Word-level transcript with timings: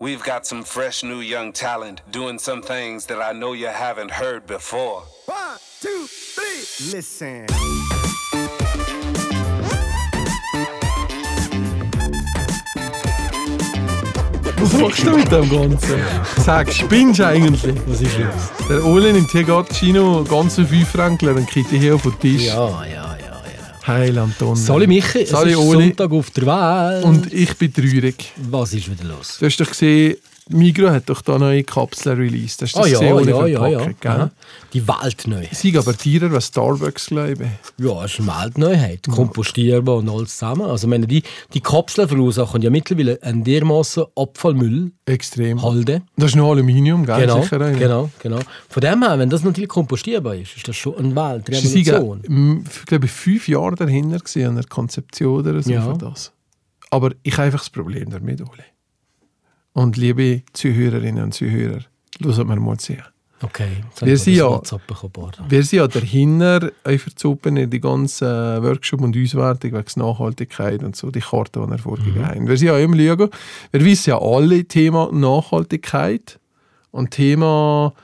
We've 0.00 0.22
got 0.22 0.46
some 0.46 0.62
fresh 0.62 1.02
new 1.02 1.18
young 1.18 1.52
talent 1.52 2.02
doing 2.12 2.38
some 2.38 2.62
things 2.62 3.06
that 3.06 3.20
I 3.20 3.32
know 3.32 3.52
you 3.52 3.66
haven't 3.66 4.12
heard 4.12 4.46
before. 4.46 5.02
One, 5.26 5.58
two, 5.80 6.06
three, 6.06 6.92
listen. 6.92 7.46
Was 14.60 14.72
machst 14.74 15.04
du 15.04 15.16
mit 15.16 15.32
dem 15.32 15.50
Ganzen? 15.50 16.00
Sag, 16.44 16.72
spinnst 16.72 17.18
du 17.18 17.26
eigentlich? 17.26 17.74
Was 17.88 18.00
ist 18.00 18.16
los? 18.18 18.68
Der 18.68 18.84
Ole 18.84 19.12
nimmt 19.12 19.32
hier 19.32 19.42
gerade 19.42 19.68
Chino 19.74 20.22
ganze 20.22 20.64
fünf 20.64 20.90
Frankler 20.90 21.34
und 21.34 21.48
kriegt 21.48 21.72
die 21.72 21.78
hier 21.78 21.96
auf 21.96 22.02
den 22.02 22.16
Tisch. 22.20 22.44
Ja, 22.44 22.68
ja, 22.68 22.84
ja, 22.84 22.92
ja. 22.94 23.07
Heil 23.88 24.18
Anton. 24.18 24.54
Sali 24.54 24.86
Michi, 24.86 25.20
es 25.20 25.30
Sali 25.30 25.52
ist 25.52 25.56
Oli. 25.56 25.84
Sonntag 25.84 26.12
auf 26.12 26.30
der 26.30 26.44
Welt. 26.46 27.04
Und 27.04 27.32
ich 27.32 27.56
bin 27.56 27.72
traurig. 27.72 28.32
was 28.50 28.74
ist 28.74 28.90
wieder 28.90 29.04
los? 29.04 29.38
Du 29.40 29.46
hast 29.46 29.56
doch 29.56 29.68
gesehen, 29.68 30.16
Migro 30.50 30.90
hat 30.90 31.08
doch 31.08 31.20
da 31.22 31.38
neue 31.38 31.62
Kapseln 31.64 32.18
released. 32.18 32.62
Hast 32.62 32.74
du 32.74 32.78
Ah 32.78 32.82
das 32.82 32.90
ja, 32.92 32.98
gesehen, 33.16 33.28
ja, 33.28 33.46
ja, 33.46 33.66
ja. 33.68 33.94
Aha. 34.04 34.30
Die 34.72 34.86
Welt 34.86 35.26
neu. 35.26 35.46
Sie 35.52 35.76
aber 35.76 35.96
teurer 35.96 36.34
als 36.34 36.46
Starbucks, 36.48 37.06
glaube 37.06 37.32
ich. 37.78 37.84
Ja, 37.84 38.04
es 38.04 38.18
ist 38.18 38.20
eine 38.20 38.28
Weltneuheit. 38.44 39.06
Kompostierbar 39.08 39.96
und 39.96 40.08
alles 40.08 40.36
zusammen. 40.38 40.62
Also, 40.62 40.86
meine, 40.88 41.06
die, 41.06 41.22
die 41.54 41.60
Kapseln 41.60 42.08
verursachen 42.08 42.62
ja 42.62 42.70
mittlerweile 42.70 43.22
einen 43.22 43.44
dermaßen 43.44 44.04
Abfallmüll. 44.16 44.92
Extrem. 45.06 45.62
Halde. 45.62 46.02
Das 46.16 46.30
ist 46.30 46.36
noch 46.36 46.50
Aluminium, 46.50 47.04
gell? 47.06 47.20
Genau, 47.20 47.42
Sicher 47.42 47.60
eine. 47.60 47.78
genau, 47.78 48.10
genau. 48.22 48.38
Von 48.68 48.80
dem 48.80 49.02
her, 49.02 49.18
wenn 49.18 49.30
das 49.30 49.42
natürlich 49.44 49.68
kompostierbar 49.68 50.34
ist, 50.34 50.56
ist 50.56 50.68
das 50.68 50.76
schon 50.76 50.96
eine 50.96 51.08
Sie 51.10 51.16
Weltrevolution. 51.86 52.22
ähm, 52.28 52.64
glaube 52.86 53.06
ich, 53.06 53.12
fünf 53.12 53.48
Jahre 53.48 53.74
dahinter 53.76 54.20
an 54.48 54.54
der 54.56 54.64
Konzeption 54.64 55.40
oder 55.40 55.62
so 55.62 55.70
Ja. 55.70 55.82
für 55.82 55.98
das. 55.98 56.32
Aber 56.90 57.12
ich 57.22 57.34
habe 57.34 57.44
einfach 57.46 57.58
das 57.60 57.70
Problem 57.70 58.10
damit, 58.10 58.40
Ole. 58.40 58.64
Und 59.78 59.96
liebe 59.96 60.42
Zuhörerinnen 60.54 61.22
und 61.22 61.34
Zuhörer, 61.34 61.82
hören 62.20 62.48
wir 62.48 62.56
mal 62.56 62.78
zu. 62.78 62.94
Okay, 63.40 63.84
Wir 64.00 64.18
sind 64.18 64.34
ja-. 64.34 64.60
Wir 65.48 65.62
sind 65.62 65.78
ja 65.78 65.86
dahinter, 65.86 66.72
einfach 66.82 67.12
zu 67.12 67.30
open, 67.30 67.70
die 67.70 67.80
ganzen 67.80 68.26
äh, 68.26 68.60
Workshop 68.60 69.02
und 69.02 69.16
Auswertung 69.16 69.74
wegen 69.74 69.86
der 69.94 70.02
Nachhaltigkeit 70.04 70.82
und 70.82 70.96
so, 70.96 71.12
die 71.12 71.20
Karte, 71.20 71.60
die 71.60 71.70
wir 71.70 71.78
vorgegeben 71.78 72.26
haben. 72.26 72.48
Wir 72.48 72.56
sind 72.56 72.66
ja 72.66 72.78
immer 72.78 72.96
schauen, 72.96 73.30
wir 73.70 73.84
wissen 73.84 74.10
ja 74.10 74.20
alle 74.20 74.64
Thema 74.64 75.10
Nachhaltigkeit 75.12 76.40
und 76.90 77.12
Thema 77.12 77.94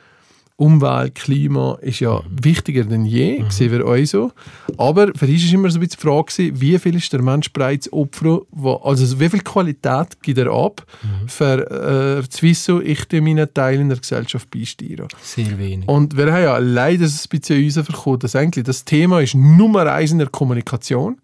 Umwelt, 0.57 1.17
Klima 1.17 1.79
ist 1.81 1.99
ja 1.99 2.23
wichtiger 2.31 2.85
denn 2.85 3.05
je, 3.05 3.45
sehen 3.49 3.73
wir 3.73 3.85
auch 3.85 4.05
so. 4.05 4.31
Aber 4.77 5.09
für 5.17 5.27
uns 5.27 5.47
war 5.47 5.55
immer 5.55 5.71
so 5.71 5.79
ein 5.79 5.81
bisschen 5.81 5.99
die 6.01 6.07
Frage, 6.07 6.61
wie 6.61 6.79
viel 6.79 6.95
ist 6.95 7.13
der 7.13 7.23
Mensch 7.23 7.53
bereit 7.53 7.83
zu 7.83 7.93
opfern, 7.93 8.43
wo, 8.53 8.75
also 8.75 9.19
wie 9.19 9.29
viel 9.29 9.41
Qualität 9.41 10.23
gibt 10.23 10.39
er 10.39 10.53
ab, 10.53 10.87
für 11.27 12.21
äh, 12.21 12.29
zu 12.29 12.43
wissen, 12.43 12.87
ich 12.87 13.05
tue 13.07 13.21
meinen 13.21 13.53
Teil 13.53 13.81
in 13.81 13.89
der 13.89 13.99
Gesellschaft 13.99 14.49
beisteuern. 14.49 15.09
Sehr 15.21 15.59
wenig. 15.59 15.89
Und 15.89 16.17
wir 16.17 16.33
haben 16.33 16.45
ja 16.45 16.59
leider 16.59 17.05
ein 17.05 17.29
bisschen 17.29 17.61
herausbekommen, 17.61 18.21
dass 18.21 18.37
eigentlich 18.37 18.65
das 18.65 18.85
Thema 18.85 19.21
ist 19.21 19.35
Nummer 19.35 19.93
eins 19.93 20.13
in 20.13 20.19
der 20.19 20.29
Kommunikation. 20.29 21.21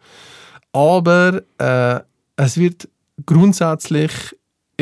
Aber 0.72 1.42
äh, 1.58 2.00
es 2.34 2.56
wird 2.56 2.88
grundsätzlich, 3.26 4.10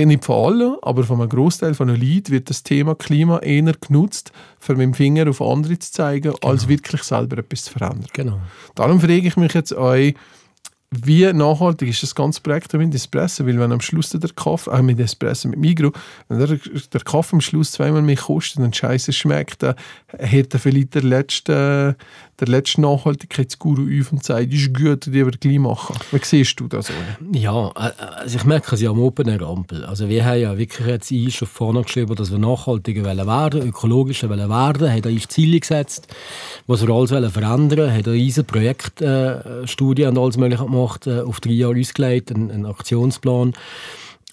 nicht 0.07 0.25
von 0.25 0.47
allen, 0.47 0.77
aber 0.83 1.05
von 1.05 1.21
einem 1.21 1.29
Großteil 1.29 1.75
von 1.75 1.89
den 1.89 2.01
Leuten 2.01 2.31
wird 2.31 2.51
das 2.51 2.63
Thema 2.63 2.95
Klima 2.95 3.39
eher 3.39 3.73
genutzt, 3.81 4.33
um 4.69 4.77
mit 4.77 4.85
dem 4.85 4.95
Finger 4.95 5.29
auf 5.29 5.41
andere 5.43 5.79
zu 5.79 5.93
zeigen, 5.93 6.35
als 6.43 6.69
wirklich 6.69 7.03
selber 7.03 7.39
etwas 7.39 7.65
zu 7.65 7.73
verändern. 7.73 8.07
Genau. 8.13 8.41
Darum 8.75 9.01
frage 9.01 9.27
ich 9.27 9.37
mich 9.37 9.55
jetzt 9.55 9.73
euch, 9.73 10.15
wie 10.91 11.31
nachhaltig 11.35 11.91
ist 11.91 12.03
das 12.03 12.15
ganze 12.15 12.41
Projekt 12.41 12.73
mit 12.73 12.95
Espresso? 12.95 13.47
Weil 13.47 13.59
wenn 13.59 13.73
am 13.73 13.81
Schluss 13.81 14.09
der 14.09 14.31
Kaffee, 14.35 14.71
äh, 14.71 14.83
mit 14.83 14.99
Espresso, 14.99 15.49
mit 15.49 15.59
Migro, 15.59 15.93
wenn 16.29 16.39
der, 16.39 16.59
der 16.59 17.01
Kaffee 17.03 17.37
am 17.37 17.41
Schluss 17.43 17.73
zweimal 17.73 18.01
mehr 18.01 18.17
kostet 18.17 18.63
und 18.63 18.75
scheiße 18.75 19.13
schmeckt, 19.13 19.63
dann 19.63 19.75
hat 20.19 20.55
er 20.55 20.59
vielleicht 20.59 20.95
der 20.95 21.03
letzte, 21.03 21.97
der 22.41 22.49
letzte 22.49 22.81
Nachhaltigkeitsguru 22.81 23.83
auf 24.01 24.13
und 24.13 24.25
sagt, 24.25 24.51
ist 24.51 24.73
gut, 24.73 25.05
die 25.07 25.13
wir 25.13 25.27
gleich 25.27 25.59
machen. 25.59 25.95
Wie 26.11 26.21
siehst 26.23 26.59
du 26.59 26.69
das? 26.69 26.89
Ole? 26.89 27.39
Ja, 27.39 27.69
äh, 27.69 27.93
also 28.21 28.37
ich 28.37 28.45
merke 28.45 28.75
es 28.75 28.81
ja 28.81 28.89
am 28.89 29.01
Open 29.01 29.29
Air 29.29 29.43
Ampel. 29.43 29.85
Also 29.85 30.09
wir 30.09 30.25
haben 30.25 30.41
ja 30.41 30.57
wirklich 30.57 30.87
jetzt 30.87 31.11
ein 31.11 31.31
schon 31.31 31.49
vorne 31.49 31.83
geschrieben, 31.83 32.17
dass 32.17 32.31
wir 32.31 32.39
nachhaltiger 32.39 33.05
wollen 33.05 33.27
werden, 33.27 33.61
ökologischer 33.61 34.31
wollen 34.31 34.49
werden, 34.49 34.91
haben 34.91 35.03
da 35.03 35.11
uns 35.11 35.29
Ziele 35.29 35.61
gesetzt, 35.61 36.09
was 36.67 36.87
wir 36.87 36.95
alles 36.95 37.11
wollen 37.11 37.31
verändern, 37.31 37.93
haben 37.93 38.03
da 38.05 38.11
riesen 38.13 38.47
Projektstudien 38.47 40.07
äh, 40.07 40.11
und 40.11 40.19
alles 40.19 40.39
mögliche 40.39 40.65
gemacht, 40.65 40.78
äh, 41.07 41.21
auf 41.21 41.41
drei 41.41 41.51
Jahre 41.53 41.79
ausgelegt, 41.79 42.33
einen, 42.33 42.51
einen 42.51 42.67
Aktionsplan. 42.67 43.55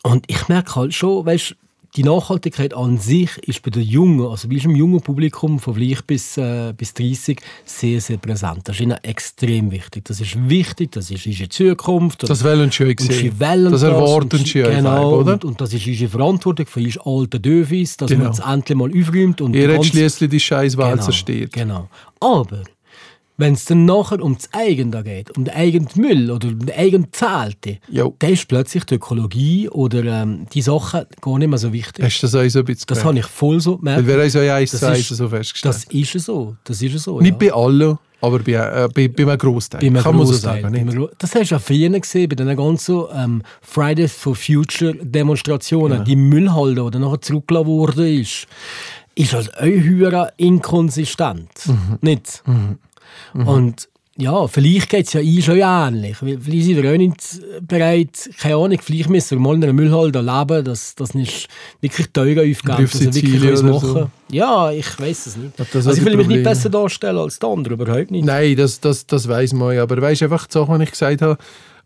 Und 0.03 0.25
ich 0.28 0.47
merke 0.47 0.75
halt 0.75 0.94
schon, 0.94 1.25
weißt 1.25 1.56
die 1.95 2.03
Nachhaltigkeit 2.03 2.73
an 2.73 2.97
sich 2.97 3.38
ist 3.47 3.61
bei 3.61 3.72
den 3.72 3.83
Jungen, 3.83 4.28
also 4.28 4.50
bei 4.50 4.55
dem 4.57 4.75
jungen 4.75 5.00
Publikum 5.00 5.59
von 5.59 5.75
vielleicht 5.75 6.05
bis, 6.07 6.35
äh, 6.38 6.73
bis 6.75 6.94
30, 6.94 7.39
sehr, 7.63 8.01
sehr 8.01 8.17
präsent. 8.17 8.61
Das 8.66 8.75
ist 8.75 8.81
ihnen 8.81 8.97
extrem 9.01 9.72
wichtig. 9.72 10.03
Das 10.05 10.19
ist 10.19 10.50
wichtig, 10.50 10.91
das 10.91 11.09
ist 11.09 11.25
unsere 11.25 11.47
Zukunft. 11.47 12.29
Das 12.29 12.44
wollen 12.44 12.69
sie 12.69 12.84
Und 12.84 13.00
sehen. 13.00 13.11
sie 13.13 13.39
wollen 13.39 13.72
Das 13.72 13.84
erwarten 13.84 14.38
und 14.38 14.45
sie 14.47 14.63
einfach, 14.63 14.75
genau, 14.78 15.19
oder? 15.19 15.34
Und, 15.34 15.45
und 15.45 15.61
das 15.61 15.73
ist 15.73 15.88
unsere 15.88 16.09
Verantwortung 16.09 16.66
für 16.66 16.81
uns 16.81 16.97
alten 16.97 17.41
Dövis, 17.41 17.95
dass 17.95 18.09
Genau. 18.09 18.25
man 18.25 18.34
es 18.34 18.39
endlich 18.39 18.78
mal 18.78 18.89
aufräumt. 18.89 19.39
Und 19.39 19.55
Ihr 19.55 19.73
habt 19.73 19.85
schließlich 19.85 20.29
die 20.29 20.39
scheiß 20.39 20.75
Welt 20.78 20.91
genau, 20.91 21.03
zerstört. 21.03 21.53
Genau. 21.53 21.88
Aber 22.19 22.63
wenn 23.38 23.53
es 23.53 23.66
dann 23.66 23.85
nachher 23.85 24.22
um 24.22 24.35
das 24.35 24.50
eigene 24.53 25.03
geht, 25.03 25.35
um 25.38 25.46
den 25.46 25.53
eigenen 25.53 25.88
Müll 25.96 26.31
oder 26.31 26.47
um 26.47 26.59
den 26.59 26.75
eigenen 26.75 27.07
Jo. 27.90 28.16
dann 28.19 28.31
ist 28.31 28.47
plötzlich 28.47 28.85
die 28.85 28.96
Ökologie 28.96 29.69
oder 29.69 30.03
ähm, 30.06 30.47
die 30.53 30.62
Sachen 30.62 31.06
gar 31.22 31.38
nicht 31.38 31.47
mehr 31.50 31.57
so 31.57 31.73
wichtig. 31.73 32.03
Hast 32.03 32.19
du 32.22 32.28
das 32.28 32.35
auch 32.35 32.47
so 32.50 32.59
ein 32.59 32.66
bisschen 32.66 32.85
Das 32.88 33.03
habe 33.03 33.19
ich 33.19 33.25
voll 33.25 33.59
so 33.59 33.78
gemerkt. 33.78 34.07
Wir 34.07 34.18
haben 34.19 34.29
so 34.29 34.40
eins 34.40 34.72
Das 34.72 34.79
Seite 34.79 35.00
ist- 35.00 35.09
so 35.09 35.28
festgestellt. 35.29 35.75
Das 35.75 35.84
ist 35.85 36.25
so. 36.25 36.56
Das 36.63 36.81
ist 36.81 37.03
so. 37.03 37.19
Nicht 37.19 37.41
ja. 37.41 37.50
bei 37.50 37.53
allen, 37.53 37.97
aber 38.22 38.40
bei, 38.40 38.53
äh, 38.53 38.90
bei, 38.94 39.07
bei 39.07 39.23
einem 39.23 39.38
Großteil. 39.38 39.81
Bei 39.81 39.88
einem 39.88 40.02
Kann 40.02 40.16
man 40.16 40.25
so 40.25 40.34
sagen. 40.34 40.72
Nicht? 40.72 40.97
Das 41.19 41.35
hast 41.35 41.52
du 41.52 41.56
ja 41.56 41.59
früher 41.59 41.90
gesehen, 42.00 42.29
bei 42.29 42.35
den 42.35 42.56
ganzen 42.56 43.03
ähm, 43.13 43.41
Fridays 43.62 44.13
for 44.13 44.35
Future 44.35 44.96
Demonstrationen. 44.96 46.03
Die 46.06 46.16
Müllhalde, 46.16 46.90
die 46.91 47.00
nachher 47.00 47.22
zurückgelassen 47.22 47.67
worden 47.67 48.06
ist, 48.22 48.47
ist 49.16 49.34
als 49.34 49.53
auch 49.56 49.62
höher 49.63 50.31
inkonsistent. 50.38 51.50
Mhm. 51.67 51.97
Nicht? 52.02 52.44
Und 53.34 53.90
ja, 54.18 54.48
vielleicht 54.48 54.90
geht 54.90 55.08
es 55.08 55.14
ja 55.14 55.20
ihnen 55.20 55.42
schon 55.42 55.58
ähnlich. 55.58 56.16
Vielleicht 56.18 56.66
sind 56.66 56.81
wir 56.81 56.94
auch 56.94 56.98
nicht 56.98 57.18
bereit, 57.68 58.30
keine 58.40 58.56
Ahnung, 58.56 58.80
vielleicht 58.81 59.09
müssen 59.09 59.31
wir 59.31 59.40
mal 59.42 59.56
in 59.56 59.64
einer 59.64 59.74
Müllhalde 59.74 60.22
leben, 60.22 60.64
dass 60.64 60.96
das 60.96 61.14
nicht 61.14 61.50
wirklich 61.81 62.08
teuer 62.14 62.42
aufgeht, 62.42 62.72
Auf 62.72 62.92
dass 62.94 63.02
wir 63.02 63.14
wirklich 63.14 63.62
machen 63.64 63.80
so. 63.80 64.09
Ja, 64.31 64.72
ich 64.72 64.98
weiß 64.98 65.26
es 65.26 65.36
nicht. 65.36 65.59
Das 65.59 65.68
Also 65.76 65.92
ich 65.92 65.98
will 66.06 66.16
mich 66.16 66.28
nicht 66.28 66.38
Probleme? 66.38 66.44
besser 66.44 66.70
darstellen 66.70 67.18
als 67.18 67.40
die 67.40 67.46
anderen, 67.46 67.78
überhaupt 67.78 68.12
nicht. 68.12 68.24
Nein, 68.26 68.56
das, 68.56 68.80
das, 68.80 69.06
das 69.06 69.28
weiß 69.28 69.52
man 69.52 69.76
ja. 69.76 69.84
Aber 69.84 70.02
weißt 70.02 70.22
du, 70.22 70.26
einfach 70.26 70.47
die 70.47 70.53
Sache, 70.53 70.78
die 70.78 70.84
ich 70.86 70.92
gesagt 70.92 71.22
habe, 71.22 71.38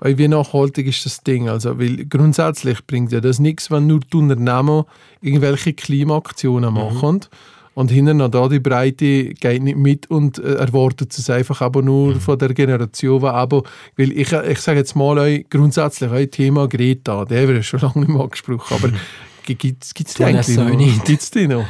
wie 0.04 0.28
nachhaltig 0.28 0.86
ist 0.86 1.06
das 1.06 1.24
Ding? 1.24 1.50
Also, 1.50 1.80
weil 1.80 2.06
grundsätzlich 2.06 2.86
bringt 2.86 3.12
ja 3.12 3.22
das 3.22 3.40
nichts, 3.40 3.72
wenn 3.72 3.88
nur 3.88 4.02
die 4.02 4.18
Unternehmen 4.18 4.84
irgendwelche 5.22 5.74
Klimaaktionen 5.74 6.74
machen. 6.76 7.22
Und 7.80 7.92
hinten 7.92 8.18
noch 8.18 8.28
da 8.28 8.50
die 8.50 8.60
Breite 8.60 9.34
geht 9.36 9.64
nicht 9.64 9.78
mit 9.78 10.12
und 10.12 10.38
äh, 10.38 10.56
erwartet 10.56 11.18
es 11.18 11.30
einfach 11.30 11.62
aber 11.62 11.82
nur 11.82 12.20
von 12.20 12.38
der 12.38 12.54
Generation, 12.54 13.22
die 13.22 13.28
aber, 13.28 13.64
weil 13.96 14.12
ich, 14.12 14.34
ich 14.34 14.60
sage 14.60 14.80
jetzt 14.80 14.98
mal 14.98 15.18
euch, 15.18 15.46
grundsätzlich 15.50 16.12
euer 16.12 16.30
Thema 16.30 16.68
Greta, 16.68 17.24
der 17.24 17.48
wird 17.48 17.64
schon 17.64 17.80
lange 17.84 18.02
nicht 18.02 18.10
mehr 18.10 18.22
angesprochen, 18.22 18.76
aber 18.76 18.90
gibt 19.56 19.84
es 19.84 19.94
die 20.16 20.24
eigentlich 20.26 20.58
noch? 20.58 20.70
nicht. 20.70 21.06
Gibt 21.06 21.22
es 21.22 21.32
die 21.32 21.48
noch? 21.48 21.66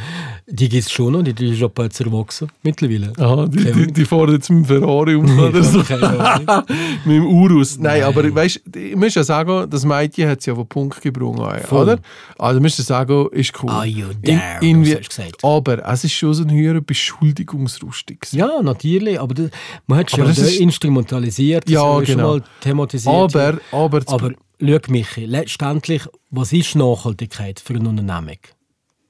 Die 0.52 0.68
gibt 0.68 0.86
es 0.86 0.92
schon 0.92 1.14
noch, 1.14 1.22
die, 1.22 1.34
die 1.34 1.50
ist 1.52 1.60
schon 1.60 1.72
bald 1.72 2.00
erwachsen, 2.00 2.48
mittlerweile. 2.64 3.14
Aha, 3.20 3.46
die, 3.46 3.72
die, 3.72 3.88
die 3.94 4.04
fahren 4.06 4.32
jetzt 4.32 4.50
mit 4.50 4.60
dem 4.62 4.66
Ferrari 4.66 5.14
um 5.16 5.38
oder 5.48 5.64
so. 5.64 5.84
Keine 5.84 6.08
Ahnung. 6.20 6.64
mit 7.06 7.16
dem 7.18 7.28
Urus. 7.28 7.78
Nein, 7.78 8.00
Nein. 8.00 8.04
aber 8.10 8.34
weißt, 8.34 8.62
ich 8.76 8.96
muss 8.96 9.14
ja 9.14 9.24
sagen, 9.24 9.70
das 9.70 9.86
Mädchen 9.86 10.28
hat 10.28 10.40
es 10.40 10.48
ja 10.48 10.54
auf 10.54 10.60
den 10.60 10.68
Punkt 10.68 11.00
gebracht, 11.02 11.66
Voll. 11.68 11.84
oder? 11.84 12.00
Also 12.40 12.60
musst 12.60 12.80
du 12.80 12.84
sagen, 12.84 13.28
ist 13.32 13.54
cool. 13.62 13.70
Ah, 13.70 13.84
you 13.86 14.08
In- 14.24 14.38
dare, 14.38 14.42
irgendwie- 14.62 14.90
das 14.96 15.00
hast 15.02 15.10
gesagt. 15.10 15.44
aber 15.44 15.88
es 15.88 16.04
ist 16.04 16.14
schon 16.14 16.34
so 16.34 16.44
ein 16.44 16.52
höherer 16.52 16.82
Beschuldigungsrustig. 16.82 18.20
Ja, 18.32 18.62
natürlich, 18.64 19.20
aber 19.20 19.34
das, 19.36 19.50
man 19.88 20.00
hat 20.00 20.08
es 20.08 20.14
Aber 20.16 20.24
ja 20.24 20.30
das 20.30 20.56
instrumentalisiert, 20.56 21.66
das 21.66 21.74
Ja, 21.74 22.00
wir 22.00 22.06
schon 22.08 22.16
genau. 22.16 22.28
mal 22.38 22.44
thematisiert. 22.62 23.14
Aber, 23.14 23.58
aber, 23.72 24.02
aber 24.08 24.32
schau 24.62 24.80
Michi, 24.90 25.26
letztendlich, 25.26 26.04
was 26.30 26.54
ist 26.54 26.76
Nachhaltigkeit 26.76 27.60
für 27.60 27.76
eine 27.76 27.90
Unternehmung? 27.90 28.38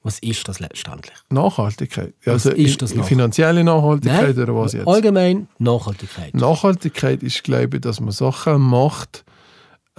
Was 0.02 0.18
ist 0.20 0.48
das 0.48 0.60
letztendlich? 0.60 1.16
Nachhaltigkeit. 1.28 2.14
Was 2.24 2.46
Also 2.46 2.56
ist 2.56 2.80
das 2.80 2.94
noch? 2.94 3.04
finanzielle 3.04 3.62
Nachhaltigkeit 3.62 4.36
oder 4.38 4.56
was 4.56 4.72
jetzt? 4.72 4.88
allgemein 4.88 5.48
Nachhaltigkeit. 5.58 6.34
Nachhaltigkeit 6.34 7.22
ist, 7.22 7.44
glaube 7.44 7.76
ich, 7.76 7.80
dass 7.82 8.00
man 8.00 8.10
Sachen 8.12 8.62
macht, 8.62 9.24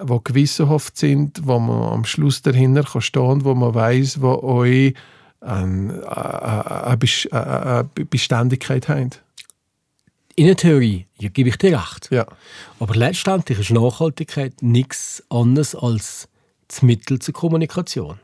die 0.01 0.19
gewissenhaft 0.23 0.97
sind, 0.97 1.45
wo 1.45 1.59
man 1.59 1.93
am 1.93 2.05
Schluss 2.05 2.41
dahinter 2.41 2.83
kann 2.83 3.01
stehen 3.01 3.43
wo 3.43 3.53
man 3.53 3.75
weiß, 3.75 4.21
wo 4.21 4.41
euch 4.41 4.95
äh, 5.41 5.45
eine 5.45 6.97
äh, 7.05 7.27
äh, 7.31 7.79
äh, 7.79 8.05
Beständigkeit 8.05 8.89
haben. 8.89 9.11
In 10.35 10.45
der 10.45 10.55
Theorie 10.55 11.07
ja, 11.19 11.29
gebe 11.29 11.49
ich 11.49 11.57
dir 11.57 11.77
recht. 11.77 12.09
Ja. 12.11 12.25
Aber 12.79 12.95
letztendlich 12.95 13.59
ist 13.59 13.71
Nachhaltigkeit 13.71 14.61
nichts 14.61 15.23
anderes 15.29 15.75
als 15.75 16.27
das 16.67 16.81
Mittel 16.81 17.19
zur 17.19 17.33
Kommunikation. 17.33 18.19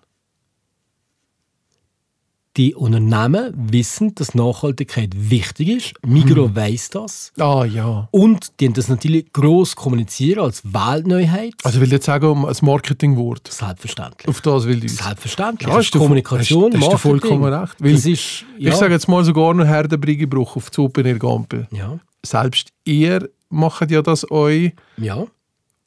Die 2.57 2.74
Unternehmen 2.75 3.54
wissen, 3.56 4.15
dass 4.15 4.33
Nachhaltigkeit 4.33 5.12
wichtig 5.15 5.69
ist. 5.69 5.94
Migro 6.06 6.56
weiss 6.56 6.89
das. 6.89 7.31
Ah 7.39 7.63
ja. 7.65 8.07
Und 8.12 8.59
die 8.59 8.65
haben 8.65 8.74
das 8.74 8.88
natürlich 8.88 9.31
gross 9.31 9.75
kommunizieren 9.75 10.44
als 10.45 10.63
Weltneuheit. 10.65 11.54
Also 11.63 11.77
ich 11.77 11.86
will 11.86 11.92
jetzt 11.92 12.06
sagen, 12.06 12.45
als 12.45 12.62
Marketingwort. 12.62 13.48
Selbstverständlich. 13.51 14.27
Auf 14.27 14.42
das 14.42 14.65
will 14.65 14.83
ich. 14.83 14.95
Selbstverständlich. 14.95 15.69
Ja, 15.69 15.75
Das 15.75 15.86
ist 15.86 15.92
Kommunikation, 15.94 16.74
hast- 16.74 16.81
hast 16.81 16.81
Marketing. 16.81 17.00
vollkommen 17.12 17.54
recht. 17.54 17.75
Weil 17.80 17.94
Das 17.94 18.06
ist, 18.06 18.45
ja, 18.57 18.71
Ich 18.71 18.75
sage 18.75 18.94
jetzt 18.94 19.07
mal 19.07 19.24
sogar 19.24 19.54
noch 19.54 19.65
Herdenbriggebruch 19.65 20.56
auf 20.56 20.69
die 20.69 20.81
Open 20.81 21.06
Air 21.06 21.19
Gampel. 21.19 21.68
ja, 21.71 22.00
Selbst 22.25 22.69
ihr 22.86 23.30
macht 23.50 23.92
ja 23.92 24.01
das 24.01 24.30
euch 24.31 24.74
ja, 24.98 25.25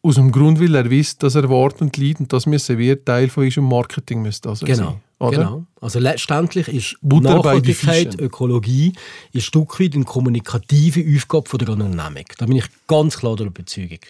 aus 0.03 0.15
dem 0.15 0.31
Grund, 0.33 0.61
weil 0.61 0.75
er 0.75 0.89
wisst, 0.89 1.23
dass 1.23 1.35
er 1.35 1.51
wartend 1.51 1.97
liegt 1.97 2.21
und 2.21 2.33
das 2.33 2.47
müssen 2.47 2.79
wir 2.79 3.05
Teil 3.05 3.29
von 3.29 3.45
unserem 3.45 3.69
Marketing 3.69 4.23
müsste 4.23 4.49
also 4.49 4.65
genau. 4.65 4.77
sein. 4.91 5.01
Oder? 5.21 5.37
genau. 5.37 5.65
Also 5.81 5.99
letztendlich 5.99 6.69
ist 6.69 6.97
Butter 7.03 7.37
Nachhaltigkeit. 7.37 8.19
Ökologie 8.19 8.95
ein 9.35 9.41
Stück 9.41 9.79
weit 9.79 9.95
eine 9.95 10.05
kommunikative 10.05 11.05
Aufgabe 11.17 11.49
von 11.49 11.59
der 11.59 11.69
Unternehmung. 11.69 12.25
Da 12.39 12.47
bin 12.47 12.57
ich 12.57 12.65
ganz 12.87 13.19
klar 13.19 13.37
der 13.37 13.47
Überzeugung. 13.47 14.01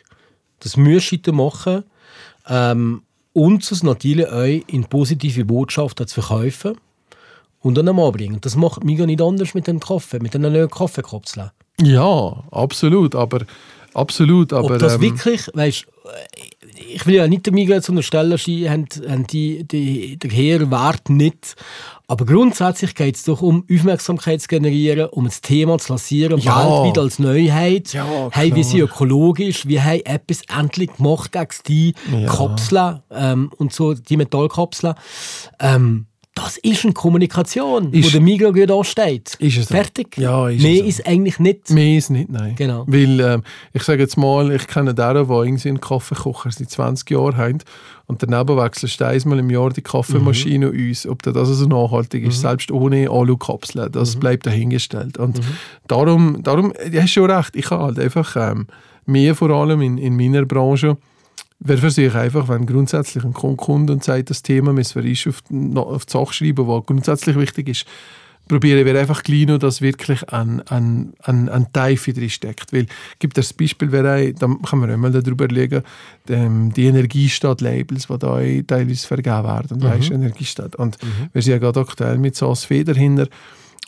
Das 0.61 0.77
müsst 0.77 1.13
ihr 1.13 1.33
machen 1.33 1.83
ähm, 2.49 3.03
und 3.33 3.71
es 3.71 3.83
natürlich 3.83 4.31
euch 4.31 4.65
in 4.69 4.85
positive 4.85 5.45
Botschaften 5.45 6.07
zu 6.07 6.23
verkaufen 6.23 6.77
und 7.61 7.75
dann 7.77 7.89
Anbringen. 7.89 8.41
Das 8.41 8.55
macht 8.55 8.85
mich 8.85 8.99
nicht 8.99 9.21
anders 9.21 9.55
mit 9.55 9.67
dem 9.67 9.81
Kaffee, 9.81 10.21
mit 10.21 10.35
den 10.35 10.43
neuen 10.43 10.71
Kaffeekapseln. 10.71 11.51
Ja, 11.81 12.45
absolut, 12.53 13.15
aber 13.15 13.41
absolut, 13.95 14.53
aber 14.53 14.75
Ob 14.75 14.79
das 14.79 14.95
ähm, 14.95 15.01
wirklich, 15.01 15.49
weißt 15.55 15.87
ich 16.95 17.07
will 17.07 17.15
ja 17.17 17.29
nicht 17.29 17.47
der 17.47 17.53
Migros 17.53 17.89
unterstellen, 17.89 18.37
sie 18.39 18.69
haben, 18.71 18.87
haben 19.09 19.27
die, 19.27 19.65
die, 19.65 20.17
der 20.19 20.31
Herr 20.31 20.71
Wert 20.71 21.11
nicht. 21.11 21.57
Aber 22.09 22.25
grundsätzlich 22.27 22.95
geht 22.97 23.17
es 23.17 23.25
doch 23.25 23.41
um 23.41 23.65
Aufmerksamkeit 23.73 24.41
zu 24.41 24.49
generieren, 24.49 25.09
um 25.11 25.27
ein 25.27 25.33
Thema 25.43 25.79
zu 25.79 25.93
lancieren, 25.93 26.39
Ja. 26.41 26.59
weltweit 26.59 26.99
als 26.99 27.19
Neuheit. 27.21 27.93
Ja, 27.93 28.29
hey, 28.33 28.47
wie 28.49 28.63
klar. 28.63 28.65
sie 28.65 28.81
ökologisch, 28.81 29.67
wie 29.69 29.81
haben 29.81 30.01
etwas 30.05 30.43
endlich 30.55 30.93
gemacht 30.97 31.33
gegen 31.33 31.47
die 31.69 31.95
Ja. 32.13 32.27
Kapseln 32.35 33.01
ähm, 33.13 33.53
und 33.59 33.73
so, 33.73 33.95
die 33.95 34.17
Metallkapseln. 34.17 34.95
Ähm, 35.61 36.07
das 36.45 36.57
ist 36.59 36.85
eine 36.85 36.93
Kommunikation, 36.93 37.93
wo 37.93 37.97
Ist- 37.97 38.13
der 38.15 38.21
Migros 38.21 38.53
gut 38.55 38.71
ansteht. 38.71 39.35
Ist 39.39 39.57
es 39.59 39.69
so. 39.69 39.75
Fertig. 39.75 40.17
Ja, 40.19 40.49
ist 40.49 40.63
Mehr 40.63 40.73
es 40.75 40.81
so. 40.81 40.87
ist 40.87 41.07
eigentlich 41.07 41.39
nicht. 41.39 41.71
Mehr 41.71 41.99
ist 41.99 42.11
nicht, 42.11 42.31
nein. 42.31 42.55
Genau. 42.57 42.85
Weil, 42.87 43.21
ähm, 43.21 43.43
ich 43.73 43.83
sage 43.83 44.03
jetzt 44.03 44.17
mal, 44.17 44.51
ich 44.53 44.67
kenne 44.67 44.95
deren, 44.95 45.27
die 45.27 45.33
irgendwie 45.33 45.69
einen 45.69 45.81
Kaffeekocher 45.81 46.51
seit 46.51 46.71
20 46.71 47.11
Jahren 47.11 47.37
haben 47.37 47.59
und 48.07 48.23
daneben 48.23 48.57
wechselst 48.57 49.01
du 49.01 49.07
einmal 49.07 49.39
im 49.39 49.51
Jahr 49.51 49.71
die 49.71 49.83
Kaffeemaschine 49.83 50.67
Mhm. 50.71 50.89
uns. 50.89 51.07
Ob 51.07 51.23
das 51.23 51.37
also 51.37 51.55
so 51.55 51.67
nachhaltig 51.67 52.25
ist, 52.27 52.41
selbst 52.41 52.71
ohne 52.71 53.09
Alukapseln, 53.11 53.91
das 53.93 54.17
Mhm. 54.17 54.21
bleibt 54.21 54.47
dahingestellt. 54.47 55.19
Und 55.19 55.41
darum, 55.89 56.43
darum, 56.43 56.73
du 56.91 57.03
hast 57.03 57.11
schon 57.13 57.31
recht, 57.31 57.55
ich 57.57 57.71
habe 57.71 57.85
halt 57.85 57.99
einfach 57.99 58.35
ähm, 58.37 58.67
mehr 59.07 59.35
vor 59.35 59.51
allem 59.51 59.81
in, 59.83 59.99
in 59.99 60.17
meiner 60.17 60.45
Branche, 60.45 60.97
Wer 61.63 61.79
für 61.79 61.91
sich 61.91 62.15
einfach, 62.15 62.49
wenn 62.49 62.65
grundsätzlich 62.67 63.23
ein 63.23 63.35
Kunde 63.35 63.57
kommt 63.57 63.91
und 63.91 64.03
sagt, 64.03 64.31
das 64.31 64.43
Thema 64.43 64.73
müssen 64.73 65.03
wir 65.05 65.13
auf, 65.29 65.43
die- 65.51 65.77
auf 65.77 66.07
die 66.07 66.13
Sache 66.13 66.33
schreiben, 66.33 66.67
was 66.67 66.87
grundsätzlich 66.87 67.37
wichtig 67.37 67.69
ist, 67.69 67.85
probieren 68.49 68.85
wir 68.85 68.99
einfach 68.99 69.23
gleich 69.23 69.47
noch, 69.47 69.59
dass 69.59 69.81
wirklich 69.83 70.29
ein, 70.33 70.61
ein, 70.69 71.13
ein, 71.23 71.49
ein 71.51 71.73
Teife 71.73 72.13
drin 72.13 72.31
steckt. 72.31 72.73
Weil, 72.73 72.87
gibt 73.19 73.37
das 73.39 73.53
Beispiel, 73.53 73.93
wer 73.93 74.05
ein, 74.11 74.35
da 74.37 74.49
kann 74.69 74.79
man 74.81 74.91
immer 74.91 75.11
darüber 75.11 75.47
legen, 75.47 75.83
ähm, 76.29 76.73
die 76.73 76.87
Energiestadt-Labels, 76.87 78.07
die 78.09 78.19
da 78.19 78.41
teilweise 78.67 79.07
vergeben 79.07 79.45
werden, 79.45 79.83
weisst, 79.83 80.11
Energiestadt. 80.11 80.77
Und 80.77 80.99
wir 81.33 81.43
sind 81.43 81.53
ja 81.53 81.59
gerade 81.59 81.79
aktuell 81.81 82.19
mit 82.19 82.35
SAS 82.37 82.65
Feder 82.65 82.95
hinter, 82.95 83.29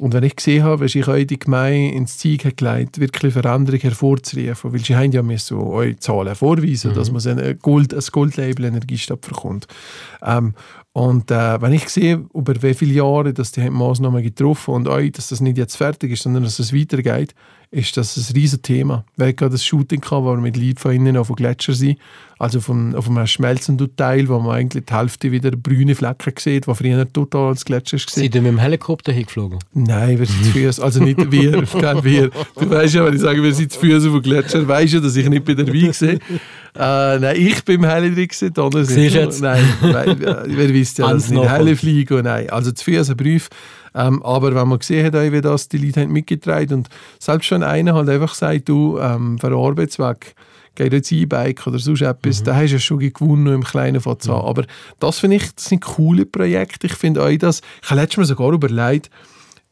und 0.03 0.15
wenn 0.15 0.25
ich 0.25 0.35
gesehen 0.35 0.65
habe, 0.65 0.81
wie 0.81 0.99
ich 0.99 1.07
euch 1.07 1.29
die 1.29 1.39
Gemeinde 1.39 1.95
ins 1.95 2.19
Ziel 2.19 2.37
gelegt, 2.37 2.99
wirklich 2.99 3.33
Veränderung 3.33 3.79
hervorzurufen, 3.79 4.73
weil 4.73 4.81
sie 4.81 4.97
haben 4.97 5.13
ja 5.13 5.23
müssen 5.23 5.57
so 5.57 5.73
euch 5.73 6.01
Zahlen 6.01 6.35
vorweisen, 6.35 6.93
dass 6.93 7.13
man 7.13 7.39
ein, 7.39 7.59
Gold, 7.61 7.95
ein 7.95 8.03
Goldlabel 8.11 8.65
Energiestadt 8.65 9.21
bekommt. 9.21 9.69
Ähm, 10.21 10.55
und 10.93 11.31
äh, 11.31 11.63
wenn 11.63 11.73
ich 11.73 11.89
sehe, 11.89 12.25
über 12.35 12.61
wie 12.65 12.75
viele 12.75 12.95
Jahre 12.95 13.33
dass 13.33 13.53
die 13.53 13.63
haben 13.63 13.75
Massnahmen 13.75 14.25
getroffen 14.25 14.75
und 14.75 14.89
euch, 14.89 15.13
dass 15.13 15.29
das 15.29 15.41
nicht 15.41 15.57
jetzt 15.57 15.77
fertig 15.77 16.11
ist, 16.11 16.25
sondern 16.25 16.43
dass 16.43 16.59
es 16.59 16.75
weitergeht, 16.75 17.33
ist 17.73 17.97
das 17.97 18.17
ein 18.19 18.35
riesen 18.35 18.61
Thema. 18.61 19.05
Wir 19.17 19.29
hatten 19.29 19.37
gerade 19.37 19.55
ein 19.55 19.59
Shooting, 19.59 20.01
gehabt, 20.01 20.25
wo 20.25 20.31
wir 20.33 20.37
mit 20.37 20.59
Leuten 20.59 20.77
von 20.77 20.93
innen 20.93 21.17
auf 21.17 21.29
dem 21.29 21.37
Gletscher 21.37 21.73
sind, 21.73 21.99
also 22.39 22.61
von, 22.61 22.95
auf 22.95 23.09
einem 23.09 23.27
schmelzenden 23.27 23.97
Teil, 23.97 24.29
wo 24.29 24.39
man 24.41 24.57
eigentlich 24.57 24.85
die 24.85 24.95
Hälfte 24.95 25.33
wieder 25.33 25.53
brüne 25.53 25.95
Flecken 25.95 26.35
sieht, 26.37 26.67
die 26.67 26.75
früher 26.75 27.11
total 27.11 27.49
als 27.49 27.65
Gletscher 27.65 27.97
war. 27.97 28.05
Sind 28.07 28.35
ihr 28.35 28.43
mit 28.43 28.53
dem 28.53 28.59
Helikopter 28.59 29.13
hingeflogen? 29.13 29.59
Nein, 29.73 30.19
wir 30.19 30.27
sind 30.27 30.45
zu 30.45 30.51
Füßen. 30.51 30.85
Also 30.85 31.03
nicht 31.03 31.19
wir, 31.33 31.63
kein 31.65 32.05
wir. 32.05 32.31
Du 32.59 32.69
weißt 32.69 32.95
ja, 32.95 33.07
wenn 33.07 33.15
ich 33.15 33.23
sage, 33.23 33.43
wir 33.43 33.55
sind 33.55 33.73
zu 33.73 33.81
Füßen 33.81 34.11
auf 34.11 34.21
dem 34.21 34.23
Gletscher, 34.23 34.69
weißt 34.69 34.93
du, 34.93 35.01
dass 35.01 35.17
ich 35.17 35.27
nicht 35.27 35.45
bei 35.47 35.55
der 35.55 35.67
Wein 35.67 35.93
sehe. 35.95 36.19
Äh, 36.75 37.19
nein, 37.19 37.37
ich 37.39 37.65
bin 37.65 37.77
im 37.77 37.85
Heli 37.85 38.15
drin, 38.15 38.29
gewesen, 38.29 38.53
anderen 38.59 38.85
sind 38.85 38.97
Siehst 38.97 39.15
du 39.15 39.21
jetzt? 39.21 39.41
Nein, 39.41 39.65
weil, 39.81 40.11
äh, 40.11 40.45
wer 40.47 40.69
wisst 40.75 40.99
ja, 40.99 41.07
dass 41.13 41.27
ich 41.27 41.39
nicht. 41.39 41.51
Heli 41.51 41.77
fliege. 41.77 42.23
Nein, 42.23 42.51
also 42.51 42.71
zu 42.71 42.85
Füßen 42.85 43.17
Brief. 43.17 43.49
Ähm, 43.95 44.23
aber 44.23 44.55
wenn 44.55 44.69
man 44.69 44.79
gesehen 44.79 45.05
hat, 45.07 45.15
wie 45.33 45.41
das 45.41 45.69
die 45.69 45.79
Leute 45.79 46.01
haben 46.03 46.13
mitgetragen 46.13 46.75
und 46.79 46.89
selbst 47.19 47.47
schon 47.47 47.63
einer 47.63 47.95
halt 47.95 48.09
einfach 48.09 48.35
sagt, 48.35 48.69
du, 48.69 48.99
ähm, 48.99 49.39
für 49.39 49.49
einen 49.49 49.57
Arbeitszweck, 49.57 50.35
geh 50.75 50.89
jetzt 50.89 51.13
E-Bike 51.13 51.67
oder 51.67 51.79
sonst 51.79 52.01
etwas, 52.03 52.41
Mhm. 52.41 52.45
da 52.45 52.55
hast 52.57 52.71
du 52.71 52.75
ja 52.75 52.79
schon 52.81 52.99
gewonnen 52.99 53.53
im 53.55 53.65
kleinen 53.65 54.01
Fazit. 54.01 54.31
Aber 54.33 54.65
das 54.99 55.19
finde 55.19 55.37
ich, 55.37 55.55
das 55.55 55.67
sind 55.67 55.83
coole 55.83 56.25
Projekte. 56.25 56.87
Ich 56.87 56.95
finde 56.95 57.23
euch 57.23 57.39
das, 57.39 57.61
ich 57.83 57.91
habe 57.91 58.01
letztes 58.01 58.17
Mal 58.19 58.25
sogar 58.25 58.53
überlegt, 58.53 59.11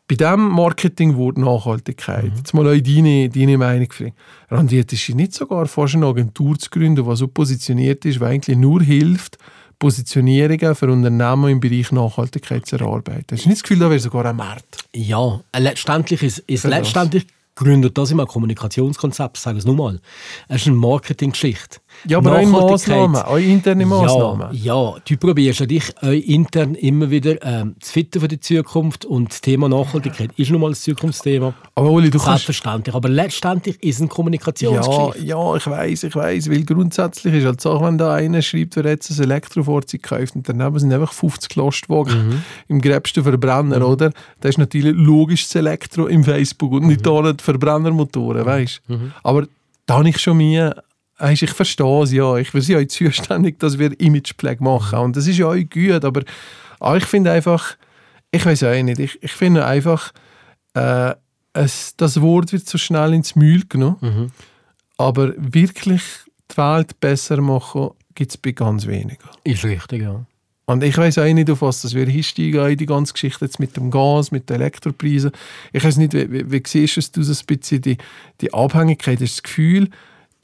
bei 0.09 0.17
diesem 0.17 0.49
Marketingwort 0.51 1.39
Nachhaltigkeit, 1.39 2.25
Mhm. 2.25 2.37
jetzt 2.37 2.53
mal 2.53 2.67
euch 2.67 2.83
deine, 2.83 3.29
deine 3.29 3.57
Meinung 3.57 3.91
fragen. 3.93 4.13
Randiert 4.51 4.93
ist 4.93 5.09
nicht 5.15 5.33
sogar 5.33 5.67
fast 5.67 5.95
eine 5.95 6.07
Agentur 6.07 6.59
zu 6.59 6.69
gründen, 6.69 7.09
die 7.09 7.17
so 7.17 7.29
positioniert 7.29 8.05
ist, 8.05 8.19
die 8.21 8.25
eigentlich 8.25 8.57
nur 8.59 8.83
hilft, 8.83 9.39
Positionierungen 9.81 10.75
für 10.77 10.93
Unternehmen 10.93 11.49
im 11.49 11.59
Bereich 11.59 11.91
Nachhaltigkeit 11.91 12.67
zu 12.67 12.77
erarbeiten. 12.77 13.27
Hast 13.33 13.45
du 13.45 13.49
nicht 13.49 13.59
das 13.59 13.63
Gefühl, 13.65 13.79
da 13.81 13.91
wäre 13.91 13.99
sogar 13.99 14.27
ein 14.27 14.37
Markt? 14.37 14.85
Ja, 14.95 15.41
äh, 15.51 15.59
letztendlich 15.59 16.23
ist, 16.23 16.39
ist 16.41 16.65
das. 16.65 16.71
letztendlich 16.71 17.27
gründet 17.57 17.97
das 17.99 18.11
immer 18.11 18.25
ein 18.25 18.29
Kommunikationskonzept, 18.29 19.39
sage 19.39 19.59
es 19.59 19.65
nochmal. 19.65 20.01
Es 20.49 20.63
ist 20.63 20.69
eine 20.69 20.77
Marketinggeschichte. 20.77 21.81
Ja, 22.07 22.19
aber 22.19 22.39
auch 22.39 22.47
Massnahmen, 22.47 23.17
auch 23.17 23.37
interne 23.37 23.87
Massnahmen. 23.87 24.49
Ja, 24.53 24.75
ja, 24.75 24.95
du 25.07 25.17
probierst 25.17 25.61
ja 25.61 25.67
dich 25.67 25.93
intern 26.03 26.75
immer 26.75 27.11
wieder 27.11 27.43
ähm, 27.45 27.77
zu 27.81 27.93
fitten 27.93 28.21
für 28.21 28.29
die 28.29 28.41
Zukunft 28.41 29.05
und 29.05 29.31
das 29.31 29.41
Thema 29.41 29.69
Nachhaltigkeit 29.69 30.31
ist 30.37 30.51
nun 30.51 30.61
mal 30.61 30.69
ein 30.71 30.75
Zukunftsthema. 30.75 31.53
Aber 31.75 31.91
Oli, 31.91 32.11
du 32.11 32.19
kannst... 32.19 32.45
Selbstverständlich. 32.47 32.95
Aber 32.95 33.09
letztendlich 33.09 33.83
ist 33.83 33.97
es 33.97 34.01
eine 34.01 34.09
Ja, 34.09 34.15
Kommunikationsgeschichte. 34.15 35.27
ja, 35.27 35.57
ich 35.57 35.67
weiß, 35.67 36.05
ich 36.05 36.15
weiß, 36.15 36.51
weil 36.51 36.65
grundsätzlich 36.65 37.35
ist 37.35 37.45
halt 37.45 37.61
so, 37.61 37.81
wenn 37.81 37.99
da 37.99 38.15
einer 38.15 38.43
schreibt, 38.43 38.77
wer 38.77 38.87
jetzt 38.87 39.11
ein 39.11 39.23
Elektrofahrzeug 39.23 40.03
kauft 40.03 40.37
und 40.37 40.49
daneben 40.49 40.79
sind 40.79 40.93
einfach 40.93 41.13
50 41.13 41.55
Lastwagen 41.57 42.43
im 42.69 42.81
gräbsten 42.81 43.23
Verbrenner, 43.23 43.87
oder? 43.87 44.11
Das 44.41 44.51
ist 44.51 44.59
natürlich 44.59 44.95
logisch 44.97 45.45
das 45.45 45.55
Elektro 45.55 46.07
im 46.07 46.25
Facebook 46.25 46.73
und 46.73 46.87
nicht 46.87 47.05
da 47.07 47.33
die 47.33 47.43
Verbrennermotoren, 47.43 48.45
weißt 48.47 48.83
Aber 49.23 49.47
da 49.87 49.99
habe 49.99 50.09
ich 50.09 50.19
schon 50.19 50.37
mir, 50.37 50.83
weisst, 51.21 51.43
ich 51.43 51.53
verstehe 51.53 52.03
es 52.03 52.13
ja, 52.13 52.37
ich 52.37 52.51
sind 52.51 52.69
ja 52.69 52.87
zuständig, 52.89 53.59
dass 53.59 53.79
wir 53.79 53.99
Imagepflege 54.01 54.63
machen 54.63 54.99
und 54.99 55.17
das 55.17 55.27
ist 55.27 55.39
ja 55.39 55.47
auch 55.47 55.55
gut, 55.55 56.05
aber 56.05 56.23
ah, 56.81 56.97
ich 56.97 57.05
finde 57.05 57.33
einfach, 57.33 57.77
ich 58.31 58.45
weiß 58.45 58.65
auch 58.65 58.83
nicht, 58.83 58.99
ich, 58.99 59.23
ich 59.23 59.33
finde 59.33 59.65
einfach, 59.65 60.13
äh, 60.75 61.15
es, 61.53 61.95
das 61.97 62.21
Wort 62.21 62.53
wird 62.53 62.67
so 62.67 62.79
schnell 62.79 63.15
ins 63.15 63.35
Mühl 63.37 63.65
genommen. 63.69 64.33
Aber 64.97 65.33
wirklich 65.37 66.03
die 66.51 66.57
Welt 66.57 67.01
besser 67.01 67.41
machen, 67.41 67.91
gibt 68.15 68.31
es 68.31 68.37
bei 68.37 68.53
ganz 68.53 68.87
wenigen. 68.87 69.19
Ist 69.45 69.65
richtig, 69.65 70.03
ja. 70.03 70.25
Und 70.67 70.85
ich 70.85 70.97
weiß 70.97 71.19
auch 71.19 71.25
nicht, 71.25 71.51
auf 71.51 71.63
was 71.63 71.83
das 71.83 71.95
wir 71.95 72.07
hinsteigen 72.07 72.65
in 72.71 72.77
die 72.77 72.87
ganze 72.87 73.13
Geschichte 73.13 73.45
jetzt 73.45 73.59
mit 73.59 73.77
dem 73.77 73.91
Gas, 73.91 74.31
mit 74.31 74.49
den 74.49 74.61
Elektropreisen. 74.61 75.33
Ich 75.73 75.83
weiß 75.83 75.97
nicht, 75.97 76.13
wie, 76.13 76.31
wie, 76.31 76.53
wie 76.53 76.63
siehst 76.65 77.17
du 77.17 77.21
das 77.21 77.41
ein 77.41 77.47
bisschen, 77.47 77.83
die, 77.83 77.97
die 78.41 78.55
Abhängigkeit? 78.55 79.21
Das 79.21 79.43
Gefühl, 79.43 79.89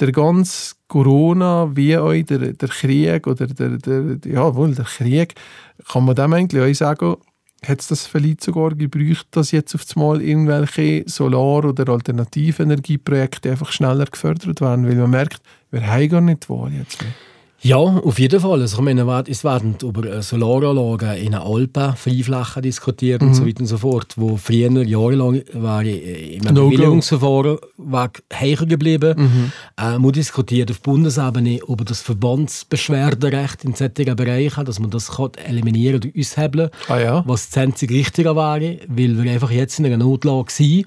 der 0.00 0.12
ganze 0.12 0.74
Corona, 0.88 1.74
wie 1.74 1.96
auch 1.96 2.12
der, 2.12 2.52
der 2.52 2.68
Krieg 2.68 3.26
oder 3.26 3.46
der, 3.46 3.78
der, 3.78 4.18
ja, 4.30 4.54
wohl, 4.54 4.74
der 4.74 4.84
Krieg, 4.84 5.34
kann 5.88 6.04
man 6.04 6.14
dem 6.14 6.32
eigentlich 6.32 6.62
auch 6.62 6.74
sagen, 6.74 7.16
hat 7.64 7.80
es 7.80 7.88
das 7.88 8.06
vielleicht 8.06 8.42
sogar 8.42 8.74
gebraucht, 8.74 9.26
dass 9.30 9.50
jetzt 9.50 9.74
auf 9.74 9.84
einmal 9.94 10.20
irgendwelche 10.20 11.04
Solar- 11.08 11.64
oder 11.64 11.88
Alternativenergieprojekte 11.88 13.50
einfach 13.50 13.72
schneller 13.72 14.04
gefördert 14.04 14.60
werden, 14.60 14.86
weil 14.86 14.94
man 14.96 15.10
merkt, 15.10 15.40
wir 15.70 15.86
haben 15.86 16.08
gar 16.08 16.20
nicht 16.20 16.44
die 16.44 16.48
Wahl 16.50 16.72
jetzt 16.72 17.02
mehr. 17.02 17.12
Ja, 17.66 17.78
auf 17.78 18.20
jeden 18.20 18.38
Fall. 18.38 18.60
Also, 18.60 18.76
ich 18.76 18.82
meine, 18.82 19.24
es 19.28 19.42
werden 19.42 19.74
über 19.82 20.22
Solaranlagen 20.22 21.16
in 21.16 21.32
den 21.32 21.34
Alpen, 21.34 21.96
Freiflächen 21.96 22.62
diskutiert 22.62 23.22
und 23.22 23.34
so 23.34 23.44
weiter 23.44 23.60
und 23.60 23.66
so 23.66 23.76
fort, 23.78 24.14
wo 24.16 24.36
früher 24.36 24.70
jahrelang 24.84 25.42
war 25.52 25.82
im 25.82 26.42
No-Go. 26.42 26.70
Bewilligungsverfahren 26.70 27.58
war 27.76 28.10
heicher 28.32 28.66
geblieben. 28.66 29.50
Äh, 29.76 29.98
man 29.98 30.12
diskutiert 30.12 30.70
auf 30.70 30.80
Bundesebene 30.80 31.58
über 31.66 31.84
das 31.84 32.02
Verbandsbeschwerderecht 32.02 33.64
in 33.64 33.74
solchen 33.74 34.14
Bereichen, 34.14 34.64
dass 34.64 34.78
man 34.78 34.90
das 34.90 35.10
kann 35.10 35.32
eliminieren 35.44 36.00
und 36.02 36.16
aushebeln 36.16 36.70
Ah 36.86 36.98
ja? 37.00 37.24
was 37.26 37.50
das 37.50 37.64
einzig 37.64 37.90
Richtige 37.90 38.36
wäre, 38.36 38.78
weil 38.86 39.20
wir 39.20 39.32
einfach 39.32 39.50
jetzt 39.50 39.80
in 39.80 39.86
einer 39.86 39.96
Notlage 39.96 40.52
sind 40.52 40.86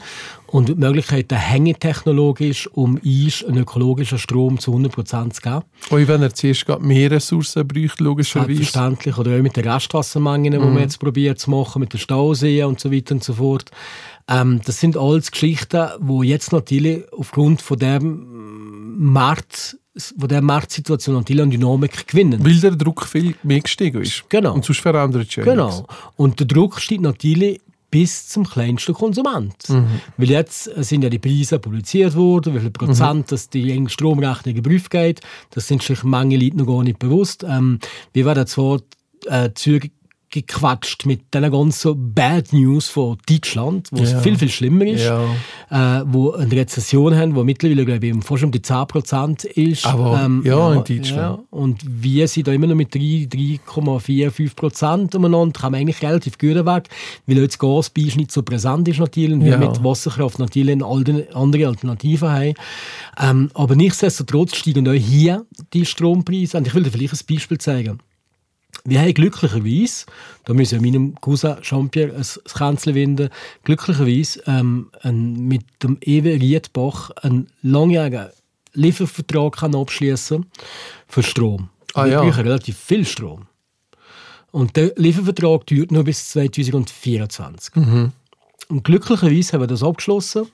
und 0.52 0.70
die 0.70 0.76
Möglichkeit 0.76 1.32
hängen 1.32 1.78
technologisch, 1.80 2.68
um 2.74 2.98
uns 2.98 3.44
einen 3.44 3.60
ökologischen 3.60 4.18
Strom 4.18 4.60
zu 4.60 4.76
100% 4.76 5.32
zu 5.32 5.42
geben. 5.42 5.62
Und 5.90 6.08
wenn 6.08 6.22
er 6.24 6.34
zuerst 6.34 6.66
mehr 6.82 7.12
Ressourcen 7.12 7.68
bräuchte, 7.68 8.04
logischerweise. 8.04 8.56
Selbstverständlich. 8.56 9.18
Oder 9.18 9.38
auch 9.38 9.42
mit 9.42 9.56
den 9.56 9.68
Restwassermengen, 9.68 10.54
die 10.54 10.60
man 10.60 10.80
jetzt 10.80 11.00
probiert 11.00 11.40
zu 11.40 11.52
machen, 11.52 11.80
mit 11.80 11.94
den 11.94 12.00
Stauseen 12.00 12.66
und 12.66 12.80
so 12.80 12.92
weiter 12.92 13.16
und 13.16 13.24
so 13.24 13.34
fort. 13.34 13.70
Ähm, 14.28 14.62
das 14.66 14.80
sind 14.80 14.98
alles 14.98 15.32
Geschichten, 15.32 15.88
die 16.00 16.28
jetzt 16.28 16.52
natürlich 16.52 17.04
aufgrund 17.14 17.62
von 17.62 17.78
dem 17.78 18.96
Markt, 18.98 19.78
von 20.18 20.30
der 20.30 20.42
Marktsituation 20.42 21.16
natürlich 21.16 21.44
an 21.44 21.52
Dynamik 21.52 22.08
gewinnen. 22.08 22.44
Weil 22.44 22.60
der 22.60 22.72
Druck 22.72 23.06
viel 23.06 23.36
mehr 23.44 23.62
gestiegen 23.62 24.02
ist. 24.02 24.24
Genau. 24.30 24.54
Und 24.54 24.66
sonst 24.66 24.82
verändert 24.82 25.22
nichts. 25.22 25.36
Genau. 25.36 25.86
Und 26.16 26.40
der 26.40 26.48
Druck 26.48 26.80
steht 26.80 27.02
natürlich 27.02 27.62
bis 27.92 28.28
zum 28.28 28.46
kleinsten 28.46 28.94
Konsument. 28.94 29.56
Weil 30.18 30.30
jetzt 30.30 30.64
sind 30.64 31.04
ja 31.04 31.10
die 31.10 31.20
Preise 31.20 31.60
publiziert 31.60 32.16
worden, 32.16 32.56
wie 32.56 32.60
viel 32.60 32.72
Prozent 32.72 33.32
dass 33.32 33.50
die 33.50 33.86
Stromrechnung 33.90 34.56
geprüft 34.56 34.92
geht. 34.92 35.22
Das 35.52 35.68
sind 35.68 35.82
sich 35.82 36.04
manche 36.04 36.38
Leute 36.38 36.58
noch 36.58 36.68
gar 36.68 36.84
nicht 36.84 37.00
bewusst. 37.00 37.44
Ähm, 37.48 37.80
wir 38.14 38.26
werden 38.26 38.46
zwar 38.48 38.80
äh, 39.26 39.50
Züge 39.54 39.90
gequatscht 40.32 41.06
mit 41.06 41.34
diesen 41.34 41.52
ganzen 41.52 42.14
Bad 42.14 42.54
News 42.54 42.88
von 42.90 43.18
Deutschland, 43.28 43.88
wo 43.92 44.04
es 44.04 44.12
Ja. 44.12 44.20
viel, 44.20 44.38
viel 44.38 44.50
schlimmer 44.50 44.86
ist, 44.86 45.06
Ja. 45.06 46.00
äh, 46.02 46.04
wo 46.08 46.32
eine 46.34 46.52
Rezession 46.52 47.16
haben, 47.16 47.34
die 47.34 47.44
mittlerweile, 47.44 47.86
glaube 47.86 48.08
ich, 48.08 48.24
fast 48.24 48.44
um 48.44 48.52
die 48.52 48.62
10% 48.62 49.44
ist. 49.46 49.86
Ähm, 49.86 49.92
Aber 49.92 50.40
ja, 50.44 50.74
in 50.74 50.84
Deutschland. 50.84 51.40
Und 51.50 51.82
wir 51.88 52.28
sind 52.28 52.48
da 52.48 52.52
immer 52.52 52.68
noch 52.68 52.76
mit 52.76 52.94
3 52.94 53.28
3,45 53.30 54.56
Prozent 54.56 55.16
umeinander, 55.16 55.60
kommen 55.60 55.76
eigentlich 55.76 56.02
relativ 56.02 56.38
gut 56.38 56.56
weg, 56.66 56.90
weil 57.26 57.38
jetzt 57.38 57.60
Gasbeis 57.60 58.16
nicht 58.16 58.32
so 58.32 58.44
präsent 58.44 58.88
ist 58.88 59.00
natürlich 59.00 59.34
und 59.34 59.46
wir 59.46 59.58
mit 59.58 59.84
Wasserkraft 59.84 60.40
natürlich 60.40 60.84
andere 60.84 61.68
Alternativen 61.68 62.30
haben. 62.30 62.54
Ähm, 63.20 63.50
aber 63.54 63.76
nichtsdestotrotz 63.76 64.56
steigen 64.56 64.88
auch 64.88 64.94
hier 64.94 65.46
die 65.74 65.86
Strompreise. 65.86 66.58
Und 66.58 66.68
ich 66.68 66.74
will 66.76 66.84
dir 66.84 66.92
vielleicht 66.92 67.14
ein 67.14 67.36
Beispiel 67.36 67.58
zeigen. 67.58 68.00
Wir 68.86 69.02
haben 69.02 69.14
glücklicherweise, 69.14 70.06
da 70.46 70.54
müssen 70.54 70.82
wir 70.82 70.92
meinem 70.92 71.16
Cousin 71.16 71.62
Jean-Pierre 71.62 72.16
ein 72.16 72.26
Kränzchen 72.46 72.96
winden, 72.96 73.30
glücklicherweise 73.64 74.42
ähm, 74.48 74.90
ein, 75.02 75.48
mit 75.48 75.64
dem 75.84 75.98
Ewe 76.02 76.34
Riedbach 76.34 77.10
einen 77.22 77.48
langjährigen 77.62 78.30
Liefervertrag 78.74 79.62
abschließen 79.64 80.46
für 81.08 81.24
Strom. 81.24 81.70
Ah, 81.94 82.06
wir 82.06 82.12
ja. 82.14 82.22
brauchen 82.22 82.44
relativ 82.44 82.78
viel 82.78 83.06
Strom. 83.06 83.48
Und 84.52 84.76
der 84.76 84.94
Liefervertrag 84.96 85.68
dauert 85.68 85.92
nur 85.92 86.04
bis 86.04 86.30
2024. 86.30 87.76
Und 88.70 88.84
glücklicherweise 88.84 89.54
haben 89.54 89.62
wir 89.62 89.68
das 89.68 89.84
abgeschlossen, 89.84 90.48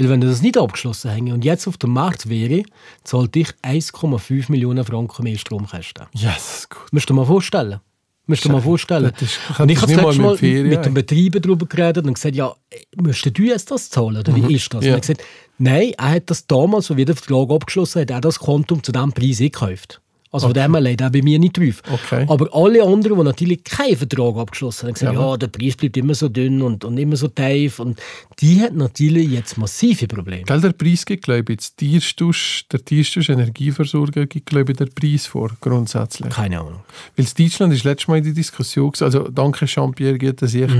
weil 0.00 0.08
wenn 0.08 0.20
das 0.20 0.42
nicht 0.42 0.56
abgeschlossen 0.58 1.10
hätten 1.10 1.32
und 1.32 1.44
jetzt 1.44 1.66
auf 1.68 1.76
dem 1.76 1.90
Markt 1.90 2.28
wäre, 2.28 2.62
zahlt 3.04 3.36
ich 3.36 3.48
1,5 3.62 4.50
Millionen 4.50 4.84
Franken 4.84 5.22
mehr 5.24 5.36
Stromkosten. 5.38 6.06
Yes, 6.14 6.66
gut. 6.68 6.92
Musst 6.92 7.08
du 7.08 7.14
dir 7.14 7.20
mal 7.20 7.26
vorstellen. 7.26 7.80
Musst 8.26 8.44
du 8.44 8.48
dir 8.48 8.54
mal 8.54 8.62
vorstellen. 8.62 9.12
Das 9.12 9.22
ist- 9.22 9.38
und 9.58 9.68
ich 9.70 9.80
habe 9.82 9.92
das 9.94 10.16
mal 10.16 10.30
mit 10.30 10.38
Ferien, 10.40 10.68
mit 10.68 10.84
dem. 10.84 10.94
Betreiber 10.94 11.40
darüber 11.40 11.66
geredet 11.66 12.06
und 12.06 12.14
gesagt, 12.14 12.34
ja, 12.36 12.54
müsstest 12.96 13.36
du 13.38 13.42
jetzt 13.42 13.70
das 13.70 13.90
zahlen 13.90 14.16
oder 14.18 14.34
wie 14.34 14.54
ist 14.54 14.72
das? 14.72 14.82
Mhm. 14.82 14.86
Ja. 14.88 14.94
Und 14.94 14.94
er 14.94 14.96
hat 14.96 15.02
gesagt, 15.02 15.22
nein, 15.58 15.92
er 15.98 16.10
hat 16.10 16.30
das 16.30 16.46
damals, 16.46 16.90
wo 16.90 16.96
wir 16.96 17.04
den 17.04 17.16
Vertrag 17.16 17.50
abgeschlossen 17.50 18.00
haben, 18.02 18.08
er 18.08 18.20
das 18.20 18.38
Kontum 18.38 18.82
zu 18.82 18.92
diesem 18.92 19.12
Preis 19.12 19.38
gekauft. 19.38 20.00
Also 20.32 20.46
von 20.46 20.54
dem 20.54 20.76
her 20.76 21.00
er 21.00 21.10
bei 21.10 21.22
mir 21.22 21.40
nicht 21.40 21.58
drauf. 21.58 21.82
Okay. 21.92 22.24
Aber 22.28 22.48
alle 22.54 22.84
anderen, 22.84 23.18
die 23.18 23.24
natürlich 23.24 23.64
keinen 23.64 23.96
Vertrag 23.96 24.36
abgeschlossen 24.36 24.82
haben, 24.82 24.94
haben 24.94 24.94
gesagt, 24.94 25.14
ja, 25.16 25.36
der 25.36 25.46
Preis 25.48 25.74
bleibt 25.74 25.96
immer 25.96 26.14
so 26.14 26.28
dünn 26.28 26.62
und, 26.62 26.84
und 26.84 26.98
immer 26.98 27.16
so 27.16 27.26
tief. 27.26 27.80
Und 27.80 28.00
die 28.38 28.60
hat 28.60 28.74
natürlich 28.74 29.28
jetzt 29.28 29.58
massive 29.58 30.06
Probleme. 30.06 30.44
Gell, 30.44 30.60
der 30.60 30.72
Preis 30.72 31.04
gibt, 31.04 31.24
glaube 31.24 31.52
ich, 31.52 31.58
jetzt 31.58 31.78
Tierstusch, 31.78 32.64
der 32.70 32.84
Tierstusch 32.84 33.28
Energieversorger 33.28 34.26
gibt, 34.26 34.46
glaube 34.46 34.70
ich, 34.70 34.78
den 34.78 34.90
Preis 34.94 35.26
vor, 35.26 35.50
grundsätzlich. 35.60 36.32
Keine 36.32 36.60
Ahnung. 36.60 36.80
Weil 37.16 37.24
das 37.24 37.34
Deutschland 37.34 37.72
ist 37.72 37.82
letztes 37.82 38.06
Mal 38.06 38.18
in 38.18 38.24
die 38.24 38.34
Diskussion, 38.34 38.92
also 39.00 39.28
danke 39.28 39.66
Jean-Pierre, 39.66 40.16
geht 40.16 40.42
das 40.42 40.54
ich. 40.54 40.70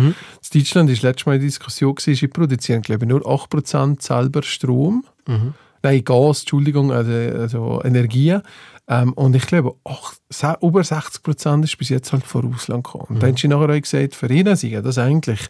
Das 0.40 0.50
Deutschland 0.50 0.90
ist 0.90 1.02
letztes 1.02 1.26
Mal 1.26 1.34
in 1.34 1.40
die 1.40 1.46
Diskussion, 1.48 1.96
sie 1.98 2.14
produzieren, 2.28 2.82
glaube 2.82 3.04
ich, 3.04 3.08
nur 3.08 3.22
8% 3.22 4.00
selber 4.00 4.44
Strom. 4.44 5.04
Nein, 5.82 6.04
Gas, 6.04 6.40
Entschuldigung, 6.40 6.92
also, 6.92 7.12
also 7.12 7.82
Energie. 7.84 8.38
Ähm, 8.90 9.12
und 9.12 9.36
ich 9.36 9.46
glaube, 9.46 9.76
ach, 9.84 10.14
über 10.60 10.80
60% 10.80 11.62
ist 11.62 11.78
bis 11.78 11.88
jetzt 11.90 12.12
halt 12.12 12.24
von 12.24 12.52
Russland 12.52 12.82
gekommen. 12.82 13.06
Und 13.08 13.22
dann 13.22 13.30
haben 13.30 13.36
sie 13.36 13.46
nachher 13.46 13.72
auch 13.72 13.80
gesagt, 13.80 14.16
für 14.16 14.28
ihn 14.28 14.54
sei 14.56 14.80
das 14.82 14.98
eigentlich 14.98 15.40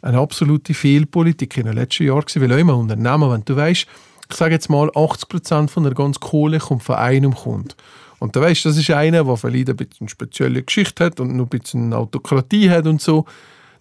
eine 0.00 0.18
absolute 0.18 0.72
Fehlpolitik 0.72 1.58
in 1.58 1.66
den 1.66 1.74
letzten 1.74 2.06
Jahren 2.06 2.22
gewesen, 2.22 2.42
weil 2.42 2.52
auch 2.54 2.58
immer 2.58 2.76
Unternehmen, 2.76 3.30
wenn 3.30 3.44
du 3.44 3.54
weißt, 3.54 3.86
ich 4.28 4.36
sage 4.36 4.54
jetzt 4.54 4.70
mal, 4.70 4.88
80% 4.90 5.68
von 5.68 5.82
der 5.84 5.92
ganzen 5.92 6.20
Kohle 6.20 6.58
kommt 6.58 6.82
von 6.82 6.96
einem 6.96 7.34
Kunden. 7.34 7.74
Und 8.18 8.34
du 8.34 8.40
weißt, 8.40 8.64
das 8.64 8.78
ist 8.78 8.90
einer, 8.90 9.24
der 9.24 9.36
vielleicht 9.36 9.68
ein 9.68 9.76
bisschen 9.76 9.96
eine 10.00 10.08
spezielle 10.08 10.62
Geschichte 10.62 11.04
hat 11.04 11.20
und 11.20 11.36
noch 11.36 11.44
ein 11.44 11.50
bisschen 11.50 11.92
Autokratie 11.92 12.70
hat 12.70 12.86
und 12.86 13.02
so. 13.02 13.26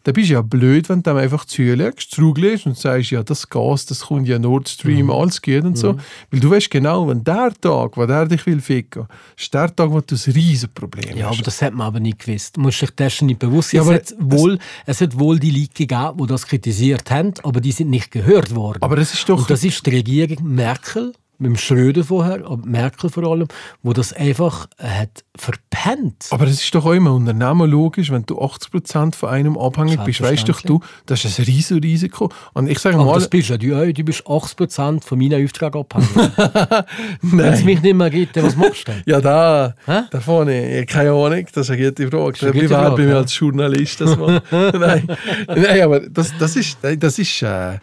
Dann 0.05 0.13
bist 0.13 0.29
du 0.29 0.33
ja 0.33 0.41
blöd, 0.43 0.87
wenn 0.87 1.01
du 1.01 1.09
dem 1.09 1.17
einfach 1.17 1.45
zulegst, 1.45 2.11
zurücklegst 2.11 2.67
und 2.67 2.77
sagst, 2.77 3.09
ja, 3.09 3.23
das 3.23 3.49
Gas, 3.49 3.87
das 3.87 4.01
kommt 4.01 4.27
ja 4.27 4.37
Nord 4.37 4.69
Stream, 4.69 5.09
alles 5.09 5.41
geht 5.41 5.63
und 5.63 5.75
so. 5.77 5.97
Weil 6.29 6.39
du 6.39 6.51
weißt 6.51 6.69
genau, 6.69 7.07
wenn 7.07 7.23
der 7.23 7.51
Tag, 7.59 7.97
wo 7.97 8.05
der 8.05 8.27
dich 8.27 8.45
will 8.45 8.61
ficken, 8.61 9.07
ist 9.35 9.51
der 9.51 9.75
Tag, 9.75 9.89
wo 9.89 9.99
du 10.01 10.13
ein 10.15 10.31
riesen 10.33 10.69
Problem 10.73 11.17
Ja, 11.17 11.25
hast. 11.29 11.33
aber 11.37 11.43
das 11.43 11.59
hat 11.63 11.73
man 11.73 11.87
aber 11.87 11.99
nicht 11.99 12.19
gewusst. 12.19 12.55
Du 12.55 12.61
musst 12.61 12.81
dich 12.83 12.91
dessen 12.91 13.25
nicht 13.25 13.39
bewusst 13.39 13.71
sein. 13.71 13.83
Ja, 13.83 13.91
es, 13.93 14.11
hat 14.11 14.13
wohl, 14.19 14.59
es 14.85 15.01
hat 15.01 15.17
wohl 15.17 15.39
die 15.39 15.49
Leute 15.49 15.73
gegeben, 15.73 16.17
die 16.21 16.27
das 16.27 16.45
kritisiert 16.45 17.09
haben, 17.09 17.33
aber 17.41 17.59
die 17.59 17.71
sind 17.71 17.89
nicht 17.89 18.11
gehört 18.11 18.53
worden. 18.53 18.83
Aber 18.83 18.95
das 18.97 19.11
ist 19.11 19.27
doch- 19.27 19.39
Und 19.39 19.49
das 19.49 19.63
ist 19.63 19.83
die 19.85 19.89
Regierung 19.89 20.37
Merkel, 20.53 21.13
mit 21.37 21.49
dem 21.49 21.57
Schröder 21.57 22.03
vorher, 22.03 22.43
Merkel 22.63 23.09
vor 23.09 23.23
allem, 23.23 23.47
wo 23.83 23.93
das 23.93 24.13
einfach 24.13 24.67
äh, 24.77 24.87
hat 24.87 25.23
verpennt. 25.37 26.27
Aber 26.31 26.45
es 26.45 26.61
ist 26.61 26.73
doch 26.73 26.85
auch 26.85 26.93
immer 26.93 27.13
Unternehmen 27.13 27.69
logisch, 27.69 28.11
wenn 28.11 28.25
du 28.25 28.39
80% 28.39 29.15
von 29.15 29.29
einem 29.29 29.57
abhängig 29.57 29.99
bist, 30.01 30.21
weißt 30.21 30.47
doch 30.47 30.61
du, 30.61 30.79
das 31.05 31.25
ist 31.25 31.39
ein 31.39 31.45
riesen 31.45 31.79
Risiko. 31.79 32.29
Und 32.53 32.69
ich 32.69 32.79
sage 32.79 32.95
aber 32.95 33.05
mal, 33.05 33.15
das 33.15 33.29
bist 33.29 33.49
ja 33.49 33.57
du 33.57 33.75
auch. 33.75 33.85
Du 33.85 34.03
bist 34.03 34.25
80% 34.25 35.03
von 35.03 35.17
meinen 35.17 35.43
Aufträgen 35.43 35.81
abhängig. 35.81 36.09
Wenn 37.21 37.53
es 37.53 37.63
mich 37.63 37.81
nicht 37.81 37.95
mehr 37.95 38.09
gibt, 38.09 38.37
dann 38.37 38.45
was 38.45 38.55
machst 38.55 38.87
du 38.87 38.91
denn? 38.91 39.03
Ja, 39.05 39.21
da, 39.21 39.75
Hä? 39.85 40.01
da 40.09 40.19
vorne, 40.19 40.85
keine 40.85 41.11
Ahnung, 41.11 41.45
das 41.53 41.69
ist 41.69 41.75
eine 41.75 41.89
gute 41.89 42.09
Frage. 42.09 42.37
eine 42.41 42.51
gute 42.51 42.69
wäre 42.69 42.81
Frage, 42.81 42.95
bei 42.95 43.03
mir 43.03 43.17
als 43.17 43.37
Journalist 43.37 44.01
das 44.01 44.17
mal? 44.17 44.41
nein. 44.51 45.07
nein, 45.47 45.81
aber 45.81 45.99
das, 45.99 46.33
das 46.39 46.55
ist, 46.55 46.77
das 46.81 47.19
ist 47.19 47.41
äh, 47.41 47.77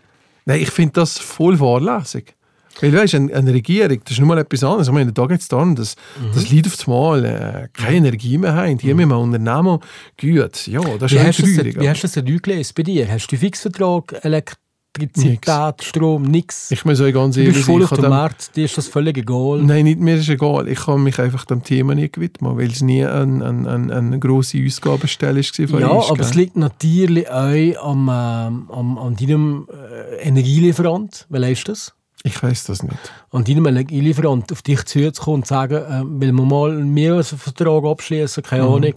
nein, 0.45 0.61
ich 0.61 0.71
finde 0.71 0.93
das 0.95 1.19
voll 1.19 1.57
fahrlässig. 1.57 2.35
Weil 2.81 2.93
weißt, 2.93 3.15
eine, 3.15 3.33
eine 3.35 3.53
Regierung, 3.53 3.99
das 4.03 4.13
ist 4.13 4.19
nur 4.19 4.29
mal 4.29 4.39
etwas 4.39 4.65
anderes. 4.65 4.89
Ich 4.89 4.93
meine, 4.95 5.13
da 5.13 5.27
geht 5.27 5.41
es 5.41 5.49
darum, 5.49 5.77
dass, 5.77 5.95
Mhm. 6.21 6.35
dass 6.35 6.51
Leute 6.51 6.69
auf 6.69 6.77
das 6.77 6.87
Mal 6.87 7.25
äh, 7.25 7.69
keine 7.73 8.09
Energie 8.09 8.39
mehr 8.39 8.55
haben. 8.55 8.79
Die 8.79 8.91
haben 8.91 8.99
immer 8.99 9.19
Unternehmen 9.19 9.79
gut. 10.21 10.67
Ja, 10.67 10.81
das 10.99 11.13
ist 11.13 11.19
Wie 11.19 11.27
hast, 11.27 11.39
du 11.39 11.43
das, 11.43 11.65
wie 11.83 11.89
hast 11.89 11.99
du 12.03 12.07
das 12.07 12.13
denn 12.13 12.39
gelesen 12.43 12.73
bei 12.77 12.83
dir? 12.83 13.09
Hast 13.11 13.27
du 13.29 13.37
Fixvertrag, 13.37 14.15
Elektrizität, 14.23 15.83
Strom, 15.83 16.23
nichts? 16.23 16.71
Ich 16.71 16.85
muss 16.85 17.01
euch 17.01 17.15
ganz 17.15 17.35
Du 17.35 17.41
ehrlich 17.41 17.57
bist 17.57 17.67
voll 17.67 17.83
auf 17.85 17.91
dem 17.91 18.09
Markt, 18.09 18.57
dir 18.57 18.65
ist 18.65 18.77
das 18.79 18.89
völlig 18.89 19.17
egal. 19.19 19.63
Nein, 19.63 19.85
nicht, 19.85 20.01
mir 20.01 20.17
ist 20.17 20.29
egal. 20.29 20.69
Ich 20.69 20.87
habe 20.87 20.99
mich 20.99 21.19
einfach 21.19 21.45
dem 21.45 21.63
Thema 21.63 21.95
nie 21.95 22.11
gewidmet, 22.11 22.57
weil 22.57 22.71
es 22.71 22.81
nie 22.83 23.05
eine, 23.05 23.45
eine, 23.45 23.71
eine, 23.71 23.95
eine 23.95 24.19
grosse 24.19 24.59
Ausgabenstelle 24.65 25.41
war. 25.43 25.69
von 25.69 25.81
Ja, 25.81 25.89
uns, 25.89 26.11
aber 26.11 26.21
es 26.21 26.31
gell? 26.33 26.41
liegt 26.41 26.57
natürlich 26.57 27.29
auch 27.31 27.85
am, 27.85 28.09
ähm, 28.09 28.71
am, 28.71 28.99
an 28.99 29.17
deinem 29.17 29.67
äh, 29.71 30.23
Energielieferant. 30.27 31.27
Wie 31.31 31.39
leist 31.39 31.69
das? 31.69 31.93
Ich 32.25 32.41
weiß 32.43 32.65
das 32.65 32.83
nicht. 32.83 32.97
An 33.31 33.45
deinem 33.45 33.67
Energielieferant 33.67 34.53
auf 34.53 34.63
dich 34.63 34.85
zuzukommen 34.85 35.41
und 35.41 35.47
zu 35.47 35.55
sagen, 35.55 35.75
äh, 35.75 36.03
will 36.21 36.33
man 36.33 36.49
mal 36.49 36.73
mehr 36.73 37.15
als 37.15 37.33
einen 37.33 37.41
Vertrag 37.41 37.85
abschließen, 37.85 38.43
keine 38.43 38.65
Mhm. 38.65 38.75
Ahnung. 38.75 38.95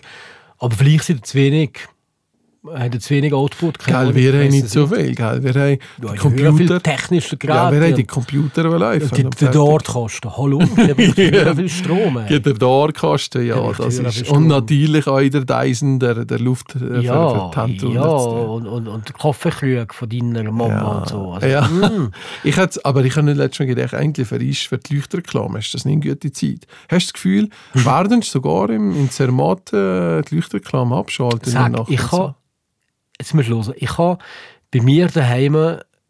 Aber 0.60 0.76
vielleicht 0.76 1.06
sind 1.06 1.26
es 1.26 1.32
zu 1.32 1.38
wenig 1.38 1.80
haben 2.74 3.00
zu 3.00 3.10
wenig 3.12 3.34
Output. 3.34 3.80
keine 3.80 4.14
Gell, 4.14 4.16
wir 4.16 4.34
ich 4.34 4.42
haben 4.46 4.52
nicht 4.52 4.70
so 4.70 4.88
viel. 4.88 5.14
Gell? 5.16 5.44
Wir 5.44 5.54
haben 5.54 5.78
Ja, 6.02 6.12
die 6.12 6.16
ich 6.16 6.24
höre 6.24 6.32
viel 6.32 6.46
Computer. 6.46 6.82
technische 6.84 7.38
Ja, 7.44 7.72
wir 7.72 7.82
haben 7.82 7.96
die 7.96 8.04
Computer 8.06 8.64
die 8.64 8.70
laufen. 8.70 9.10
die, 9.16 9.30
die 9.46 9.52
Dort-Kosten. 9.52 10.36
Hallo, 10.38 10.60
wir 10.60 10.96
brauchen 10.96 11.56
viel 11.58 11.70
Strom. 11.70 12.18
ey. 12.18 12.34
Ja, 12.34 12.40
der 12.40 12.54
Dorkasten, 12.54 13.46
ja, 13.46 13.56
Ja, 13.58 13.72
ich 13.72 13.78
das 13.78 14.00
ist. 14.00 14.30
Und 14.30 14.48
natürlich 14.48 15.08
auch 15.08 15.20
der 15.20 15.46
Dyson, 15.46 16.00
der, 16.00 16.26
der 16.26 16.40
Luft 16.40 16.76
äh, 16.76 17.02
Ja, 17.02 17.52
für, 17.52 17.62
für 17.62 17.78
die 17.78 17.94
ja 17.94 18.02
runterzudrehen. 18.04 18.50
und, 18.50 18.68
und, 18.68 18.88
und 18.88 19.08
der 19.08 19.16
Kaffeekrug 19.16 19.94
von 19.94 20.10
deiner 20.10 20.52
Mama 20.52 21.00
und 21.00 21.10
so. 21.10 21.32
Also, 21.34 21.48
ja. 21.48 21.62
mm. 21.68 22.12
ich 22.44 22.58
hätte, 22.58 22.80
aber 22.84 23.04
ich 23.06 23.16
habe 23.16 23.28
nicht 23.28 23.38
letztes 23.38 23.60
Mal 23.60 23.74
gedacht, 23.76 23.94
eigentlich 23.94 24.28
für, 24.28 24.38
ist 24.38 24.68
für 24.68 24.78
die 24.78 24.96
Leuchterreklame 24.96 25.60
ist 25.60 25.74
das 25.74 25.86
nicht 25.86 26.02
eine 26.04 26.14
gute 26.14 26.32
Zeit. 26.32 26.66
Hast 26.90 27.08
du 27.08 27.08
das 27.08 27.14
Gefühl, 27.14 27.50
werden 27.74 28.22
sogar 28.22 28.70
im, 28.70 28.96
in 28.96 29.10
Zermatt 29.12 29.72
äh, 29.74 30.22
die 30.24 30.36
Leuchterreklame 30.36 30.96
abschalten? 30.96 31.40
in 31.46 31.52
der 31.54 31.62
Sag, 31.64 31.72
Nacht 31.72 31.90
ich 31.92 32.00
jetzt 33.20 33.34
musst 33.34 33.50
du 33.50 33.56
hören, 33.64 33.74
ich 33.78 33.98
habe 33.98 34.18
bei 34.72 34.82
mir 34.82 35.08
daheim, 35.08 35.54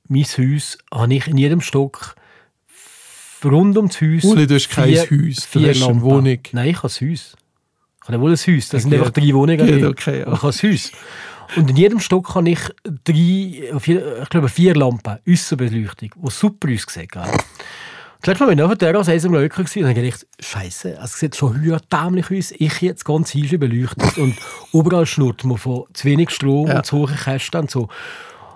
mein 0.07 0.23
Haus, 0.23 0.77
habe 0.93 1.13
ich 1.13 1.27
in 1.27 1.37
jedem 1.37 1.61
Stock 1.61 2.15
rund 3.43 3.77
ums 3.77 4.01
Haus 4.01 4.23
Uli, 4.23 4.47
du 4.47 4.55
hast 4.55 4.69
kein 4.69 4.89
vier- 4.89 5.01
Haus, 5.01 5.07
du 5.09 5.59
vier 5.59 5.69
hast 5.69 5.77
eine 5.77 5.85
Lampen. 5.85 6.01
Wohnung. 6.01 6.39
Nein, 6.51 6.69
ich 6.69 6.77
habe 6.77 6.87
ein 6.87 7.11
Haus. 7.11 7.35
Ich 8.03 8.07
habe 8.09 8.19
wohl 8.21 8.31
ein 8.31 8.37
Haus, 8.37 8.69
das 8.69 8.81
sind 8.81 8.91
Geht. 8.91 8.99
einfach 8.99 9.11
drei 9.13 9.33
Wohnungen. 9.33 9.65
Geht, 9.65 9.83
okay, 9.83 10.19
ja. 10.21 10.33
Ich 10.33 10.41
habe 10.41 10.47
ein 10.47 10.71
Haus. 10.71 10.91
Und 11.55 11.69
in 11.69 11.75
jedem 11.75 11.99
Stock 11.99 12.33
habe 12.33 12.49
ich 12.49 12.59
drei, 12.83 13.79
vier, 13.79 14.21
ich 14.23 14.29
glaube 14.29 14.49
vier 14.49 14.73
Lampen, 14.75 15.19
Aussenbeleuchtung, 15.29 16.09
die 16.15 16.31
super 16.31 16.69
aussehen. 16.73 17.07
Das 18.25 18.31
letzte 18.31 18.45
Mal 18.45 18.49
bin 18.55 18.57
ich 18.57 18.65
auf 18.65 18.75
der 18.79 18.91
Terrasse 18.91 19.27
am 19.27 19.33
Löcker 19.35 19.63
gewesen 19.63 19.83
und 19.83 19.89
ich 19.91 19.95
gedacht, 19.97 20.25
Scheiße, 20.39 20.97
es 20.99 21.19
sieht 21.19 21.35
schon 21.35 21.61
höher 21.61 21.79
dämlich 21.93 22.25
aus. 22.31 22.55
Ich 22.57 22.81
jetzt 22.81 23.05
ganz 23.05 23.35
Haus 23.35 23.49
beleuchtet 23.51 24.17
und 24.17 24.35
überall 24.73 25.05
schnurrt 25.05 25.43
man 25.43 25.59
von 25.59 25.83
zu 25.93 26.05
wenig 26.05 26.31
Strom 26.31 26.65
Ja. 26.67 26.77
und 26.77 26.87
zu 26.87 26.97
hohe 26.97 27.13
Kästen 27.13 27.61
und 27.61 27.69
so. 27.69 27.87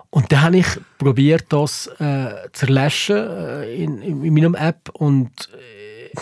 Und 0.09 0.31
dann 0.31 0.41
habe 0.41 0.57
ich 0.57 0.65
probiert, 0.97 1.45
das 1.49 1.85
äh, 1.99 2.31
zu 2.51 2.65
löschen 2.65 3.15
äh, 3.15 3.75
in, 3.75 4.01
in, 4.01 4.25
in 4.25 4.33
meinem 4.33 4.55
App 4.55 4.89
und 4.93 5.29
äh, 5.53 6.17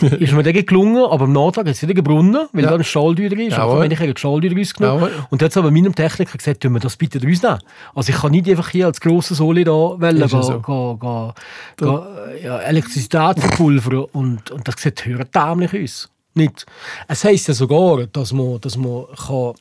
ist 0.00 0.32
mir 0.32 0.42
dann 0.42 0.52
gelungen, 0.52 1.04
aber 1.04 1.24
am 1.24 1.32
Nachtrag 1.32 1.66
hat 1.66 1.74
es 1.74 1.82
wieder 1.82 1.94
gebrunnen, 1.94 2.48
weil 2.52 2.64
Ja. 2.64 2.70
da 2.70 2.76
ein 2.76 2.84
Schalldeuer 2.84 3.28
drin 3.28 3.40
ist. 3.48 3.56
Jawohl. 3.56 3.82
Und 3.82 3.90
dann 3.90 3.98
habe 3.98 4.10
ich 4.10 4.18
Schalldeuer 4.18 4.56
rausgenommen. 4.56 5.04
Jawohl. 5.04 5.24
Und 5.30 5.42
jetzt 5.42 5.56
aber 5.56 5.70
meinem 5.70 5.94
Techniker 5.94 6.38
gesagt, 6.38 6.60
tun 6.62 6.72
wir 6.72 6.80
das 6.80 6.96
bitte 6.96 7.18
rausnehmen. 7.22 7.58
Also 7.94 8.12
ich 8.12 8.18
kann 8.18 8.30
nicht 8.32 8.48
einfach 8.48 8.68
hier 8.68 8.86
als 8.86 9.00
grosser 9.00 9.34
Soli 9.34 9.64
da 9.64 9.72
wollen, 9.72 10.16
ja 10.18 10.28
so. 10.28 10.60
ga, 10.60 10.96
ga, 10.98 11.34
ga, 11.76 12.06
ja, 12.42 12.58
Elektrizität 12.60 13.40
verpulvern 13.40 14.04
und, 14.12 14.50
und 14.50 14.66
das 14.66 14.76
sieht 14.78 15.04
höher 15.04 15.24
dämlich 15.24 15.72
aus. 15.82 16.08
Nicht. 16.34 16.66
Es 17.08 17.24
heisst 17.24 17.48
ja 17.48 17.54
sogar, 17.54 18.06
dass 18.06 18.32
man, 18.32 18.60
dass 18.60 18.76
man 18.76 19.04
kann, 19.26 19.54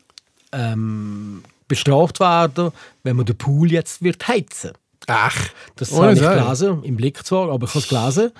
ähm, 0.51 1.43
bestraft 1.67 2.19
werden 2.19 2.71
wenn 3.03 3.15
man 3.15 3.25
den 3.25 3.37
Pool 3.37 3.71
jetzt 3.71 4.01
wird 4.03 4.27
heizen 4.27 4.71
Ach, 5.11 5.35
das 5.75 5.91
habe 5.91 6.13
ich 6.13 6.19
gelesen, 6.19 6.83
im 6.83 6.95
Blick 6.95 7.25
zwar, 7.25 7.49
aber 7.49 7.65
ich 7.65 7.71
habe 7.71 7.79
es 7.79 7.87
gelesen. 7.87 8.31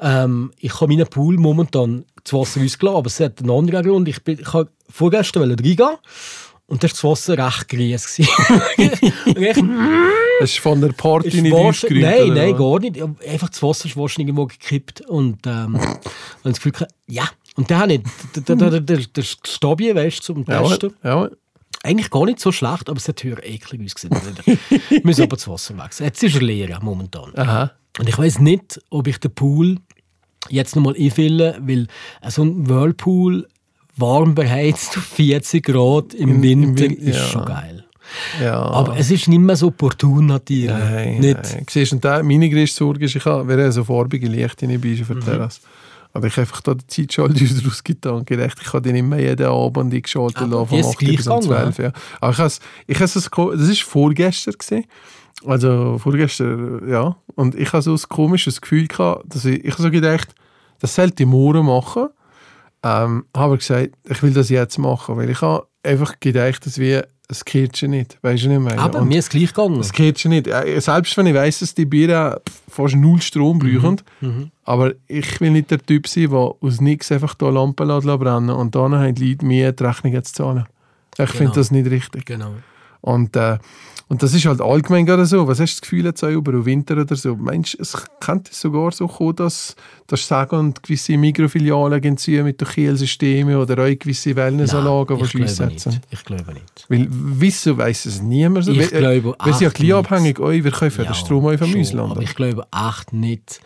Ähm, 0.00 0.52
ich 0.58 0.80
habe 0.80 0.88
meinen 0.88 1.06
Pool 1.06 1.36
momentan 1.36 2.04
das 2.22 2.32
Wasser 2.32 2.60
ausgelassen, 2.60 2.96
aber 2.96 3.06
es 3.06 3.20
hat 3.20 3.40
einen 3.40 3.50
anderen 3.50 3.84
Grund. 3.84 4.08
Ich, 4.08 4.22
bin, 4.22 4.38
ich 4.40 4.52
habe 4.52 4.70
vorgestern 4.90 5.48
wollte 5.48 5.62
reingehen 5.62 5.98
und 6.66 6.82
da 6.82 6.88
war 6.88 6.90
das 6.90 7.04
Wasser 7.04 7.38
recht 7.38 7.68
grüß. 7.68 8.20
Das 10.40 10.50
ist 10.50 10.58
von 10.58 10.80
der 10.80 10.88
Party 10.88 11.28
ist 11.28 11.42
nicht 11.42 11.52
ausgerührt. 11.52 12.02
Nein, 12.02 12.22
oder 12.22 12.34
nein, 12.34 12.56
gar 12.56 12.80
nicht. 12.80 13.02
Einfach 13.28 13.50
das 13.50 13.62
Wasser 13.62 13.86
ist 13.86 13.96
wahrscheinlich 13.96 14.28
irgendwo 14.28 14.46
gekippt. 14.46 15.02
Und 15.02 15.46
ähm, 15.46 15.78
habe 15.80 16.00
das 16.42 16.54
Gefühl, 16.54 16.72
gehabt, 16.72 16.94
ja. 17.06 17.28
Und 17.56 17.70
dann 17.70 17.80
habe 17.80 17.94
ich 17.94 18.02
der, 18.34 18.98
der 18.98 19.22
Stabi, 19.22 19.94
weißt 19.94 20.18
du, 20.18 20.22
zum 20.22 20.44
Testen. 20.46 20.94
Ja, 21.04 21.24
ja. 21.24 21.30
Eigentlich 21.82 22.10
gar 22.10 22.24
nicht 22.24 22.40
so 22.40 22.50
schlecht, 22.50 22.88
aber 22.88 22.96
es 22.96 23.06
hat 23.06 23.22
höher 23.22 23.44
eklig 23.44 23.82
ausgesehen. 23.84 24.18
Wir 24.88 25.00
müssen 25.04 25.22
aber 25.22 25.36
das 25.36 25.46
Wasser 25.46 25.76
wechseln. 25.76 26.06
Jetzt 26.06 26.22
ist 26.22 26.34
er 26.34 26.40
leer 26.42 26.78
momentan. 26.82 27.30
Aha. 27.36 27.72
Und 27.98 28.08
ich 28.08 28.18
weiß 28.18 28.40
nicht, 28.40 28.80
ob 28.90 29.06
ich 29.06 29.18
den 29.18 29.32
Pool 29.34 29.78
jetzt 30.48 30.74
nochmal 30.76 30.94
einfülle, 30.98 31.58
weil 31.62 31.86
so 32.28 32.42
ein 32.42 32.68
Whirlpool 32.68 33.46
warm 33.96 34.34
beheizt 34.34 34.96
auf 34.98 35.04
40 35.04 35.64
Grad 35.64 36.14
im 36.14 36.30
Im- 36.30 36.42
Winter 36.42 36.82
Win- 36.84 36.96
ist 36.96 37.16
ja. 37.16 37.22
schon 37.24 37.44
geil. 37.44 37.84
ja. 38.42 38.60
Aber 38.60 38.96
es 38.98 39.10
ist 39.10 39.28
nicht 39.28 39.38
mehr 39.38 39.56
so 39.56 39.68
opportun 39.68 40.26
natürlich. 40.26 40.66
Nein, 40.70 41.20
nicht. 41.20 41.38
nein. 41.42 41.66
Siehst 41.70 41.92
du, 41.92 41.96
und 41.96 42.04
da, 42.04 42.22
meine 42.22 42.50
größte 42.50 42.78
Sorge 42.78 43.04
ist, 43.04 43.14
ich 43.14 43.24
habe 43.24 43.46
wäre 43.48 43.70
so 43.72 43.84
farbige 43.84 44.26
Lichter 44.26 44.68
in 44.68 44.80
bei 44.80 44.96
für 44.96 45.14
die 45.14 45.20
Terrasse. 45.20 45.60
Aber 46.12 46.26
ich 46.28 46.32
habe 46.34 46.42
einfach 46.42 46.60
da 46.60 46.74
die 46.74 46.86
Zeitschaltung 46.86 47.48
rausgetan 47.66 48.14
und 48.14 48.26
gedacht, 48.26 48.58
ich 48.60 48.68
kann 48.70 48.82
die 48.82 48.92
nicht 48.92 49.04
mehr 49.04 49.20
jeden 49.20 49.46
Abend 49.46 49.94
eingeschaltet 49.94 50.42
Aber 50.42 50.60
lassen, 50.60 50.76
die 50.76 50.82
von 50.82 50.90
ist 50.90 50.96
8 50.96 50.98
bis 51.16 51.26
um 51.28 51.40
gleich 51.40 51.74
12. 51.74 51.78
Ja. 51.78 51.92
Aber 52.20 52.32
ich 52.32 52.38
habe 52.38 52.46
es, 52.48 52.60
ich 52.86 53.00
habe 53.00 53.30
ko- 53.30 53.52
das 53.54 53.68
war 53.68 53.74
vorgestern. 53.76 54.54
Gewesen. 54.58 54.84
Also 55.46 55.98
vorgestern, 55.98 56.88
ja. 56.88 57.16
Und 57.34 57.54
ich 57.54 57.72
habe 57.72 57.82
so 57.82 57.92
ein 57.94 58.00
komisches 58.08 58.60
Gefühl 58.60 58.86
gehabt, 58.86 59.34
dass 59.34 59.44
ich, 59.44 59.64
ich 59.64 59.74
so 59.74 59.90
gedacht, 59.90 60.34
das 60.80 60.94
sollte 60.94 61.22
ich 61.24 61.28
morgen 61.28 61.66
machen. 61.66 62.08
Ähm, 62.82 63.24
habe 63.34 63.44
aber 63.46 63.56
gesagt, 63.56 63.90
ich 64.08 64.22
will 64.22 64.32
das 64.34 64.50
jetzt 64.50 64.78
machen, 64.78 65.16
weil 65.16 65.30
ich 65.30 65.40
habe 65.40 65.66
einfach 65.82 66.18
gedacht, 66.20 66.66
dass 66.66 66.78
wir 66.78 67.06
es 67.26 67.42
geht 67.44 67.78
schon 67.78 67.90
nicht. 67.90 68.18
Weißt 68.20 68.44
du 68.44 68.48
nicht 68.50 68.60
mehr? 68.60 68.78
Aber 68.78 69.00
Und- 69.00 69.08
mir 69.08 69.18
ist 69.18 69.30
gleich 69.30 69.54
gegangen. 69.54 69.78
das 69.78 69.92
geht 69.92 70.20
schon 70.20 70.30
nicht. 70.32 70.46
Äh, 70.46 70.78
Selbst 70.80 71.16
wenn 71.16 71.24
ich 71.26 71.34
weiss, 71.34 71.60
dass 71.60 71.74
die 71.74 71.86
Biere 71.86 72.42
fast 72.68 72.94
null 72.96 73.22
Strom 73.22 73.58
brauchen. 73.58 74.02
Aber 74.64 74.92
ich 75.08 75.40
will 75.40 75.50
nicht 75.52 75.70
der 75.70 75.78
Typ 75.80 76.06
sein, 76.06 76.28
der 76.28 76.54
aus 76.60 76.80
nichts 76.82 77.10
einfach 77.10 77.34
da 77.34 77.48
Lampen 77.48 77.88
brennen 78.18 78.50
und 78.50 78.74
dann 78.74 78.94
haben 78.94 79.14
die 79.14 79.30
Leute 79.30 79.46
mir 79.46 79.72
die 79.72 79.82
Rechnung 79.82 80.12
jetzt 80.12 80.36
zahlen. 80.36 80.66
Ich 81.16 81.30
finde 81.30 81.54
das 81.54 81.70
nicht 81.70 81.88
richtig. 81.90 82.26
Genau. 82.26 82.54
Und, 83.00 83.34
äh, 83.36 83.58
und 84.08 84.22
das 84.22 84.34
ist 84.34 84.44
halt 84.44 84.60
allgemein 84.60 85.06
gerade 85.06 85.24
so. 85.24 85.46
Was 85.48 85.60
hast 85.60 85.72
du 85.76 85.76
das 85.76 85.80
Gefühl 85.82 86.04
jetzt 86.04 86.22
auch 86.22 86.28
über 86.28 86.52
den 86.52 86.64
Winter 86.66 86.96
oder 87.00 87.16
so? 87.16 87.36
Meinst 87.36 87.74
du, 87.74 87.78
es 87.82 87.96
könnte 88.20 88.54
sogar 88.54 88.92
so 88.92 89.08
kommen, 89.08 89.36
dass, 89.36 89.76
dass 90.06 90.28
Sagen 90.28 90.56
und 90.56 90.82
gewisse 90.82 91.16
Mikrofilialen 91.16 92.00
gehen 92.00 92.16
zu 92.18 92.30
mit 92.42 92.60
den 92.60 92.68
Kielsystemen 92.68 93.56
oder 93.56 93.82
auch 93.82 93.98
gewisse 93.98 94.36
Wellnessanlagen, 94.36 95.16
die 95.18 95.24
ich 95.24 95.30
glaube 95.32 95.48
Schluss 95.48 95.58
nicht. 95.60 95.80
setzen? 95.80 96.00
Ich 96.10 96.24
glaube 96.24 96.52
nicht. 96.52 96.84
Weil, 96.88 97.06
wieso 97.10 97.78
weiss 97.78 98.04
es 98.04 98.20
niemand? 98.20 98.68
Ich 98.68 98.78
Wir- 98.78 98.92
äh, 98.92 98.98
glaube 99.00 99.36
wir 99.42 99.52
sind 99.54 99.62
ja 99.62 99.70
gleich 99.70 99.94
abhängig, 99.94 100.38
oh, 100.38 100.50
wir 100.50 100.70
kaufen 100.70 100.98
Ja, 101.04 101.10
den 101.10 101.14
Strom 101.14 101.46
auch 101.46 101.58
vom 101.58 101.70
schon, 101.70 101.80
Ausland. 101.80 102.10
Aber 102.12 102.22
ich 102.22 102.34
glaube 102.34 102.66
echt 102.72 103.12
nicht. 103.12 103.60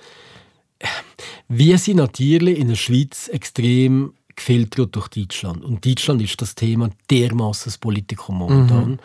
Wir 1.49 1.79
sind 1.79 1.97
natürlich 1.97 2.59
in 2.59 2.69
der 2.69 2.77
Schweiz 2.77 3.29
extrem 3.29 4.13
gefiltert 4.37 4.95
durch 4.95 5.09
Deutschland. 5.09 5.65
Und 5.65 5.85
Deutschland 5.85 6.23
ist 6.23 6.41
das 6.41 6.55
Thema 6.55 6.91
dermaßen 7.11 7.65
das 7.71 7.79
Politikum 7.79 8.39
momentan. 8.39 8.91
Mhm. 8.93 8.99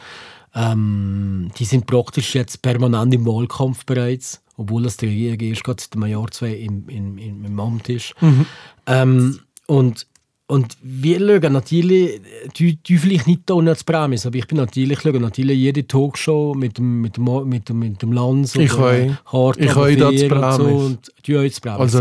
Ähm, 0.55 1.49
die 1.57 1.65
sind 1.65 1.87
praktisch 1.87 2.35
jetzt 2.35 2.61
permanent 2.61 3.13
im 3.13 3.25
Wahlkampf 3.25 3.85
bereits, 3.85 4.41
obwohl 4.55 4.83
das 4.83 4.97
die 4.97 5.07
Regierung 5.07 5.39
erst 5.39 5.63
gerade 5.63 5.81
seit 5.81 5.95
einem 5.95 6.11
Jahr, 6.11 6.29
zwei 6.29 6.53
im, 6.53 6.87
im, 6.89 7.17
im, 7.17 7.45
im 7.45 7.59
Amt 7.59 7.89
ist. 7.89 8.13
Mhm. 8.21 8.45
Ähm, 8.85 9.39
und, 9.65 10.05
und 10.45 10.77
wir 10.83 11.19
schauen 11.19 11.53
natürlich, 11.53 12.21
du, 12.55 12.73
du 12.87 12.97
vielleicht 12.97 13.25
nicht 13.25 13.41
da 13.47 13.55
als 13.55 13.83
Prämisse, 13.83 14.27
aber 14.27 14.37
ich 14.37 14.45
bin 14.45 14.57
natürlich, 14.57 14.99
schaue 14.99 15.19
natürlich 15.19 15.57
jede 15.57 15.87
Talkshow 15.87 16.53
mit 16.53 16.77
dem, 16.77 17.01
mit 17.01 17.17
dem, 17.17 17.49
mit 17.49 17.69
dem, 17.69 17.79
mit 17.79 18.01
dem 18.01 18.11
Lanz 18.11 18.53
oder. 18.55 19.17
Hart 19.25 19.57
Ich 19.57 19.71
das 19.95 20.21
und 20.59 20.69
so. 20.69 20.75
Und 20.75 21.11
du 21.23 21.39
auch 21.39 21.43
das 21.43 21.59
Prämisse. 21.61 21.81
Also 21.81 21.97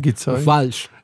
Gibt's 0.00 0.24
das 0.24 0.44
Lanzli 0.44 0.88
da? 0.90 0.99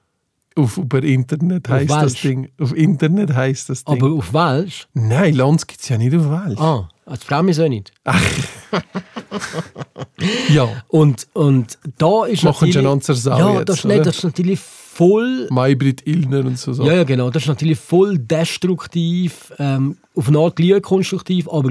Auf 0.56 0.78
über 0.78 1.02
Internet 1.02 1.68
heisst 1.68 1.90
das? 1.90 2.14
Ding. 2.14 2.48
Auf 2.58 2.74
Internet 2.74 3.34
heisst 3.34 3.68
das 3.68 3.84
Ding. 3.84 4.02
Aber 4.02 4.12
auf 4.12 4.32
Welsch? 4.32 4.88
Nein, 4.94 5.34
Lanz 5.34 5.66
gibt 5.66 5.82
es 5.82 5.88
ja 5.88 5.98
nicht 5.98 6.16
auf 6.16 6.30
Welsch. 6.30 6.58
Ah, 6.58 6.88
als 7.06 7.24
Prämisse 7.24 7.64
auch 7.64 7.68
nicht. 7.68 7.92
Ja, 10.48 10.82
Und, 10.88 11.26
und 11.34 11.78
da 11.98 12.24
ist 12.24 12.42
Machen 12.42 12.68
natürlich... 12.68 12.74
schon 12.74 12.86
an 12.86 13.00
zur 13.00 13.14
Sau 13.14 13.38
Ja, 13.38 13.58
jetzt, 13.58 13.68
das, 13.68 13.78
ist, 13.78 13.84
oder? 13.84 13.94
nicht, 13.94 14.06
das 14.06 14.16
ist 14.18 14.24
natürlich 14.24 14.60
voll... 14.60 15.46
Maybrit 15.50 16.06
Illner 16.06 16.40
und 16.40 16.58
so. 16.58 16.72
Ja, 16.84 16.94
ja, 16.94 17.04
genau. 17.04 17.30
Das 17.30 17.42
ist 17.42 17.48
natürlich 17.48 17.78
voll 17.78 18.18
destruktiv, 18.18 19.52
ähm, 19.58 19.96
auf 20.14 20.28
eine 20.28 20.38
Art 20.38 20.58
konstruktiv, 20.82 21.48
aber 21.48 21.70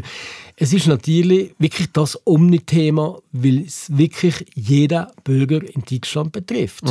es 0.58 0.74
ist 0.74 0.88
natürlich 0.88 1.54
wirklich 1.58 1.92
das 1.92 2.20
Omni-Thema, 2.26 3.20
weil 3.32 3.64
es 3.66 3.88
wirklich 3.98 4.46
jeder 4.54 5.12
Bürger 5.24 5.62
in 5.64 5.84
Deutschland 5.90 6.32
betrifft. 6.32 6.84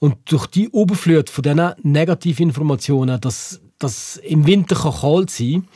Und 0.00 0.16
durch 0.26 0.46
die 0.46 0.64
Überflut 0.64 1.30
von 1.30 1.42
diesen 1.42 1.72
negativen 1.82 2.48
Informationen, 2.48 3.20
dass 3.20 3.60
das 3.78 4.16
im 4.24 4.46
Winter 4.46 4.74
kann 4.74 4.92
kalt 5.00 5.30
sein 5.30 5.62
kann, 5.62 5.68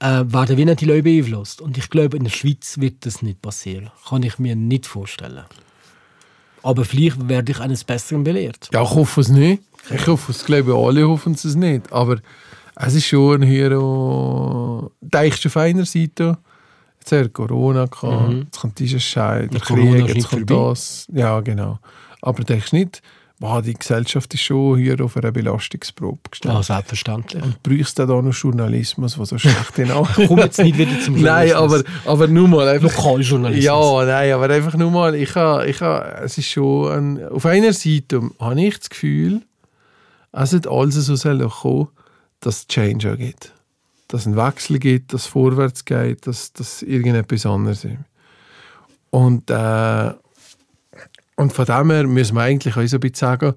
äh, 0.00 0.24
werden 0.26 0.56
wir 0.56 0.64
nicht 0.66 0.80
die 0.80 0.84
Leute 0.86 1.02
beeinflusst. 1.04 1.60
Und 1.60 1.78
ich 1.78 1.88
glaube, 1.90 2.16
in 2.16 2.24
der 2.24 2.30
Schweiz 2.30 2.78
wird 2.78 3.06
das 3.06 3.22
nicht 3.22 3.40
passieren. 3.42 3.90
Kann 4.08 4.22
ich 4.22 4.38
mir 4.38 4.54
nicht 4.56 4.86
vorstellen. 4.86 5.44
Aber 6.62 6.84
vielleicht 6.84 7.28
werde 7.28 7.52
ich 7.52 7.60
eines 7.60 7.84
Besseren 7.84 8.24
belehrt. 8.24 8.68
Ja, 8.72 8.82
ich 8.82 8.90
hoffe 8.90 9.20
es 9.20 9.28
nicht. 9.28 9.62
Ich 9.90 10.06
hoffe 10.06 10.32
es, 10.32 10.44
glaube 10.44 10.72
ich, 10.72 10.76
alle 10.76 11.06
hoffen 11.08 11.34
es 11.34 11.44
nicht. 11.54 11.92
Aber 11.92 12.18
es 12.74 12.94
ist 12.94 13.06
schon 13.06 13.42
hier 13.42 13.78
auch... 13.78 14.90
Denkst 15.00 15.42
du 15.42 15.48
auf 15.48 15.56
einer 15.58 15.84
Seite, 15.84 16.36
jetzt 16.98 17.12
hat 17.12 17.32
Corona 17.32 17.86
gehabt, 17.86 18.32
jetzt 18.32 18.58
kommt 18.60 18.78
dieser 18.80 18.98
Scheiß, 18.98 19.48
der 19.50 19.60
Mhm. 19.60 19.64
Corona 19.64 20.04
Krieg, 20.06 20.16
jetzt 20.16 20.28
kommt 20.28 20.48
vorbei. 20.50 20.68
das. 20.70 21.06
Ja, 21.12 21.40
genau. 21.40 21.78
Aber 22.20 22.42
denkst 22.42 22.70
du 22.70 22.76
nicht, 22.76 23.00
boah, 23.38 23.60
die 23.60 23.74
Gesellschaft 23.74 24.32
ist 24.34 24.42
schon 24.42 24.78
hier 24.78 25.00
auf 25.00 25.16
einer 25.16 25.30
Belastungsprobe 25.30 26.30
gestellt. 26.30 26.54
Ah, 26.54 26.62
selbstverständlich. 26.62 27.42
Und 27.42 27.62
brauchst 27.62 27.98
du 27.98 28.06
da 28.06 28.22
noch 28.22 28.34
Journalismus, 28.34 29.16
der 29.16 29.26
so 29.26 29.38
schlecht 29.38 29.78
in 29.78 29.88
Komm 29.88 30.38
jetzt 30.38 30.58
nicht 30.58 30.78
wieder 30.78 30.98
zum 31.00 31.20
Nein, 31.22 31.52
aber, 31.52 31.82
aber 32.04 32.28
nur 32.28 32.48
mal 32.48 32.68
einfach. 32.68 32.96
Lokaljournalismus. 32.96 33.64
Ja, 33.64 34.04
nein, 34.04 34.32
aber 34.32 34.50
einfach 34.50 34.74
nur 34.74 34.90
mal, 34.90 35.14
ich 35.14 35.34
habe, 35.34 35.66
ich 35.66 35.80
habe, 35.80 36.22
es 36.22 36.38
ist 36.38 36.48
schon, 36.48 36.92
ein, 36.92 37.28
auf 37.28 37.44
einer 37.46 37.72
Seite 37.72 38.22
habe 38.40 38.60
ich 38.60 38.78
das 38.78 38.90
Gefühl, 38.90 39.42
es 40.32 40.52
hat 40.52 40.66
alles 40.66 40.94
so 40.94 41.16
sollen 41.16 41.48
kommen, 41.48 41.88
dass 42.40 42.58
es 42.58 42.66
Change 42.68 43.12
auch 43.12 43.16
gibt. 43.16 43.52
Dass 44.08 44.22
es 44.22 44.26
einen 44.26 44.36
Wechsel 44.36 44.78
gibt, 44.78 45.12
dass 45.12 45.22
es 45.22 45.26
vorwärts 45.26 45.84
geht, 45.84 46.26
dass, 46.26 46.52
dass 46.52 46.82
irgendetwas 46.82 47.44
anderes 47.44 47.84
ist. 47.84 47.96
Und, 49.10 49.50
äh, 49.50 50.12
und 51.36 51.52
von 51.52 51.64
dem 51.64 51.90
her 51.90 52.06
müssen 52.06 52.34
wir 52.34 52.42
eigentlich 52.42 52.76
auch 52.76 52.86
so 52.86 52.96
ein 52.96 53.00
bisschen 53.00 53.14
sagen, 53.14 53.54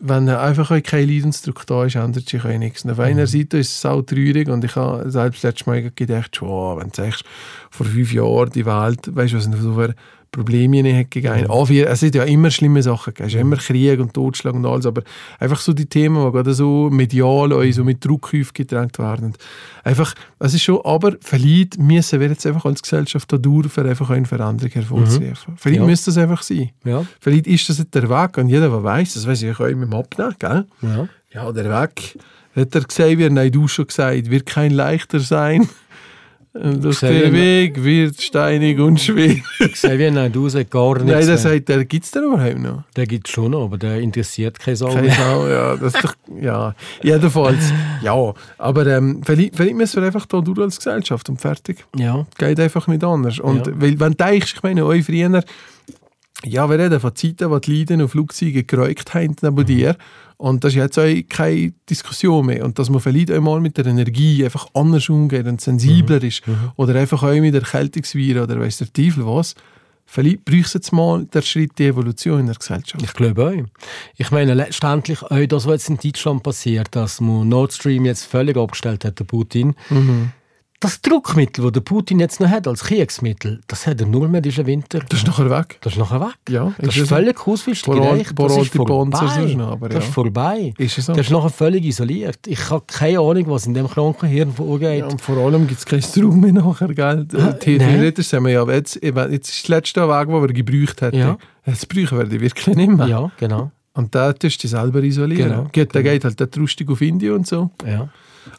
wenn 0.00 0.28
einfach 0.30 0.82
kein 0.82 1.08
Leidensdruck 1.08 1.66
da 1.66 1.84
ist, 1.84 1.94
ändert 1.94 2.26
sich 2.26 2.42
auch 2.42 2.48
nichts. 2.48 2.86
Auf 2.86 2.98
einer 2.98 3.26
Seite 3.26 3.58
ist 3.58 3.76
es 3.76 3.84
auch 3.84 4.00
traurig 4.00 4.48
und 4.48 4.64
ich 4.64 4.74
habe 4.74 5.10
selbst 5.10 5.42
letztes 5.42 5.66
Mal 5.66 5.90
gedacht, 5.90 6.40
wow, 6.40 6.80
wenn 6.80 6.88
du 6.88 6.96
sagst, 6.96 7.24
vor 7.70 7.84
fünf 7.84 8.12
Jahren 8.12 8.50
die 8.50 8.64
Welt, 8.64 9.14
weißt 9.14 9.34
du, 9.34 9.36
was 9.36 9.44
so 9.44 9.74
für 9.74 9.94
Probleme 10.32 10.96
hat 10.96 11.10
gegeben. 11.10 11.46
Mhm. 11.48 11.68
wir, 11.68 11.88
es 11.88 12.02
hat 12.02 12.14
ja 12.14 12.22
immer 12.24 12.50
schlimme 12.50 12.82
Sachen 12.82 13.14
es 13.18 13.26
ist 13.28 13.34
immer 13.34 13.56
Krieg 13.56 13.98
und 13.98 14.14
Totschlag 14.14 14.54
und 14.54 14.64
alles, 14.64 14.86
aber 14.86 15.02
einfach 15.38 15.60
so 15.60 15.72
die 15.72 15.86
Themen, 15.86 16.24
die 16.24 16.32
gerade 16.32 16.54
so 16.54 16.88
medial 16.90 17.52
auch 17.52 17.72
so 17.72 17.82
mit 17.84 18.04
Druck 18.04 18.32
aufgedrängt 18.34 18.98
werden. 18.98 19.34
Einfach, 19.82 20.14
es 20.38 20.54
ist 20.54 20.62
schon, 20.62 20.80
aber 20.84 21.16
vielleicht 21.20 21.78
müssen 21.78 22.20
wir 22.20 22.28
jetzt 22.28 22.46
einfach 22.46 22.64
als 22.64 22.82
Gesellschaft 22.82 23.32
da 23.32 23.38
dürfen, 23.38 23.86
einfach 23.88 24.10
eine 24.10 24.26
Veränderung 24.26 24.70
hervorzurufen. 24.72 25.54
Vielleicht 25.56 25.80
Ja. 25.80 25.86
müsste 25.86 26.10
das 26.10 26.18
einfach 26.18 26.42
sein. 26.42 26.70
Ja. 26.84 27.04
Vielleicht 27.20 27.46
ist 27.46 27.68
das 27.68 27.78
nicht 27.78 27.94
der 27.94 28.08
Weg 28.08 28.38
und 28.38 28.48
jeder, 28.48 28.68
der 28.68 28.84
weiß, 28.84 29.14
das 29.14 29.26
weiß 29.26 29.42
ich 29.42 29.58
auch 29.58 29.66
im 29.66 29.92
Abnehmen, 29.92 30.34
gell? 30.38 30.66
Ja. 30.82 31.08
Ja, 31.32 31.52
der 31.52 31.64
Weg, 31.66 32.18
hat 32.56 32.74
er 32.74 32.80
gesagt, 32.80 33.18
wie 33.18 33.30
nein, 33.30 33.52
du 33.52 33.68
schon 33.68 33.86
gesagt, 33.86 34.30
wird 34.30 34.46
kein 34.46 34.72
leichter 34.72 35.20
sein. 35.20 35.68
Das 36.52 36.96
Xavier, 36.96 37.20
der 37.20 37.32
Weg 37.32 37.84
wird 37.84 38.20
steinig 38.20 38.80
und 38.80 39.00
schwer. 39.00 39.36
Xavier 39.72 40.10
Naidoo 40.10 40.48
gar 40.68 40.94
nichts 40.98 41.04
Nein, 41.12 41.26
mehr. 41.26 41.38
sagt, 41.38 41.68
der 41.68 41.84
gibt 41.84 42.04
es 42.04 42.10
denn 42.10 42.24
überhaupt 42.24 42.58
noch. 42.58 42.82
Der 42.96 43.06
gibt 43.06 43.28
es 43.28 43.32
schon 43.34 43.52
noch, 43.52 43.64
aber 43.66 43.78
der 43.78 44.00
interessiert 44.00 44.58
keine 44.58 44.76
Sau 44.76 44.92
Keine. 44.92 45.12
Sau, 45.12 45.46
ja, 45.46 45.76
das 45.76 45.94
ist 45.94 46.02
doch, 46.04 46.14
ja, 46.40 46.74
jedenfalls, 47.02 47.72
ja, 48.02 48.34
aber 48.58 48.86
ähm, 48.88 49.22
vielleicht, 49.24 49.54
vielleicht 49.54 49.76
müssen 49.76 50.00
wir 50.00 50.06
einfach 50.06 50.26
da 50.26 50.40
durch 50.40 50.58
als 50.58 50.78
Gesellschaft 50.78 51.28
und 51.28 51.40
fertig. 51.40 51.84
Ja. 51.96 52.26
Geht 52.36 52.58
einfach 52.58 52.88
nicht 52.88 53.04
anders. 53.04 53.38
Und 53.38 53.68
Ja. 53.68 53.72
weil, 53.76 54.00
wenn 54.00 54.12
du 54.14 54.24
denkst, 54.24 54.54
ich 54.56 54.62
meine, 54.64 54.84
euch 54.84 55.04
früher, 55.04 55.44
ja, 56.44 56.68
wir 56.68 56.78
reden 56.78 56.98
von 56.98 57.14
Zeiten, 57.14 57.48
wo 57.50 57.58
die 57.60 57.84
Leute 57.84 58.02
auf 58.04 58.10
Flugzeugen 58.10 58.66
geräugt 58.66 59.14
haben 59.14 59.36
neben 59.40 59.54
Mhm. 59.54 59.66
dir. 59.66 59.96
Und 60.40 60.64
das 60.64 60.72
ist 60.72 60.76
jetzt 60.76 60.98
auch 60.98 61.06
keine 61.28 61.72
Diskussion 61.88 62.46
mehr. 62.46 62.64
Und 62.64 62.78
dass 62.78 62.88
man 62.88 63.00
vielleicht 63.00 63.30
einmal 63.30 63.60
mit 63.60 63.76
der 63.76 63.84
Energie 63.84 64.42
einfach 64.42 64.68
anders 64.72 65.08
umgeht 65.10 65.46
und 65.46 65.60
sensibler 65.60 66.18
Mhm. 66.20 66.26
ist. 66.28 66.42
Oder 66.76 66.94
einfach 66.94 67.22
auch 67.22 67.34
mit 67.34 67.54
Erkältungsviren 67.54 68.42
oder 68.44 68.58
weiss 68.58 68.78
der 68.78 68.90
Teufel 68.90 69.26
was. 69.26 69.54
Vielleicht 70.06 70.44
braucht 70.46 70.66
es 70.66 70.72
jetzt 70.72 70.92
mal 70.92 71.24
der 71.26 71.42
Schritt 71.42 71.72
die 71.78 71.84
Evolution 71.86 72.40
in 72.40 72.46
der 72.46 72.54
Gesellschaft. 72.56 73.00
Ich 73.04 73.12
glaube 73.12 73.46
auch. 73.46 73.82
Ich 74.16 74.30
meine, 74.30 74.54
letztendlich 74.54 75.22
auch 75.22 75.46
das, 75.46 75.66
was 75.66 75.72
jetzt 75.86 75.90
in 75.90 75.98
Deutschland 75.98 76.42
passiert, 76.42 76.88
dass 76.96 77.20
man 77.20 77.46
Nord 77.48 77.72
Stream 77.74 78.06
jetzt 78.06 78.24
völlig 78.24 78.56
abgestellt 78.56 79.04
hat, 79.04 79.18
der 79.20 79.24
Putin. 79.24 79.74
Das 80.82 81.02
Druckmittel, 81.02 81.62
das 81.62 81.72
der 81.72 81.80
Putin 81.82 82.20
jetzt 82.20 82.40
noch 82.40 82.48
hat 82.48 82.66
als 82.66 82.84
Kriegsmittel, 82.84 83.60
das 83.66 83.86
hat 83.86 84.00
er 84.00 84.06
nur 84.06 84.28
mehr 84.28 84.40
diesen 84.40 84.64
Winter. 84.64 85.00
Das 85.10 85.18
ist 85.18 85.26
nachher 85.26 85.50
weg. 85.50 85.76
Das 85.82 85.92
ist 85.92 85.98
nachher 85.98 86.22
weg. 86.22 86.36
Ja, 86.48 86.72
das 86.78 86.96
ist 86.96 87.02
ist 87.02 87.08
völlig 87.10 87.36
Paar 87.36 87.54
gereicht. 87.54 88.32
Das 88.34 88.56
ist 88.56 88.72
vorbei. 88.72 89.56
aber 89.60 89.88
Das 89.90 89.98
ja. 90.04 90.08
ist 90.08 90.14
vorbei. 90.14 90.72
Ist 90.78 90.96
es 90.96 91.04
so? 91.04 91.12
Der 91.12 91.20
ist 91.22 91.30
nachher 91.30 91.50
völlig 91.50 91.84
isoliert. 91.84 92.38
Ich 92.46 92.70
habe 92.70 92.82
keine 92.86 93.18
Ahnung, 93.18 93.44
was 93.48 93.66
in 93.66 93.74
dem 93.74 93.88
kranken 93.88 94.26
Hirn 94.30 94.54
vorgeht. 94.54 95.00
Ja, 95.00 95.06
und 95.08 95.20
vor 95.20 95.36
allem 95.36 95.66
gibt 95.66 95.80
es 95.80 95.84
keinen 95.84 96.00
Strom 96.00 96.40
mehr 96.40 96.54
nachher, 96.54 96.88
gell? 96.94 97.26
Ah, 97.36 97.52
Theoretisch 97.52 98.28
sagen 98.28 98.46
wir 98.46 98.52
ja, 98.52 98.66
jetzt, 98.70 98.96
eben, 98.96 99.32
jetzt 99.32 99.50
ist 99.50 99.64
das 99.64 99.68
letzte 99.68 100.08
Weg, 100.08 100.28
den 100.28 100.40
wir 100.42 100.48
gebraucht 100.64 101.02
hätten. 101.02 101.18
Ja. 101.18 101.36
Jetzt 101.66 101.90
brauchen 101.90 102.16
wir 102.16 102.24
die 102.24 102.40
wirklich 102.40 102.74
nicht 102.74 102.90
mehr. 102.90 103.06
Ja, 103.06 103.30
genau. 103.36 103.70
Und 103.92 104.14
da 104.14 104.32
tust 104.32 104.56
du 104.56 104.62
dich 104.62 104.70
selber 104.70 105.02
isolieren. 105.02 105.50
Genau, 105.50 105.68
Geht, 105.72 105.94
Der 105.94 106.02
geht 106.02 106.24
halt 106.24 106.40
dort 106.40 106.56
rustig 106.56 106.88
auf 106.88 107.02
Indien 107.02 107.34
und 107.34 107.46
so. 107.46 107.68
Ja. 107.86 108.08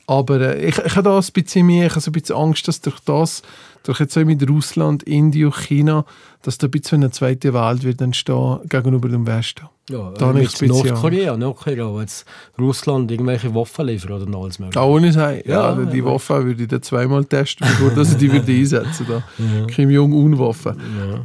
Aber 0.07 0.39
äh, 0.41 0.65
ich, 0.65 0.77
ich 0.77 0.95
habe 0.95 1.09
da 1.09 1.17
ein 1.17 1.25
bisschen 1.33 1.65
mehr, 1.65 1.87
ich 1.87 1.91
habe 1.91 2.01
so 2.01 2.09
ein 2.09 2.13
bisschen 2.13 2.35
Angst, 2.35 2.67
dass 2.67 2.81
durch 2.81 2.99
das, 3.01 3.41
durch 3.83 3.99
jetzt 3.99 4.17
auch 4.17 4.23
mit 4.23 4.47
Russland, 4.47 5.03
Indien, 5.03 5.51
China, 5.51 6.05
dass 6.41 6.57
da 6.57 6.67
ein 6.67 6.71
bisschen 6.71 7.03
eine 7.03 7.11
zweite 7.11 7.53
Welt 7.53 7.83
wird 7.83 8.01
entstehen 8.01 8.59
gegenüber 8.67 9.09
dem 9.09 9.25
Westen. 9.27 9.67
Ja, 9.91 10.11
Da 10.17 10.27
mit 10.27 10.35
nicht 10.43 10.57
speziell. 10.57 10.91
Nordkorea, 10.91 11.37
Nordkorea, 11.37 11.87
wo 11.89 11.99
jetzt 12.01 12.25
Russland 12.59 13.11
irgendwelche 13.11 13.53
Waffen 13.53 13.85
liefert 13.87 14.11
oder 14.11 14.37
alles 14.37 14.59
mögliche. 14.59 14.79
Da 14.79 14.83
ohne 14.85 15.11
sagen, 15.11 15.41
ja, 15.45 15.75
Ja, 15.77 15.85
die 15.85 15.97
ja. 15.97 16.05
Waffe 16.05 16.45
würde 16.45 16.63
ich 16.63 16.69
dann 16.69 16.81
zweimal 16.81 17.25
testen, 17.25 17.67
bevor 17.67 17.91
dass 17.91 18.11
ich 18.11 18.17
die 18.17 18.31
würde 18.31 18.51
einsetzen 18.51 19.07
würde. 19.07 19.23
Kim 19.67 19.89
Jong-un-Waffe. 19.89 20.75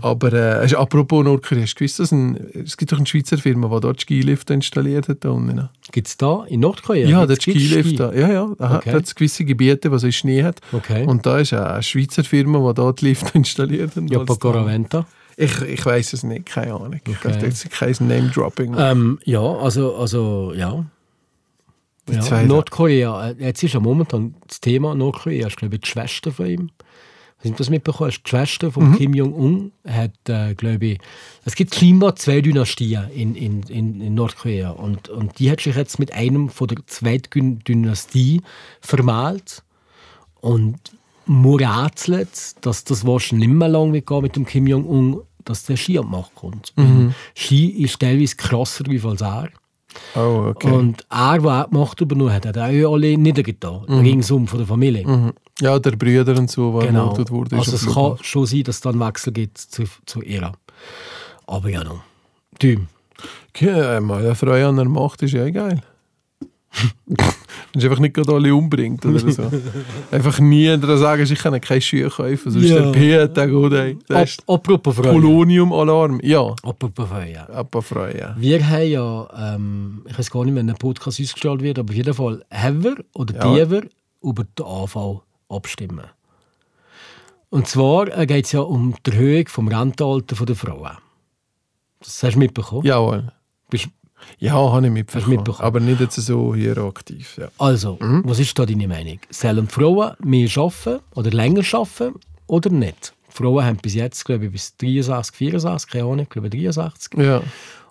Aber 0.03 0.33
äh, 0.33 0.75
apropos 0.75 1.25
Nordkorea, 1.25 1.63
hast 1.63 1.75
du 1.75 1.79
gewusst, 1.79 1.99
dass 2.01 2.13
ein, 2.13 2.37
es 2.65 2.77
gibt 2.77 2.93
doch 2.93 2.99
eine 2.99 3.07
Schweizer 3.07 3.39
Firma, 3.39 3.69
die 3.75 3.81
dort 3.81 4.01
Skilifte 4.01 4.55
installiert 4.55 5.09
hat 5.09 5.25
da 5.25 5.31
unten? 5.31 5.69
Gibt 5.93 6.09
es 6.09 6.17
da 6.17 6.45
in 6.49 6.61
Nordkorea? 6.61 7.09
Ja, 7.09 7.27
gibt's 7.27 7.43
Skilift 7.45 7.89
Ski? 7.89 7.97
da. 7.97 8.13
Ja, 8.13 8.33
ja. 8.33 8.53
Da 8.59 8.69
hat 8.71 8.77
Okay. 8.87 8.93
hat's 8.95 9.15
gewisse 9.15 9.45
Gebiete, 9.45 9.91
wo 9.91 9.97
es 9.97 10.15
Schnee 10.15 10.43
hat. 10.43 10.61
Okay. 10.73 11.07
Und 11.07 11.25
da 11.27 11.39
ist 11.39 11.53
eine 11.53 11.83
Schweizer 11.83 12.25
Firma, 12.25 12.59
die 12.69 12.75
dort 12.75 13.01
Lift 13.03 13.31
installiert 13.35 13.97
hat. 13.97 14.05
ja, 14.11 14.19
Als 14.19 14.27
da- 14.29 14.35
Pacoraventa. 14.35 15.07
Ich, 15.37 15.61
ich 15.61 15.85
weiß 15.85 16.15
es 16.15 16.23
nicht, 16.23 16.47
keine 16.47 16.75
Ahnung. 16.75 17.01
Okay. 17.07 17.39
Das 17.39 17.43
ist 17.43 17.71
kein 17.71 17.95
Name-Dropping. 18.01 18.75
Ähm, 18.79 19.19
ja, 19.25 19.41
also, 19.41 19.95
also 19.97 20.53
ja. 20.55 20.85
Ja. 22.09 22.43
Nordkorea, 22.43 23.31
äh, 23.31 23.35
jetzt 23.39 23.63
ist 23.63 23.75
ja 23.75 23.81
momentan 23.81 24.35
das 24.47 24.61
Thema 24.61 24.95
Nordkorea, 24.95 25.49
ist 25.49 25.57
glaube 25.57 25.75
ich 25.75 25.81
die 25.83 25.89
Schwester 25.89 26.33
von 26.33 26.47
ihm. 26.47 26.71
Hast 27.39 27.51
du 27.51 27.55
das 27.55 27.69
mitbekommen? 27.69 28.11
Die 28.11 28.29
Schwester 28.31 28.73
von 28.73 28.91
Mhm. 28.91 28.97
Kim 28.97 29.15
Jong-un 29.15 29.73
hat, 29.87 30.13
äh, 30.29 30.55
glaube 30.55 30.87
ich, 30.87 30.99
es 31.45 31.55
gibt 31.55 31.75
scheinbar 31.75 32.17
zwei 32.17 32.41
Dynastien 32.41 33.11
in, 33.11 33.35
in, 33.35 33.63
in, 33.65 34.01
in 34.01 34.15
Nordkorea 34.15 34.71
und, 34.71 35.09
und 35.09 35.39
die 35.39 35.51
hat 35.51 35.61
sich 35.61 35.77
jetzt 35.77 35.99
mit 35.99 36.13
einem 36.13 36.49
von 36.49 36.69
der 36.69 36.79
zweiten 36.87 37.59
Dynastie 37.59 38.41
vermählt 38.81 39.63
und 40.41 40.79
man 41.27 41.55
rätselt, 41.57 42.65
dass 42.65 42.85
das 42.85 43.07
wahrscheinlich 43.07 43.49
nicht 43.49 43.59
mehr 43.59 43.69
lange 43.69 43.93
wird 43.93 44.07
gehen 44.07 44.23
mit 44.23 44.37
dem 44.37 44.47
Kim 44.47 44.67
Jong-un, 44.67 45.21
dass 45.45 45.65
der 45.65 45.77
Ski 45.77 45.99
an 45.99 46.07
die 46.07 46.11
Macht 46.11 46.35
kommt. 46.35 46.73
Mhm. 46.77 47.15
Ski 47.35 47.69
ist 47.83 48.01
teilweise 48.01 48.37
krasser 48.37 48.85
wie 48.89 49.01
als 49.01 49.21
er. 49.21 49.49
Oh, 50.15 50.49
okay. 50.51 50.71
Und 50.71 51.07
er, 51.11 51.39
der 51.39 51.51
auch 51.65 51.69
die 51.71 51.77
Macht 51.77 52.01
übernommen 52.01 52.33
hat, 52.33 52.47
hat 52.47 52.59
auch 52.59 52.93
alle 52.93 53.17
niedergetan, 53.17 53.85
ringsum 53.89 54.47
von 54.47 54.59
der 54.59 54.67
Familie. 54.67 55.07
Mhm. 55.07 55.33
Ja, 55.61 55.79
der 55.79 55.93
Brüder 55.93 56.37
und 56.37 56.51
so, 56.51 56.79
der 56.81 56.89
Genau. 56.89 57.01
ermordet 57.05 57.31
wurde. 57.31 57.57
Also 57.57 57.77
es 57.77 57.87
kann 57.87 58.19
schon 58.21 58.47
sein, 58.47 58.63
dass 58.65 58.77
es 58.77 58.81
da 58.83 58.91
einen 58.91 59.01
Wechsel 59.01 59.33
gibt 59.33 59.57
zu, 59.59 59.85
zu 60.05 60.21
ihr. 60.21 60.53
Aber 61.47 61.69
ja, 61.71 61.83
noch. 61.83 62.03
Du, 62.59 62.77
Ja, 63.59 64.01
mal 64.01 64.19
eine 64.25 64.35
Freude 64.35 64.67
an 64.67 64.77
der 64.77 64.85
Macht 64.89 65.23
ist 65.23 65.33
ja 65.33 65.49
geil. 65.49 65.81
Wenn 67.07 67.81
sie 67.81 67.87
einfach 67.89 68.01
nicht 68.01 68.15
gerade 68.15 68.33
alle 68.35 68.55
umbringt 68.55 69.05
oder 69.07 69.19
so. 69.31 69.51
einfach 70.11 70.39
nie 70.41 70.67
sagen, 70.97 71.23
ich 71.23 71.39
kann 71.39 71.61
keine 71.61 71.81
Schuhe 71.81 72.09
kaufen, 72.09 72.51
sonst 72.51 72.65
Ja. 72.69 72.81
der 72.81 72.93
P 72.93 73.29
der 73.29 73.49
gut, 73.49 73.73
ey. 73.73 73.99
Das 74.09 74.39
Ap 74.41 74.45
apropos 74.55 74.97
Freude. 74.97 75.11
Polonium-Alarm. 75.13 76.21
Ja, 76.23 76.55
Apropos 76.63 77.09
Freude. 77.09 77.49
aber 77.53 77.83
Freude, 77.83 78.19
ja. 78.19 78.37
Wir 78.39 78.69
haben 78.69 78.89
ja, 78.89 79.55
ähm, 79.55 80.03
ich 80.09 80.19
weiß 80.19 80.31
gar 80.31 80.45
nicht, 80.45 80.55
wenn 80.55 80.69
ein 80.71 80.77
Podcast 80.77 81.21
ausgestrahlt 81.21 81.63
wird, 81.63 81.79
aber 81.79 81.91
auf 81.91 81.97
jeden 81.97 82.15
Fall 82.15 82.45
haben 82.51 82.85
wir 82.85 82.97
oder 83.15 83.35
Ja. 83.35 83.65
die 83.65 83.71
wir 83.71 83.83
über 84.23 84.45
den 84.45 84.65
AV 84.67 85.23
abstimmen. 85.49 86.05
Und 87.51 87.69
zwar 87.69 88.07
geht 88.27 88.47
es 88.47 88.53
ja 88.53 88.61
um 88.61 88.95
die 89.07 89.11
Erhöhung 89.13 89.49
vom 89.49 89.69
Rentenalter 89.69 90.45
der 90.45 90.57
Frauen. 90.57 90.97
Das 92.01 92.23
hast 92.23 92.35
du 92.35 92.39
mitbekommen? 92.39 92.85
Jawohl. 92.85 93.33
Bist- 93.71 93.89
Ja, 94.39 94.55
habe 94.55 94.87
ich 94.87 94.93
mitbekommen. 94.93 95.37
mitbekommen? 95.37 95.67
Aber 95.67 95.81
nicht 95.81 96.01
jetzt 96.01 96.17
so 96.17 96.55
hier 96.55 96.77
aktiv. 96.79 97.37
Ja. 97.39 97.49
Also, 97.59 97.99
was 98.01 98.39
ist 98.39 98.59
da 98.59 98.67
deine 98.67 98.89
Meinung? 98.89 99.19
Sollen 99.31 99.69
Frauen 99.69 100.13
mehr 100.23 100.49
arbeiten 100.57 101.01
oder 101.15 101.31
länger 101.31 101.63
arbeiten 101.73 102.15
oder 102.47 102.71
nicht? 102.71 103.15
Die 103.29 103.43
Frauen 103.43 103.65
haben 103.65 103.77
bis 103.77 103.95
jetzt, 103.95 104.25
glaube 104.25 104.47
ich, 104.47 104.53
bis 104.53 104.77
63, 104.77 105.37
64, 105.37 105.91
keine 105.91 106.05
Ahnung, 106.05 106.21
ich 106.21 106.29
glaube 106.29 106.51
63. 106.51 107.19
ja. 107.19 107.43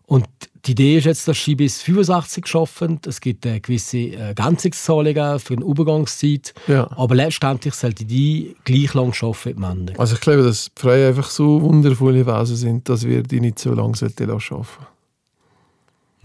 Und 0.08 0.28
die 0.66 0.72
Idee 0.72 0.98
ist 0.98 1.06
jetzt, 1.06 1.28
dass 1.28 1.44
sie 1.44 1.56
bis 1.56 1.82
85 1.82 2.56
arbeiten. 2.56 3.00
Es 3.08 3.22
gibt 3.22 3.46
äh, 3.46 3.60
gewisse 3.60 3.98
äh, 3.98 4.16
Ergänzungszahlungen 4.16 5.40
für 5.40 5.56
eine 5.56 5.66
Übergangszeit. 5.66 6.54
Ja. 6.68 6.90
Aber 6.96 7.16
letztendlich 7.16 7.74
sollten 7.74 8.08
die 8.08 8.56
gleich 8.66 8.94
lang 8.94 9.14
arbeiten 9.22 9.44
wie 9.46 9.54
die 9.54 9.60
Männer. 9.60 9.94
Also 9.98 10.16
ich 10.16 10.22
glaube, 10.22 10.44
dass 10.44 10.66
die 10.66 10.82
Frauen 10.82 11.08
einfach 11.08 11.30
so 11.30 11.62
wundervolle 11.62 12.26
Wesen 12.26 12.56
sind, 12.56 12.90
dass 12.90 13.06
wir 13.06 13.24
die 13.24 13.42
nicht 13.42 13.60
so 13.60 13.74
lange 13.74 13.96
sollten 13.96 14.30
arbeiten. 14.30 14.64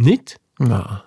Nicht? 0.01 0.41
Nein. 0.59 1.01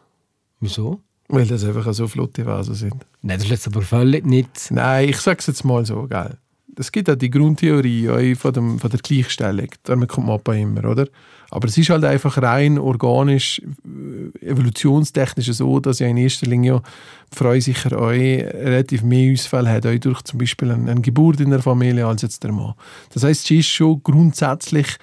Wieso? 0.60 1.02
Weil 1.28 1.48
das 1.48 1.66
einfach 1.66 1.92
so 1.94 2.08
flotte 2.08 2.46
Wesen 2.46 2.76
sind. 2.76 3.06
Nein, 3.24 3.38
das 3.38 3.46
ist 3.46 3.50
jetzt 3.50 3.68
aber 3.68 3.82
völlig 3.82 4.24
nicht. 4.24 4.70
Nein, 4.70 5.10
ich 5.10 5.18
sag's 5.18 5.48
jetzt 5.48 5.64
mal 5.66 5.84
so, 5.84 6.04
gell. 6.04 6.38
es 6.78 6.92
gibt 6.92 7.10
auch 7.10 7.16
die 7.16 7.32
Grundtheorie 7.32 8.10
auch 8.10 8.38
von, 8.40 8.54
dem, 8.54 8.80
von 8.80 8.92
der 8.92 9.00
Gleichstellung, 9.00 9.70
damit 9.84 10.10
kommt 10.10 10.28
Mappa 10.28 10.54
immer, 10.54 10.86
oder? 10.86 11.08
Aber 11.50 11.68
es 11.68 11.78
ist 11.78 11.90
halt 11.90 12.04
einfach 12.04 12.40
rein 12.40 12.78
organisch, 12.78 13.64
äh, 13.84 14.46
evolutionstechnisch 14.46 15.52
so, 15.54 15.80
dass 15.80 15.98
ja 15.98 16.08
in 16.08 16.18
erster 16.18 16.46
Linie 16.46 16.84
die 17.32 17.38
Frau 17.38 17.60
sicher 17.60 17.98
auch 18.00 18.10
relativ 18.10 19.02
mehr 19.02 19.34
Ausfälle 19.34 19.72
hat, 19.72 19.88
auch 19.88 19.98
durch 19.98 20.22
zum 20.22 20.38
Beispiel 20.38 20.70
eine, 20.70 20.92
eine 20.92 21.02
Geburt 21.02 21.40
in 21.40 21.50
der 21.50 21.64
Familie 21.64 22.06
als 22.06 22.22
jetzt 22.22 22.44
der 22.44 22.52
Mann. 22.52 22.76
Das 23.12 23.24
heißt, 23.24 23.46
sie 23.48 23.60
ist 23.60 23.70
schon 23.70 24.04
grundsätzlich 24.04 24.98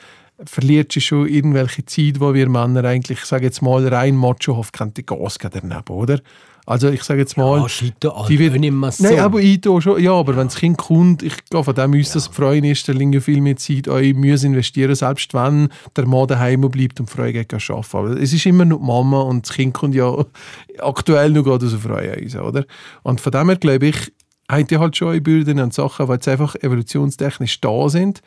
verliert 0.44 0.92
sie 0.92 1.00
schon 1.00 1.28
irgendwelche 1.28 1.84
Zeit, 1.84 2.20
wo 2.20 2.34
wir 2.34 2.48
Männer 2.48 2.84
eigentlich, 2.84 3.18
ich 3.18 3.24
sage 3.24 3.44
jetzt 3.44 3.62
mal, 3.62 3.86
rein 3.86 4.16
machohaft 4.16 4.72
könnte 4.72 5.02
Gas 5.02 5.38
geben 5.38 5.68
daneben, 5.68 5.92
oder? 5.92 6.20
Also 6.66 6.88
ich 6.88 7.02
sage 7.02 7.20
jetzt 7.20 7.36
mal, 7.36 7.62
Ja, 7.62 7.68
Scheiter, 7.68 8.26
die 8.28 8.38
wird, 8.38 8.54
so. 8.94 9.04
Nein, 9.04 9.18
aber 9.18 9.40
ich 9.40 9.60
schon, 9.80 10.00
ja, 10.00 10.12
aber 10.12 10.36
wenn 10.36 10.46
das 10.46 10.56
Kind 10.56 10.78
kommt, 10.78 11.22
ich 11.22 11.34
gehe 11.50 11.64
von 11.64 11.74
dem 11.74 11.98
aus, 11.98 12.12
dass 12.12 12.28
die 12.28 12.34
Frau 12.34 12.52
in 12.52 12.64
erster 12.64 12.94
Linie 12.94 13.20
viel 13.20 13.40
mehr 13.40 13.56
Zeit 13.56 13.88
euch 13.88 14.14
müssen 14.14 14.54
investieren 14.54 14.94
selbst 14.94 15.34
wenn 15.34 15.68
der 15.96 16.06
Mann 16.06 16.28
daheim 16.28 16.60
bleibt 16.60 17.00
und 17.00 17.10
Frau 17.10 17.24
geht 17.24 17.52
arbeiten. 17.52 17.96
Aber 17.96 18.10
es 18.10 18.32
ist 18.32 18.46
immer 18.46 18.64
noch 18.64 18.78
die 18.78 18.84
Mama 18.84 19.22
und 19.22 19.48
das 19.48 19.56
Kind 19.56 19.74
kommt 19.74 19.94
ja 19.94 20.14
aktuell 20.78 21.30
noch 21.30 21.42
gerade 21.42 21.66
aus 21.66 21.72
der 21.72 21.80
Frau 21.80 21.94
raus, 21.94 22.36
oder? 22.36 22.64
Und 23.02 23.20
von 23.20 23.32
dem 23.32 23.48
her 23.48 23.56
glaube 23.56 23.86
ich, 23.88 24.12
hat 24.48 24.70
die 24.70 24.78
halt 24.78 24.96
schon 24.96 25.08
eine 25.08 25.20
Bürden 25.20 25.60
und 25.60 25.74
Sachen, 25.74 26.08
weil 26.08 26.22
sie 26.22 26.30
einfach 26.30 26.54
evolutionstechnisch 26.56 27.60
da 27.60 27.88
sind. 27.88 28.20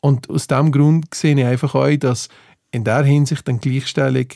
Und 0.00 0.30
aus 0.30 0.46
diesem 0.46 0.72
Grund 0.72 1.14
sehe 1.14 1.36
ich 1.36 1.44
einfach 1.44 1.74
auch, 1.74 1.96
dass 1.96 2.28
in 2.70 2.84
der 2.84 3.04
Hinsicht 3.04 3.48
eine 3.48 3.58
Gleichstellung 3.58 4.26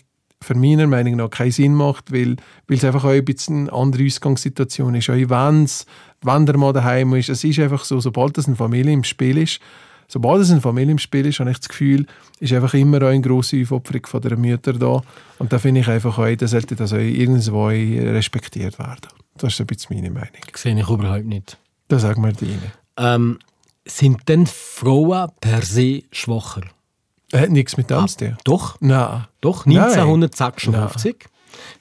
für 0.43 0.55
meiner 0.55 0.87
Meinung 0.87 1.17
nach 1.17 1.31
keinen 1.31 1.53
Sinn 1.53 1.75
macht, 1.75 2.13
weil, 2.13 2.37
weil 2.67 2.79
es 2.79 2.85
einfach 2.85 3.05
auch 3.05 3.11
ein 3.11 3.25
bisschen 3.25 3.69
eine 3.69 3.73
andere 3.73 4.05
Ausgangssituation 4.05 4.95
ist. 4.95 5.09
Auch 5.09 5.15
wenn's, 5.15 5.87
wenn 6.23 6.47
der 6.47 6.57
Mann 6.59 6.75
daheim 6.75 7.15
ist, 7.15 7.29
es 7.29 7.45
ist 7.45 7.59
einfach 7.59 7.85
so, 7.85 8.01
sobald 8.01 8.37
das 8.37 8.47
eine 8.47 8.57
Familie 8.57 8.93
im 8.93 9.05
Spiel 9.05 9.39
ist, 9.39 9.61
sobald 10.09 10.43
es 10.43 10.51
eine 10.51 10.61
Familie 10.61 10.93
im 10.93 10.99
Spiel 10.99 11.27
ist, 11.27 11.41
habe 11.41 11.51
ich 11.51 11.59
das 11.59 11.69
Gefühl, 11.69 12.07
ist 12.41 12.53
einfach 12.53 12.75
immer 12.75 12.99
auch 12.99 13.09
eine 13.09 13.21
grosse 13.21 13.63
Aufopferung 13.63 14.07
von 14.07 14.21
der 14.21 14.37
Mütter 14.37 14.73
da. 14.73 15.03
Und 15.39 15.53
da 15.53 15.59
finde 15.59 15.81
ich 15.81 15.89
einfach 15.89 16.19
auch, 16.19 16.37
da 16.37 16.47
sollte 16.49 16.77
das 16.77 16.93
auch 16.93 16.99
irgendwo 16.99 17.67
respektiert 17.67 18.79
werden. 18.79 19.09
Das 19.39 19.55
ist 19.55 19.61
ein 19.61 19.67
bisschen 19.67 19.97
meine 19.97 20.11
Meinung. 20.11 20.43
sehe 20.55 20.79
ich 20.79 20.89
überhaupt 20.89 21.25
nicht. 21.25 21.59
Das 21.89 22.03
sagen 22.03 22.23
wir 22.23 22.33
dir. 22.33 22.59
Ähm, 22.99 23.39
sind 23.87 24.29
denn 24.29 24.47
Frauen 24.47 25.31
per 25.41 25.63
se 25.63 26.03
schwacher? 26.13 26.63
Hat 27.35 27.51
nichts 27.51 27.77
mit 27.77 27.89
dem 27.91 28.07
zu 28.09 28.17
tun. 28.19 28.37
Doch, 28.45 28.77
Nein. 28.81 29.27
doch. 29.41 29.65
Nein. 29.67 29.79
1956 29.79 31.17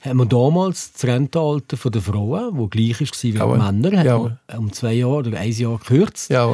haben 0.04 0.18
wir 0.18 0.26
damals 0.26 0.94
das 0.94 1.04
Rentenalter 1.06 1.90
der 1.90 2.02
Frauen, 2.02 2.58
das 2.58 2.70
gleich 2.70 3.00
war 3.02 3.08
wie 3.22 3.30
Jawohl. 3.32 3.58
Männer, 3.58 4.04
Jawohl. 4.06 4.40
um 4.58 4.72
zwei 4.72 4.94
Jahre 4.94 5.16
oder 5.16 5.40
ein 5.40 5.52
Jahr 5.52 5.78
gekürzt. 5.78 6.30
Ja, 6.30 6.50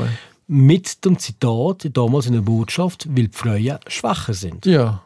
Mit 0.47 1.03
dem 1.05 1.17
Zitat 1.19 1.89
damals 1.93 2.25
in 2.27 2.33
der 2.33 2.41
Botschaft, 2.41 3.07
weil 3.09 3.27
die 3.27 3.37
Frauen 3.37 3.77
schwächer 3.87 4.33
sind. 4.33 4.65
ja. 4.65 5.01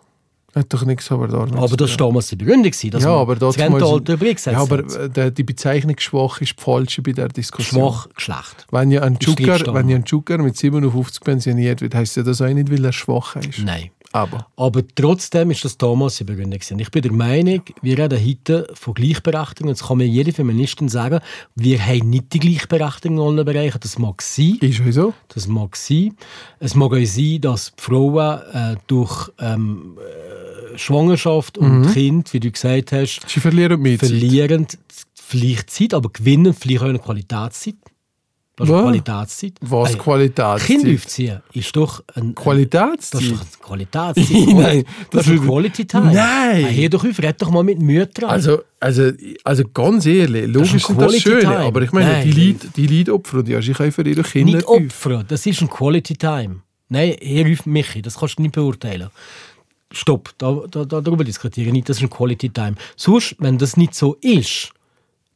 Hat 0.53 0.73
doch 0.73 0.83
nichts 0.85 1.09
aber 1.11 1.29
da 1.29 1.43
Aber 1.43 1.77
das 1.77 1.91
war 1.91 1.97
damals 1.97 2.27
die 2.27 2.35
Begründung, 2.35 2.71
dass 2.71 3.03
ja, 3.03 3.09
aber 3.09 3.35
das 3.37 3.57
Rentenalter 3.57 4.13
übergesetzt 4.13 4.47
Ja, 4.47 4.61
aber 4.61 4.79
äh, 5.17 5.31
die 5.31 5.43
Bezeichnung 5.43 5.97
schwach 5.97 6.41
ist 6.41 6.59
die 6.59 6.61
falsche 6.61 7.01
bei 7.01 7.13
der 7.13 7.29
Diskussion. 7.29 7.81
Schwach, 7.81 8.07
schlecht. 8.17 8.67
Wenn 8.69 8.91
ja 8.91 9.01
ein 9.03 9.17
wenn 9.21 9.87
ja 9.87 9.97
Joker 9.99 10.39
mit 10.39 10.57
57 10.57 11.21
pensioniert 11.21 11.81
wird, 11.81 11.95
heisst 11.95 12.17
ja 12.17 12.23
das 12.23 12.41
auch 12.41 12.49
nicht, 12.49 12.69
weil 12.69 12.83
er 12.83 12.91
schwach 12.91 13.37
ist. 13.37 13.59
Nein. 13.59 13.91
Aber 14.13 14.47
Aber 14.57 14.81
trotzdem 14.95 15.51
ist 15.51 15.63
das 15.63 15.77
damals 15.77 16.17
die 16.17 16.23
Begründung. 16.25 16.59
gewesen. 16.59 16.79
Ich 16.79 16.91
bin 16.91 17.01
der 17.01 17.11
Meinung, 17.13 17.61
wir 17.81 17.97
reden 17.97 18.19
heute 18.25 18.67
von 18.73 18.93
Gleichberechtigung. 18.93 19.69
Jetzt 19.69 19.85
kann 19.87 19.97
mir 19.97 20.07
jede 20.07 20.33
Feministin 20.33 20.89
sagen, 20.89 21.19
wir 21.55 21.79
haben 21.85 22.09
nicht 22.09 22.33
die 22.33 22.39
Gleichberechtigung 22.39 23.17
in 23.17 23.23
allen 23.23 23.45
Bereichen. 23.45 23.79
Das 23.81 23.97
mag 23.97 24.21
sein. 24.21 24.57
ist 24.61 24.81
so. 24.93 25.13
Das 25.29 25.47
mag 25.47 25.75
sein. 25.75 26.15
Es 26.59 26.75
mag 26.75 26.91
auch 26.93 27.05
sein, 27.05 27.39
dass 27.41 27.71
Frauen 27.77 28.39
äh, 28.53 28.75
durch 28.87 29.29
ähm, 29.39 29.97
äh, 29.97 30.77
Schwangerschaft 30.77 31.57
und 31.57 31.81
Mhm. 31.81 31.91
Kind, 31.93 32.33
wie 32.33 32.39
du 32.39 32.51
gesagt 32.51 32.91
hast, 32.91 33.21
Sie 33.27 33.39
verlieren 33.39 33.97
verlieren 33.97 34.67
vielleicht 35.13 35.69
Zeit, 35.69 35.93
aber 35.93 36.09
gewinnen 36.09 36.53
vielleicht 36.53 36.81
auch 36.83 36.87
eine 36.89 36.99
Qualitätszeit. 36.99 37.75
Das 38.67 38.69
ist? 38.69 38.83
Qualitätszeit. 38.83 39.53
Was 39.61 39.93
Äh, 39.93 39.97
Qualitätszeit? 39.97 40.61
Kind 40.81 40.95
aufziehen 40.95 41.41
ist 41.53 41.75
doch 41.75 42.03
ein, 42.15 42.35
das 42.35 42.43
Qualitätszeit? 42.43 43.21
ist 43.21 43.31
doch 43.33 43.67
Qualitätszeit. 43.67 44.47
Nein, 44.47 44.83
das 45.11 45.25
das 45.25 45.27
ist 45.27 45.41
Quality 45.43 45.85
Time. 45.85 46.13
Nein. 46.13 46.65
Hey, 46.65 46.89
doch 46.89 47.03
auf, 47.03 47.19
red 47.19 47.41
doch 47.41 47.51
mal 47.51 47.63
mit 47.63 47.81
Müttern. 47.81 48.29
Also, 48.29 48.61
also, 48.79 49.11
also 49.43 49.63
ganz 49.73 50.05
ehrlich, 50.05 50.47
logisch 50.47 50.71
ein 50.71 50.77
ist 50.77 50.89
das 50.89 50.97
Quality 50.97 51.19
schön, 51.21 51.41
Time. 51.41 51.57
aber 51.59 51.81
ich 51.81 51.91
meine, 51.91 52.11
Nein. 52.11 52.31
die 52.31 52.47
Leute, 52.47 52.67
die 52.75 52.87
Leute 52.87 53.13
opfern 53.13 53.45
ja 53.45 53.61
sich 53.61 53.77
für 53.77 54.07
ihre 54.07 54.23
Kinder. 54.23 54.55
nicht 54.55 54.67
Opfer, 54.67 55.23
das 55.27 55.45
ist 55.45 55.61
ein 55.61 55.69
Quality 55.69 56.15
Time. 56.15 56.61
Nein, 56.89 57.15
hier 57.21 57.51
auf 57.51 57.65
Michi, 57.65 58.01
das 58.01 58.17
kannst 58.17 58.37
du 58.37 58.41
nicht 58.41 58.53
beurteilen. 58.53 59.09
Stopp, 59.93 60.31
da, 60.37 60.61
da, 60.69 60.85
da, 60.85 61.01
darüber 61.01 61.23
diskutieren 61.23 61.73
nicht, 61.73 61.89
das 61.89 61.97
ist 61.97 62.03
ein 62.03 62.09
Quality 62.09 62.49
Time. 62.49 62.75
Sonst, 62.95 63.35
wenn 63.39 63.57
das 63.57 63.77
nicht 63.77 63.93
so 63.93 64.15
ist, 64.21 64.71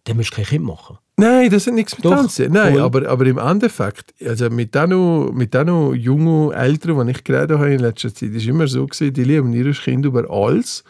dann 0.05 0.17
musst 0.17 0.31
du 0.31 0.35
kein 0.37 0.45
Kind 0.45 0.63
machen. 0.65 0.97
Nein, 1.17 1.49
das 1.49 1.65
hat 1.67 1.73
nichts 1.73 1.95
mit 1.97 2.05
Doch, 2.05 2.27
tun. 2.27 2.47
Nein, 2.51 2.79
aber, 2.79 3.07
aber 3.07 3.25
im 3.25 3.37
Endeffekt, 3.37 4.13
also 4.25 4.49
mit 4.49 4.73
den 4.75 5.33
mit 5.33 5.53
jungen 5.53 6.51
Eltern, 6.51 7.05
die 7.07 7.11
ich 7.11 7.23
geredet 7.23 7.57
habe 7.57 7.73
in 7.73 7.79
letzter 7.79 8.13
Zeit, 8.13 8.29
ist 8.31 8.45
immer 8.47 8.67
so 8.67 8.85
gewesen, 8.85 9.13
die 9.13 9.23
lieben 9.23 9.53
ihr 9.53 9.71
Kind 9.73 10.05
über 10.05 10.29
alles. 10.29 10.83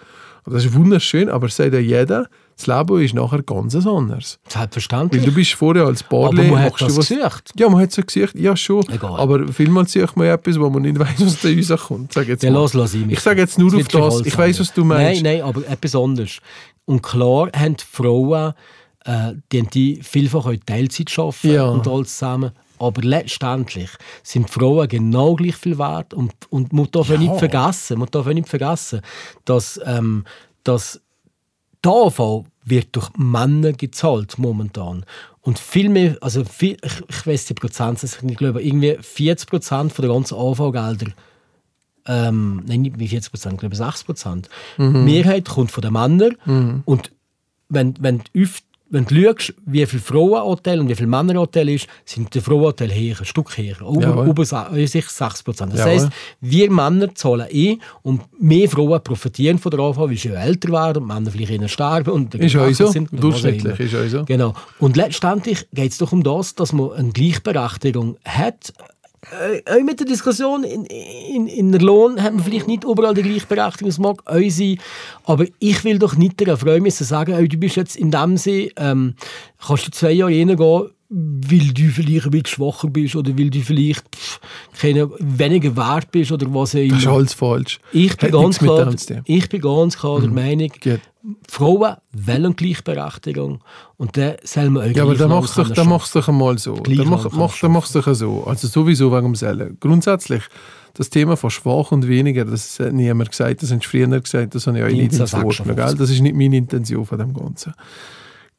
Und 0.44 0.54
das 0.54 0.64
ist 0.66 0.74
wunderschön, 0.76 1.30
aber 1.30 1.50
sagt 1.50 1.74
ja 1.74 1.80
jeder, 1.80 2.28
das 2.58 2.68
Leben 2.68 3.02
ist 3.02 3.14
nachher 3.14 3.42
ganz 3.44 3.76
anders. 3.76 4.40
Weil 4.46 4.52
Selbstverständlich. 4.62 5.26
du 5.26 5.32
bist 5.34 5.54
vorher 5.54 5.86
als 5.86 6.04
Aber 6.08 6.32
Barley, 6.32 6.50
man 6.52 6.62
hat 6.62 6.74
das 6.80 6.96
was- 6.98 7.10
gesucht. 7.10 7.52
Ja, 7.58 7.68
man 7.70 7.82
hat 7.82 7.92
so 7.92 8.02
gesagt, 8.02 8.36
ja 8.36 8.56
schon. 8.56 8.88
Egal. 8.90 9.20
Aber 9.20 9.48
vielmals 9.52 9.92
sucht 9.92 10.16
man 10.18 10.28
etwas, 10.28 10.60
wo 10.60 10.70
man 10.70 10.84
nicht 10.84 10.98
weiß, 11.00 11.16
was 11.20 11.42
da 11.42 11.50
rauskommt. 11.50 12.14
Sag 12.14 12.28
jetzt 12.28 12.44
Ja, 12.44 12.52
los, 12.52 12.74
los 12.74 12.94
ich 12.94 13.06
ich 13.12 13.20
sage 13.20 13.42
jetzt 13.42 13.58
nur 13.60 13.76
auf 13.76 13.88
das, 13.88 14.22
ich 14.26 14.38
weiß, 14.38 14.60
was 14.60 14.74
du 14.74 14.86
meinst. 14.86 15.24
Nein, 15.24 15.38
nein, 15.38 15.46
aber 15.46 15.68
etwas 15.68 15.96
anderes. 15.96 16.40
Und 16.86 17.02
klar 17.02 17.50
haben 17.56 17.76
die 17.78 17.84
Frauen, 17.92 18.54
äh, 19.06 19.34
die, 19.52 19.60
haben 19.60 19.70
die 19.70 20.00
vielfach 20.04 20.46
auch 20.46 20.54
Teilzeit 20.66 21.18
arbeiten 21.18 21.52
Ja. 21.52 21.66
und 21.66 21.88
alles 21.88 22.18
zusammen. 22.18 22.52
Aber 22.78 23.02
letztendlich 23.02 23.90
sind 24.22 24.50
Frauen 24.50 24.88
genau 24.90 25.36
gleich 25.36 25.56
viel 25.56 25.78
wert. 25.78 26.14
Und, 26.14 26.34
und 26.50 26.74
man 26.74 26.90
darf 26.92 27.10
ja. 27.10 27.18
nicht 27.18 27.36
vergessen, 27.36 28.00
man 28.00 28.10
darf 28.12 28.26
nicht 28.28 28.50
vergessen, 28.50 29.00
dass, 29.46 29.80
ähm, 29.86 30.26
dass 30.66 31.00
der 31.84 31.92
AV 31.92 32.44
wird 32.66 32.94
durch 32.96 33.10
Männer 33.16 33.72
gezahlt 33.72 34.38
momentan. 34.38 35.06
Und 35.42 35.60
viel 35.60 35.88
mehr, 35.90 36.18
also 36.22 36.44
viel, 36.44 36.76
ich, 36.84 37.02
ich 37.08 37.28
weiß 37.28 37.46
die 37.46 37.54
Prozentsätze 37.54 38.26
nicht, 38.26 38.40
glaube 38.40 38.62
irgendwie 38.64 38.98
40 39.00 39.48
Prozent 39.50 39.94
von 39.94 40.04
der 40.06 40.14
ganzen 40.14 40.36
AV-Gelder 40.36 41.12
ähm, 42.08 42.62
nein, 42.68 42.82
nicht 42.84 43.00
wie 43.00 43.08
40 43.08 43.32
Prozent, 43.32 43.60
glaube 43.60 43.74
ich 43.74 43.78
60 43.80 44.06
Prozent. 44.06 44.50
Die 44.78 44.84
Mehrheit 44.84 45.48
kommt 45.48 45.72
von 45.72 45.82
den 45.82 45.94
Männern. 45.94 46.82
Und 46.86 47.12
wenn, 47.70 47.96
wenn 48.00 48.22
öf- 48.36 48.62
wenn 48.90 49.06
du 49.06 49.16
schaust, 49.16 49.54
wie 49.66 49.86
viele 49.86 50.02
Frauenanteil 50.02 50.80
und 50.80 50.88
wie 50.90 50.96
viele 50.96 51.08
Männeranteil 51.08 51.70
ist, 51.70 51.88
sind 52.06 52.34
die 52.34 52.40
Frauenanteil 52.40 52.94
höher, 52.94 53.20
ein 53.20 53.26
Stück 53.26 53.58
höher. 53.58 53.80
Über, 53.82 54.24
über 54.26 54.46
sa- 54.46 54.70
äh, 54.76 54.86
sich 54.86 55.06
60 55.08 55.44
Prozent. 55.44 55.74
Das 55.74 55.80
Jawohl. 55.80 55.94
heisst, 55.94 56.10
wir 56.42 56.72
Männer 56.72 57.14
zahlen 57.16 57.48
eh 57.50 57.78
und 58.04 58.22
mehr 58.40 58.70
Frauen 58.70 59.02
profitieren 59.04 59.58
von 59.58 59.72
der 59.72 59.80
AV, 59.80 59.98
weil 59.98 60.16
sie 60.18 60.30
älter 60.30 60.70
werden 60.72 61.02
und 61.04 61.08
Männer 61.08 61.32
vielleicht 61.32 61.52
eher 61.52 61.68
sterben 61.68 62.12
und 62.12 62.36
Ist 62.36 62.56
auch 62.56 62.70
so. 62.72 62.88
sind 62.88 63.10
Durchschnittlich 63.12 63.80
ist 63.80 63.96
auch 63.96 64.08
so. 64.08 64.26
Genau. 64.26 64.54
Und 64.80 64.96
letztendlich 64.98 65.68
geht 65.74 65.92
es 65.92 65.98
doch 65.98 66.12
um 66.12 66.24
das, 66.24 66.54
dass 66.56 66.72
man 66.72 66.92
eine 66.94 67.12
Gleichberechtigung 67.12 68.18
hat. 68.24 68.72
Äh, 69.32 69.62
auch 69.66 69.84
mit 69.84 70.00
der 70.00 70.08
Diskussion 70.08 70.64
in, 70.64 70.86
in, 70.86 71.48
in 71.48 71.72
der 71.72 71.82
Lohn 71.82 72.22
hat 72.22 72.34
man 72.34 72.44
vielleicht 72.44 72.68
nicht 72.68 72.84
überall 72.84 73.14
die 73.14 73.24
Gleichberechtigung, 73.24 73.90
es 73.90 73.98
mag 73.98 74.22
auch 74.26 74.50
sein, 74.50 74.78
aber 75.24 75.46
ich 75.60 75.84
will 75.84 75.98
doch 75.98 76.16
nicht 76.16 76.40
der 76.40 76.58
Frau 76.58 76.80
müssen 76.80 77.06
sagen, 77.06 77.34
oh, 77.34 77.46
du 77.46 77.58
bist 77.58 77.76
jetzt 77.76 77.96
in 77.96 78.12
dem 78.12 78.38
Sinne, 78.38 78.70
ähm, 78.78 79.16
kannst 79.66 79.88
du 79.88 79.92
zwei 79.92 80.12
Jahre 80.12 80.32
reingehen, 80.32 80.90
weil 81.10 81.74
du 81.74 81.90
vielleicht 81.90 82.26
ein 82.26 82.32
bisschen 82.32 82.46
schwacher 82.48 82.90
bist 82.90 83.16
oder 83.16 83.38
weil 83.38 83.50
du 83.50 83.62
vielleicht 83.62 84.04
keine, 84.80 85.10
weniger 85.20 85.76
wert 85.76 86.12
bist 86.12 86.32
oder 86.32 86.52
was 86.54 86.76
auch 86.76 86.80
immer. 86.80 86.94
Das 86.94 87.00
ist 87.00 87.08
alles 87.08 87.34
falsch. 87.34 87.80
Ich 87.92 88.18
bin, 88.18 88.32
Hat 88.32 88.42
ganz 88.42 88.60
klar, 88.60 88.94
ich 89.26 89.50
bin 89.50 89.62
ganz 89.62 89.98
klar 89.98 90.20
der 90.20 90.30
Meinung, 90.30 90.72
Gut. 90.82 91.00
Frauen 91.48 91.96
wollen 92.14 92.56
Gleichberechtigung 92.56 93.64
und 93.98 94.18
dann 94.18 94.36
soll 94.44 94.70
man 94.70 94.90
auch 94.90 94.96
Ja, 94.96 95.04
aber 95.04 95.16
dann 95.16 95.30
machst 95.30 95.58
du 95.58 95.64
dann 95.64 95.90
machst 95.90 96.16
doch 96.16 96.28
einmal 96.28 96.58
so. 96.58 96.76
Dann 96.76 96.94
lang 96.94 97.10
mach, 97.10 97.24
kann 97.30 97.40
mach, 97.40 97.60
dann 97.60 97.72
machst 97.72 97.96
du 97.96 98.02
doch 98.02 98.14
so. 98.14 98.44
Also 98.46 98.68
sowieso 98.68 99.12
wegen 99.12 99.24
dem 99.24 99.36
Sellen. 99.36 99.78
Grundsätzlich, 99.80 100.44
das 100.94 101.10
Thema 101.10 101.36
von 101.36 101.50
schwach 101.50 101.92
und 101.92 102.08
weniger, 102.08 102.46
das 102.46 102.80
hat 102.80 102.94
niemand 102.94 103.32
gesagt, 103.32 103.64
das 103.64 103.72
haben 103.72 103.82
sie 103.82 103.88
früher 103.88 104.08
gesagt, 104.20 104.56
das 104.56 104.68
habe 104.68 104.78
ich 104.78 104.84
euch 104.84 104.94
nicht 104.94 105.14
1956. 105.14 105.60
entworfen. 105.60 105.76
Gell? 105.76 105.96
Das 105.98 106.10
ist 106.10 106.22
nicht 106.22 106.36
meine 106.36 106.58
Intention 106.58 107.06
von 107.06 107.18
dem 107.18 107.34
Ganzen. 107.34 107.74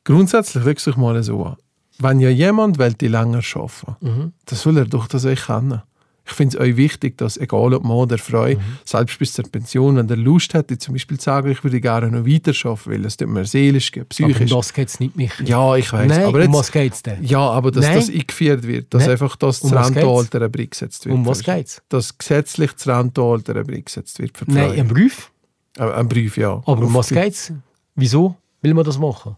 Grundsätzlich 0.05 0.65
dich 0.65 0.97
mal 0.97 1.23
so 1.23 1.45
an. 1.45 1.57
Wenn 1.99 2.21
ja 2.21 2.29
jemand 2.31 2.79
will, 2.79 2.93
die 2.95 3.09
länger 3.09 3.41
arbeiten 3.55 3.97
Mhm. 4.01 4.33
dann 4.45 4.59
soll 4.59 4.77
er 4.77 4.85
doch 4.85 5.07
das 5.09 5.25
auch 5.25 5.47
können. 5.47 5.83
Ich 6.29 6.33
finde 6.33 6.57
es 6.57 6.61
euch 6.61 6.77
wichtig, 6.77 7.17
dass, 7.19 7.37
egal 7.37 7.73
ob 7.75 7.85
Mann 7.85 7.93
oder 7.99 8.19
Frau, 8.19 8.47
Mhm. 8.49 8.59
selbst 8.85 9.19
bis 9.19 9.33
zur 9.35 9.45
Pension, 9.49 9.97
wenn 9.97 10.09
der 10.09 10.17
Lust 10.17 10.55
hat, 10.55 10.71
zum 10.81 10.95
Beispiel 10.95 11.19
zu 11.19 11.25
sagen, 11.25 11.51
ich 11.51 11.63
würde 11.63 11.81
gerne 11.81 12.11
noch 12.11 12.27
weiterarbeiten, 12.27 12.93
weil 12.93 13.05
es 13.05 13.17
tut 13.17 13.29
mir 13.29 13.45
seelisch, 13.45 13.93
geht, 13.93 14.03
Aber 14.19 14.27
um 14.27 14.33
psychisch. 14.33 14.51
das 14.51 14.73
geht 14.73 14.89
es 14.89 14.99
nicht, 15.01 15.17
Michi. 15.17 15.45
ja, 15.45 15.77
ich 15.77 15.93
weiß. 15.93 16.09
Nein, 16.09 16.25
aber 16.25 16.39
um 16.39 16.45
jetzt, 16.45 16.53
was 16.55 16.73
geht 16.73 16.93
es 16.95 17.03
denn? 17.03 17.23
ja, 17.25 17.39
aber 17.39 17.71
dass 17.71 17.85
Nein. 17.85 17.95
das 17.95 18.11
eingeführt 18.11 18.67
wird, 18.67 18.93
dass 18.93 19.03
Nein. 19.03 19.11
einfach 19.13 19.37
das 19.37 19.61
Um? 19.63 19.73
Rentenalter 19.73 20.43
eingesetzt 20.43 21.07
wird. 21.07 21.15
Um 21.15 21.25
was 21.27 21.39
du? 21.43 21.45
geht's? 21.55 21.81
Dass 21.89 22.19
gesetzlich 22.19 22.73
das 22.73 22.89
Rentenalter 22.89 23.57
eingesetzt 23.57 24.19
wird 24.19 24.37
für 24.37 24.51
Nein, 24.51 24.73
ein 24.73 24.89
Brief. 24.89 25.31
Ein 25.79 26.09
Brief, 26.09 26.37
ja. 26.39 26.55
Aber 26.67 26.83
um 26.87 26.93
was 26.95 27.09
die- 27.09 27.15
geht's? 27.15 27.53
Wieso 27.95 28.37
will 28.63 28.75
man 28.75 28.85
das 28.85 28.99
machen? 28.99 29.37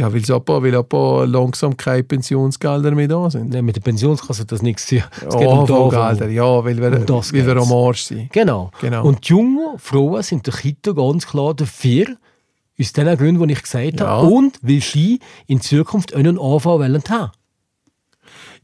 Ja, 0.00 0.12
weil 0.12 0.32
ab, 0.34 0.48
weil 0.48 0.74
ab 0.74 0.92
langsam 1.26 1.76
keine 1.76 2.02
Pensionsgelder 2.02 2.90
mehr 2.92 3.08
da 3.08 3.30
sind. 3.30 3.50
Nein, 3.50 3.64
mit 3.64 3.76
der 3.76 3.82
Pensionskasse 3.82 4.42
hat 4.42 4.52
das 4.52 4.62
nichts 4.62 4.86
zu 4.86 4.96
tun. 4.96 5.04
Es 5.28 5.36
geht 5.36 5.46
um 5.48 5.66
die 5.66 5.72
AHV-Gelder, 5.72 6.24
AHV. 6.26 6.30
ja, 6.32 6.64
weil 6.64 6.76
wir, 6.78 6.98
Um 7.00 7.06
das 7.06 7.32
weil 7.32 7.46
wir 7.46 7.56
am 7.56 7.72
Arsch 7.72 8.02
sind. 8.02 8.32
Genau. 8.32 8.70
Genau. 8.80 9.04
Und 9.06 9.28
die 9.28 9.32
jungen 9.32 9.78
Frauen 9.78 10.22
sind 10.22 10.46
der 10.46 10.54
Kita 10.54 10.92
ganz 10.92 11.26
klar 11.26 11.54
dafür, 11.54 12.06
aus 12.80 12.92
den 12.94 13.16
Gründen, 13.18 13.46
die 13.46 13.52
ich 13.52 13.62
gesagt 13.62 14.00
Ja. 14.00 14.06
habe, 14.06 14.26
und 14.28 14.58
weil 14.62 14.80
sie 14.80 15.20
in 15.46 15.60
Zukunft 15.60 16.14
einen 16.14 16.38
AV 16.38 16.64
wollen 16.64 17.02
haben. 17.10 17.30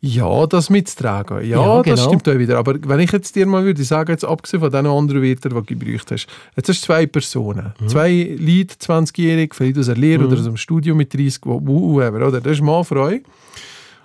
Ja, 0.00 0.46
das 0.46 0.68
mitzutragen. 0.70 1.38
Ja, 1.48 1.62
Ja, 1.62 1.82
das 1.82 1.94
genau. 2.00 2.08
stimmt 2.08 2.28
auch 2.28 2.38
wieder. 2.38 2.58
Aber 2.58 2.76
wenn 2.80 3.00
ich 3.00 3.10
jetzt 3.12 3.34
dir 3.34 3.46
mal 3.46 3.64
würde 3.64 3.82
sagen, 3.82 4.10
jetzt 4.12 4.24
abgesehen 4.24 4.60
von 4.60 4.70
den 4.70 4.86
anderen 4.86 5.22
Wörtern, 5.22 5.52
die 5.64 5.74
du 5.74 5.78
gebraucht 5.84 6.10
hast, 6.12 6.26
jetzt 6.54 6.68
hast 6.68 6.82
du 6.82 6.86
zwei 6.86 7.06
Personen. 7.06 7.72
Mhm. 7.80 7.88
Zwei 7.88 8.36
Leute, 8.38 8.76
20-jährig, 8.78 9.54
vielleicht 9.54 9.78
aus 9.78 9.88
einer 9.88 9.98
Lehre 9.98 10.26
oder 10.26 10.38
aus 10.38 10.46
einem 10.46 10.56
Studium 10.58 10.98
mit 10.98 11.12
30, 11.14 11.40
wo- 11.44 11.60
wo- 11.64 11.94
whoever, 11.94 12.26
oder? 12.28 12.40
Das 12.40 12.52
ist 12.52 12.62
Mann, 12.62 12.84
Frau. 12.84 13.10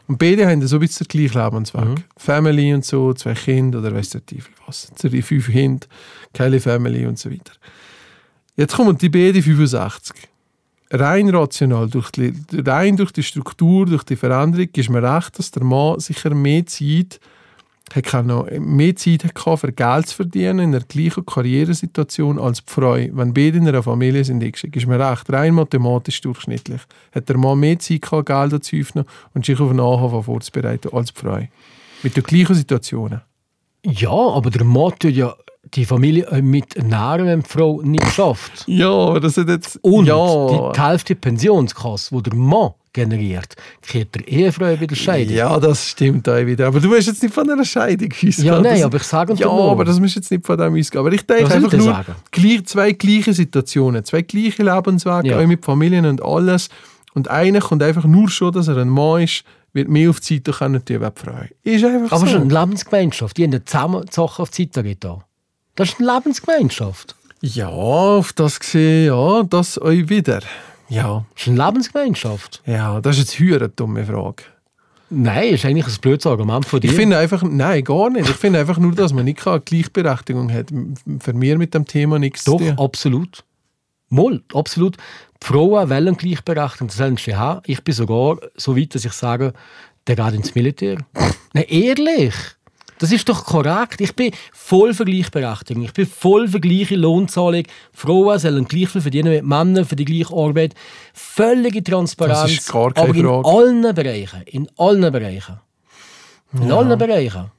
Und 0.07 0.17
beide 0.17 0.47
haben 0.47 0.65
so 0.65 0.77
ein 0.77 0.79
bisschen 0.79 1.07
den 1.07 1.19
gleichen 1.29 1.43
Lebensweg. 1.43 1.85
Mhm. 1.85 1.95
Family 2.17 2.73
und 2.73 2.83
so, 2.85 3.13
zwei 3.13 3.33
Kinder 3.33 3.79
oder 3.79 3.93
weiss 3.93 4.09
der 4.09 4.25
Teufel 4.25 4.51
was. 4.65 4.91
Drei, 4.99 5.21
fünf 5.21 5.47
Kinder, 5.51 5.87
keine 6.33 6.59
Family 6.59 7.05
und 7.05 7.19
so 7.19 7.29
weiter. 7.31 7.51
Jetzt 8.55 8.75
kommen 8.75 8.97
die 8.97 9.09
beiden 9.09 9.41
65. 9.41 10.15
Rein 10.93 11.29
rational, 11.29 11.89
durch 11.89 12.11
die, 12.11 12.33
rein 12.53 12.97
durch 12.97 13.11
die 13.11 13.23
Struktur, 13.23 13.85
durch 13.85 14.03
die 14.03 14.17
Veränderung, 14.17 14.67
ist 14.75 14.89
mir 14.89 15.01
recht, 15.01 15.39
dass 15.39 15.51
der 15.51 15.63
Mann 15.63 15.99
sicher 15.99 16.33
mehr 16.35 16.65
Zeit 16.65 17.19
hat 17.93 18.25
noch 18.25 18.47
mehr 18.49 18.95
Zeit 18.95 19.23
hat 19.23 19.35
gehabt, 19.35 19.59
für 19.59 19.71
Geld 19.71 20.07
zu 20.07 20.15
verdienen 20.15 20.59
in 20.59 20.71
der 20.71 20.81
gleichen 20.81 21.25
Karrieresituation 21.25 22.39
als 22.39 22.63
die 22.63 22.71
Frau. 22.71 22.93
Wenn 22.93 23.33
beide 23.33 23.57
in 23.57 23.67
einer 23.67 23.83
Familie 23.83 24.23
sind, 24.23 24.43
ist 24.43 24.87
mir 24.87 24.99
recht, 24.99 25.31
rein 25.31 25.53
mathematisch 25.53 26.21
durchschnittlich, 26.21 26.81
hat 27.13 27.27
der 27.27 27.37
Mann 27.37 27.59
mehr 27.59 27.79
Zeit 27.79 28.03
gehabt, 28.03 28.27
Geld 28.27 28.63
zu 28.63 28.77
öffnen 28.77 29.05
und 29.33 29.45
sich 29.45 29.59
auf 29.59 29.69
einen 29.69 29.79
AHV 29.79 30.25
vorzubereiten 30.25 30.93
als 30.93 31.13
die 31.13 31.19
Frau. 31.19 31.47
Mit 32.03 32.15
den 32.15 32.23
gleichen 32.23 32.55
Situationen. 32.55 33.21
Ja, 33.85 34.11
aber 34.11 34.49
der 34.49 34.63
Mann 34.63 34.93
tut 34.97 35.11
ja 35.11 35.35
die 35.73 35.85
Familie 35.85 36.29
auch 36.31 36.41
mit 36.41 36.75
die 37.43 37.49
Frau 37.49 37.81
nicht 37.81 38.07
schafft. 38.11 38.63
Ja, 38.67 38.89
aber 38.91 39.19
das 39.19 39.37
hat 39.37 39.47
jetzt... 39.47 39.79
Und 39.81 40.05
ja, 40.05 40.71
die, 40.73 40.81
Hälfte 40.81 41.15
Pensionskasse, 41.15 42.15
die 42.15 42.23
der 42.23 42.35
Mann 42.35 42.71
generiert, 42.93 43.55
kriegt 43.81 44.15
der 44.15 44.27
Ehefrau 44.27 44.77
wieder 44.79 44.95
Scheidung. 44.95 45.33
Ja, 45.35 45.57
das 45.59 45.87
stimmt 45.89 46.27
auch 46.27 46.45
wieder. 46.45 46.67
Aber 46.67 46.79
du 46.81 46.89
musst 46.89 47.07
jetzt 47.07 47.23
nicht 47.23 47.33
von 47.33 47.49
einer 47.49 47.63
Scheidung 47.63 48.11
ausgehen. 48.11 48.45
Ja, 48.45 48.59
nein, 48.59 48.75
Das- 48.75 48.83
aber 48.83 48.97
ich 48.97 49.03
sage 49.03 49.33
Ja, 49.33 49.47
dir 49.47 49.53
nur. 49.53 49.71
aber 49.71 49.85
das 49.85 49.99
musst 49.99 50.15
jetzt 50.15 50.29
nicht 50.29 50.45
von 50.45 50.57
dem 50.57 50.75
ausgehen. 50.77 50.99
Aber 50.99 51.13
ich 51.13 51.25
denke 51.25 51.45
Was 51.45 51.51
einfach 51.53 51.71
nur, 51.71 51.81
sagen? 51.85 52.15
zwei 52.65 52.91
gleiche 52.91 53.33
Situationen, 53.33 54.03
zwei 54.03 54.23
gleiche 54.23 54.63
Lebenswege, 54.63 55.29
Ja. 55.29 55.39
auch 55.39 55.47
mit 55.47 55.63
Familien 55.63 56.05
und 56.05 56.21
alles. 56.21 56.67
Und 57.13 57.29
einer 57.29 57.59
kommt 57.61 57.81
einfach 57.83 58.03
nur 58.05 58.29
schon, 58.29 58.51
dass 58.51 58.67
er 58.67 58.77
ein 58.77 58.89
Mann 58.89 59.21
ist, 59.23 59.43
wird 59.73 59.87
mehr 59.87 60.09
auf 60.09 60.19
die 60.19 60.35
Seite 60.35 60.51
können 60.51 60.83
tun. 60.83 61.01
Ist 61.63 61.85
einfach 61.85 62.11
aber 62.17 62.25
so. 62.25 62.27
schon 62.27 62.41
eine 62.41 62.53
Lebensgemeinschaft. 62.59 63.37
Die 63.37 63.43
haben 63.45 63.65
zusammen 63.65 64.03
die 64.05 64.13
Sachen 64.13 64.41
auf 64.43 64.49
die 64.49 64.63
Seite 64.63 64.83
getan. 64.83 65.23
Das 65.75 65.89
ist 65.89 65.99
eine 65.99 66.13
Lebensgemeinschaft. 66.13 67.15
Ja, 67.41 67.69
auf 67.69 68.33
das 68.33 68.59
gesehen, 68.59 69.07
ja, 69.07 69.43
das 69.43 69.81
euch 69.81 70.09
wieder. 70.09 70.41
Ja, 70.89 71.25
Das 71.33 71.43
ist 71.43 71.47
eine 71.49 71.65
Lebensgemeinschaft. 71.65 72.61
ja, 72.65 72.99
das 73.01 73.17
ist 73.17 73.39
jetzt 73.39 73.53
eine 73.55 73.69
dumme 73.69 74.05
Frage. 74.05 74.43
Nein, 75.09 75.49
ist 75.55 75.65
eigentlich 75.65 75.87
ein 75.87 76.01
blödes 76.01 76.25
Argument 76.25 76.65
von 76.65 76.79
dir. 76.79 76.89
Ich 76.89 76.95
finde 76.95 77.17
einfach, 77.17 77.43
nein, 77.43 77.83
gar 77.83 78.09
nicht. 78.09 78.29
Ich 78.29 78.35
finde 78.35 78.59
einfach 78.59 78.77
nur, 78.77 78.93
dass 78.93 79.11
man 79.11 79.25
nicht 79.25 79.39
keine 79.39 79.59
Gleichberechtigung 79.59 80.51
hat. 80.53 80.67
Für 81.19 81.33
mich 81.33 81.57
mit 81.57 81.73
dem 81.73 81.85
Thema 81.85 82.17
nichts 82.19 82.45
Doch, 82.45 82.57
zu 82.59 82.65
tun. 82.65 82.79
absolut. 82.79 83.43
Moll, 84.09 84.41
absolut. 84.53 84.95
Die 85.41 85.47
Frauen 85.47 85.89
wollen 85.89 86.15
Gleichberechtigung, 86.15 86.87
das 86.87 86.97
sollen 86.97 87.17
sie 87.17 87.35
haben. 87.35 87.61
Ich 87.65 87.83
bin 87.83 87.93
sogar 87.93 88.37
so 88.55 88.77
weit, 88.77 88.95
dass 88.95 89.03
ich 89.03 89.11
sage, 89.13 89.51
der 90.07 90.15
geht 90.15 90.33
ins 90.33 90.55
Militär. 90.55 90.97
Nein, 91.53 91.65
ehrlich. 91.67 92.33
Das 93.01 93.11
ist 93.11 93.27
doch 93.27 93.43
korrekt. 93.45 93.99
Ich 93.99 94.15
bin 94.15 94.31
voll 94.53 94.93
für 94.93 95.05
Gleichberechtigung. 95.05 95.83
Ich 95.83 95.93
bin 95.93 96.05
voll 96.05 96.47
für 96.47 96.59
gleiche 96.59 96.95
Lohnzahlung. 96.95 97.63
Frauen 97.91 98.37
sollen 98.37 98.65
gleich 98.65 98.89
viel 98.89 99.01
verdienen 99.01 99.33
wie 99.33 99.41
Männer 99.41 99.85
für 99.85 99.95
die 99.95 100.05
gleiche 100.05 100.31
Arbeit. 100.35 100.75
Völlige 101.11 101.83
Transparenz. 101.83 102.41
Das 102.41 102.51
ist 102.51 102.71
gar 102.71 102.93
keine 102.93 103.09
aber 103.09 103.17
in 103.17 103.25
Frage. 103.25 103.47
allen 103.47 103.95
Bereichen. 103.95 104.41
In 104.45 104.69
allen 104.77 105.11
Bereichen. 105.11 105.59
In 106.53 106.71
allen 106.71 106.95
Bereichen. 106.99 107.49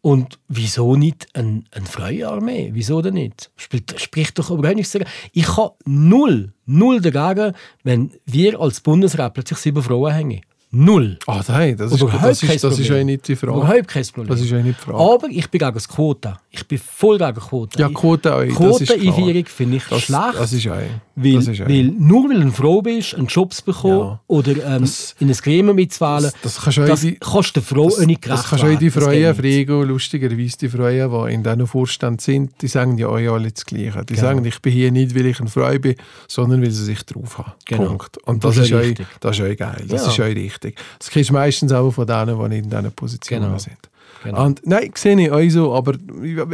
Und 0.00 0.40
wieso 0.48 0.96
nicht 0.96 1.28
eine, 1.32 1.62
eine 1.70 1.86
freie 1.86 2.28
Armee? 2.28 2.70
Wieso 2.72 3.00
denn 3.00 3.14
nicht? 3.14 3.52
Spielt, 3.54 4.00
spricht 4.00 4.36
doch 4.36 4.50
überhaupt 4.50 4.78
nichts 4.78 4.90
dagegen. 4.90 5.10
Ich 5.32 5.56
habe 5.56 5.76
null, 5.84 6.54
null 6.66 7.00
dagegen, 7.00 7.54
wenn 7.84 8.10
wir 8.26 8.58
als 8.60 8.80
Bundesrat 8.80 9.32
plötzlich 9.34 9.60
sieben 9.60 9.80
Frauen 9.80 10.12
hängen. 10.12 10.40
Null. 10.70 11.18
Ah, 11.26 11.40
nein, 11.48 11.76
das 11.78 11.92
ist, 11.92 12.02
das 12.02 12.42
ist, 12.42 12.62
das 12.64 12.78
ist 12.78 12.88
ja 12.88 13.02
nicht 13.02 13.26
die 13.26 13.36
Frage. 13.36 13.56
Überhaupt 13.56 13.88
kein 13.88 14.04
Problem. 14.04 14.26
Das 14.28 14.40
ist 14.42 14.50
ja 14.50 14.58
nicht 14.60 14.78
die 14.78 14.84
Frage. 14.84 14.98
Aber 14.98 15.28
ich 15.30 15.48
bin 15.50 15.60
gegen 15.60 15.72
das 15.72 15.88
Quota. 15.88 16.38
Ich 16.50 16.66
bin 16.68 16.78
voll 16.78 17.16
gegen 17.16 17.34
Quota. 17.34 17.80
Ja, 17.80 17.88
Quote 17.88 18.34
auch, 18.34 18.42
das. 18.44 18.54
Quoteneinführung 18.54 19.46
finde 19.46 19.76
ich 19.78 19.84
Das, 19.84 20.02
schlecht. 20.02 20.22
das 20.38 20.52
ist 20.52 20.68
auch. 20.68 20.74
Weil, 21.16 21.32
das 21.34 21.48
ist 21.48 21.62
auch. 21.62 21.68
weil 21.68 21.84
nur 21.84 22.28
weil 22.28 22.40
du 22.42 22.50
Frau 22.52 22.82
bist, 22.82 23.14
einen 23.14 23.26
Job 23.28 23.54
zu 23.54 23.64
bekommen 23.64 23.98
Ja. 23.98 24.20
oder 24.26 24.76
ähm, 24.76 24.84
in 25.20 25.28
ein 25.30 25.32
Gremium 25.32 25.74
mitzuwählen, 25.74 26.24
Das- 26.24 26.34
das 26.42 26.60
kannst 26.60 26.76
du 26.78 26.82
das 26.82 27.00
kannst 27.18 27.56
Frau 27.62 27.86
auch 27.86 27.98
nicht 28.06 28.20
gerecht 28.22 28.38
Das 28.42 28.50
kannst 28.50 28.64
du 28.64 28.76
die. 28.76 28.90
Das 28.90 29.06
nicht. 29.06 29.66
fragen. 29.68 29.88
Lustigerweise 29.88 30.58
die 30.58 30.68
Freien, 30.68 31.10
die 31.10 31.32
in 31.32 31.42
diesen 31.42 31.66
Vorstand 31.66 32.20
sind, 32.20 32.52
die 32.60 32.68
sagen 32.68 32.98
ja 32.98 33.08
euch 33.08 33.28
alle 33.30 33.50
das 33.50 33.64
Gleiche. 33.64 34.04
Die 34.04 34.14
Genau. 34.14 34.20
sagen, 34.28 34.44
ich 34.44 34.60
bin 34.60 34.72
hier 34.74 34.92
nicht, 34.92 35.14
weil 35.14 35.24
ich 35.26 35.40
eine 35.40 35.48
Frau 35.48 35.72
bin, 35.78 35.94
sondern 36.28 36.60
weil 36.62 36.70
sie 36.70 36.84
sich 36.84 37.02
drauf 37.06 37.38
haben. 37.38 37.52
Genau. 37.64 37.86
Punkt. 37.86 38.18
Und 38.26 38.44
Das 38.44 38.56
das, 38.56 38.64
ist 38.66 38.70
ist, 38.70 38.76
euch, 38.76 38.86
richtig. 38.90 39.06
das 39.20 39.36
ist 39.38 39.42
euch 39.42 39.56
geil. 39.56 39.84
Das 39.88 40.06
ist 40.06 40.20
euch 40.20 40.36
richtig. 40.36 40.57
Das 40.98 41.10
kriegst 41.10 41.30
du 41.30 41.34
meistens 41.34 41.72
auch 41.72 41.90
von 41.90 42.06
denen, 42.06 42.50
die 42.50 42.58
in 42.58 42.70
diesen 42.70 42.92
Positionen 42.92 43.44
Genau. 43.46 43.58
sind. 43.58 43.76
Genau. 44.24 44.44
Und, 44.46 44.66
nein, 44.66 44.90
sehe 44.96 45.20
ich 45.20 45.30
euch 45.30 45.52
so, 45.52 45.72
aber 45.74 45.94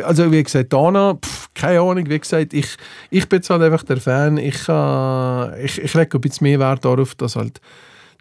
also 0.04 0.30
wie 0.30 0.42
gesagt, 0.42 0.70
Dana, 0.72 1.14
pff, 1.14 1.48
keine 1.54 1.80
Ahnung, 1.80 2.04
wie 2.10 2.18
gesagt, 2.18 2.52
ich, 2.52 2.76
ich 3.10 3.26
bin 3.26 3.40
halt 3.48 3.62
einfach 3.62 3.82
der 3.84 3.96
Fan, 3.96 4.36
ich, 4.36 4.68
äh, 4.68 5.64
ich, 5.64 5.80
ich 5.80 5.94
lege 5.94 6.18
ein 6.18 6.20
bisschen 6.20 6.44
mehr 6.44 6.58
Wert 6.60 6.84
darauf, 6.84 7.14
dass 7.14 7.36
halt 7.36 7.62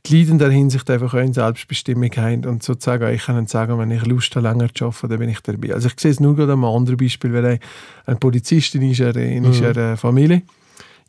die 0.05 0.19
Leute 0.19 0.31
in 0.31 0.37
der 0.37 0.49
Hinsicht 0.49 0.89
einfach 0.89 1.13
auch 1.13 1.17
eine 1.17 1.33
Selbstbestimmung 1.33 2.09
haben 2.15 2.45
und 2.45 2.63
sozusagen, 2.63 3.13
ich 3.13 3.25
kann 3.25 3.45
sagen, 3.47 3.77
wenn 3.79 3.91
ich 3.91 4.05
Lust 4.05 4.33
habe, 4.37 4.47
länger 4.47 4.73
zu 4.73 4.85
arbeiten, 4.85 5.09
dann 5.09 5.19
bin 5.19 5.29
ich 5.29 5.39
dabei. 5.41 5.73
Also 5.73 5.87
ich 5.89 5.99
sehe 5.99 6.11
es 6.11 6.19
nur 6.21 6.35
gerade 6.37 6.53
an 6.53 6.59
einem 6.63 6.75
anderen 6.75 6.97
Beispiel, 6.97 7.33
weil 7.33 7.59
ein- 8.05 8.19
Polizist 8.19 8.75
in 8.75 8.83
unserer, 8.87 9.15
in 9.17 9.45
unserer 9.45 9.97
Familie, 9.97 10.41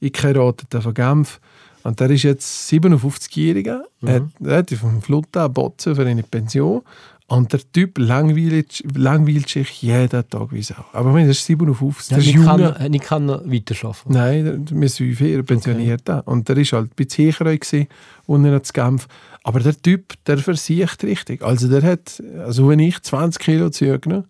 ich 0.00 0.12
heiratet 0.22 0.68
von 0.82 0.94
Genf, 0.94 1.40
und 1.84 2.00
der 2.00 2.10
ist 2.10 2.22
jetzt 2.22 2.72
57-Jähriger, 2.72 3.82
er 4.02 4.14
hat 4.14 4.22
relativ 4.42 4.82
Flut 5.02 5.36
an 5.36 5.52
Botzen 5.52 5.94
für 5.94 6.06
eine 6.06 6.22
Pension 6.22 6.82
und 7.26 7.52
der 7.52 7.60
Typ 7.72 7.98
langweilt, 7.98 8.84
langweilt 8.94 9.48
sich 9.48 9.82
jeden 9.82 10.28
Tag 10.28 10.52
wie 10.52 10.62
Sau. 10.62 10.74
Aber 10.92 11.08
ich 11.08 11.14
meine, 11.14 11.28
das 11.28 11.38
ist 11.38 11.46
57, 11.46 12.10
Ja, 12.10 12.16
das 12.18 12.26
ist 12.26 12.34
nicht 12.34 12.44
kann, 12.46 12.60
junger. 12.60 12.76
er- 12.78 12.88
nicht 12.90 13.04
kann 13.04 13.28
er 13.28 13.40
weiterarbeiten. 13.50 14.12
Nein, 14.12 14.66
wir 14.70 14.88
sind 14.88 15.14
vier 15.14 15.42
pensioniert. 15.42 16.08
Okay. 16.08 16.20
Und 16.26 16.48
der 16.48 16.56
war 16.58 16.64
halt 16.64 16.90
ein 16.90 16.94
bisschen 16.94 17.32
gewesen, 17.34 17.86
unten 18.26 18.52
in 18.52 18.60
Genf. 18.72 19.08
Aber 19.46 19.60
der 19.60 19.74
Typ, 19.80 20.14
der 20.26 20.38
versiegt 20.38 21.04
richtig. 21.04 21.42
Also 21.42 21.68
der 21.68 21.82
hat, 21.82 22.22
also 22.44 22.68
wenn 22.68 22.78
ich 22.78 23.02
20 23.02 23.42
Kilo 23.42 23.68
zugenommen, 23.70 24.24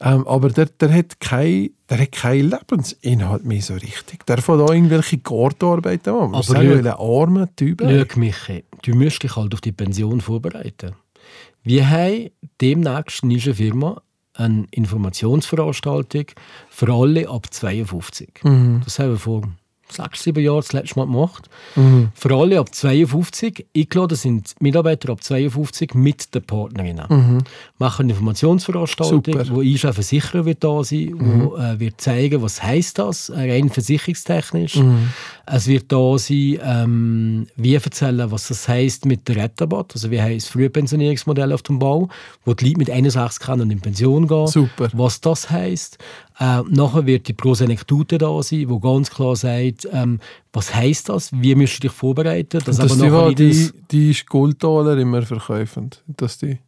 ähm, 0.00 0.26
aber 0.26 0.50
der, 0.50 0.66
der 0.66 0.92
hat 0.92 1.18
keinen 1.20 1.70
der 1.88 1.98
hat 2.02 2.12
keinen 2.12 2.50
Lebensinhalt 2.50 3.44
mehr 3.44 3.62
so 3.62 3.74
richtig. 3.74 4.24
Der 4.26 4.38
fährt 4.38 4.60
auch 4.60 4.72
irgendwelche 4.72 5.18
Gartenarbeiten 5.18 6.14
an. 6.14 6.34
Aber 6.34 6.56
ein 6.56 6.86
armer 6.86 7.48
Typ. 7.56 7.82
Schau, 7.82 8.18
Michi, 8.20 8.64
du 8.82 8.94
musst 8.94 9.22
dich 9.22 9.34
halt 9.34 9.52
auf 9.54 9.60
die 9.60 9.72
Pension 9.72 10.20
vorbereiten. 10.20 10.92
Wir 11.62 11.88
haben 11.90 12.30
demnächst 12.60 13.22
in 13.22 13.32
unserer 13.32 13.54
Firma 13.54 14.02
eine 14.34 14.66
Informationsveranstaltung 14.70 16.26
für 16.70 16.92
alle 16.92 17.28
ab 17.28 17.52
52. 17.52 18.40
Mhm. 18.44 18.80
Das 18.84 18.98
haben 18.98 19.10
wir 19.10 19.18
vor 19.18 19.42
sechs, 19.92 20.22
sieben 20.22 20.42
Jahren 20.44 20.58
das 20.60 20.72
letzte 20.72 21.00
Mal 21.00 21.06
gemacht. 21.06 21.50
Mhm. 21.74 22.10
Für 22.14 22.34
alle 22.36 22.60
ab 22.60 22.72
52. 22.72 23.66
Eingeladen 23.76 24.16
sind 24.16 24.54
Mitarbeiter 24.60 25.10
ab 25.10 25.22
52 25.22 25.94
mit 25.94 26.32
den 26.32 26.44
Partnerinnen. 26.44 27.42
Machen 27.78 28.02
eine 28.04 28.12
Informationsveranstaltung, 28.12 29.18
Mhm. 29.18 29.24
Super. 29.32 29.44
Mhm. 29.44 29.56
wo 29.56 29.62
ich 29.62 29.84
ein 29.84 29.92
Versicherer 29.92 30.44
wird 30.44 30.62
da 30.62 30.84
sein, 30.84 31.14
wo 31.18 31.56
äh, 31.56 31.80
wird 31.80 32.00
zeigen, 32.00 32.40
was 32.40 32.62
heißt 32.62 33.00
das, 33.00 33.30
rein 33.34 33.68
versicherungstechnisch. 33.68 34.76
Mhm. 34.76 35.08
Es 35.52 35.66
wird 35.66 35.90
da 35.90 36.16
sein, 36.16 36.58
ähm, 36.62 37.46
wie 37.56 37.74
erzählen, 37.74 38.30
was 38.30 38.48
das 38.48 38.68
heißt 38.68 39.04
mit 39.04 39.26
der 39.26 39.36
Rettabat, 39.36 39.94
also 39.94 40.10
wie 40.10 40.20
heißt 40.20 40.46
das 40.46 40.52
Frühpensionierungsmodell 40.52 41.52
auf 41.52 41.62
dem 41.62 41.78
Bau, 41.78 42.08
wo 42.44 42.54
die 42.54 42.66
Leute 42.66 42.78
mit 42.78 42.90
61 42.90 43.44
können 43.44 43.70
in 43.70 43.80
Pension 43.80 44.28
gehen. 44.28 44.46
Super. 44.46 44.88
Was 44.92 45.20
das 45.20 45.50
heißt. 45.50 45.98
Äh, 46.38 46.62
nachher 46.70 47.04
wird 47.04 47.28
die 47.28 47.32
Prosenektute 47.32 48.16
da 48.18 48.42
sein, 48.42 48.68
wo 48.68 48.78
ganz 48.78 49.10
klar 49.10 49.36
sagt, 49.36 49.88
ähm, 49.92 50.20
was 50.52 50.74
heißt 50.74 51.08
das, 51.08 51.30
wie 51.32 51.54
musst 51.54 51.78
du 51.78 51.88
dich 51.88 51.92
vorbereiten, 51.92 52.60
dass 52.64 52.76
dass 52.76 53.00
aber 53.00 53.34
die, 53.34 53.48
das 53.48 53.72
die, 53.90 54.12
die 54.14 54.20
Goldtaler 54.26 54.96
immer 54.98 55.22
verkaufen. 55.22 55.90
Dass 56.06 56.38
die, 56.38 56.58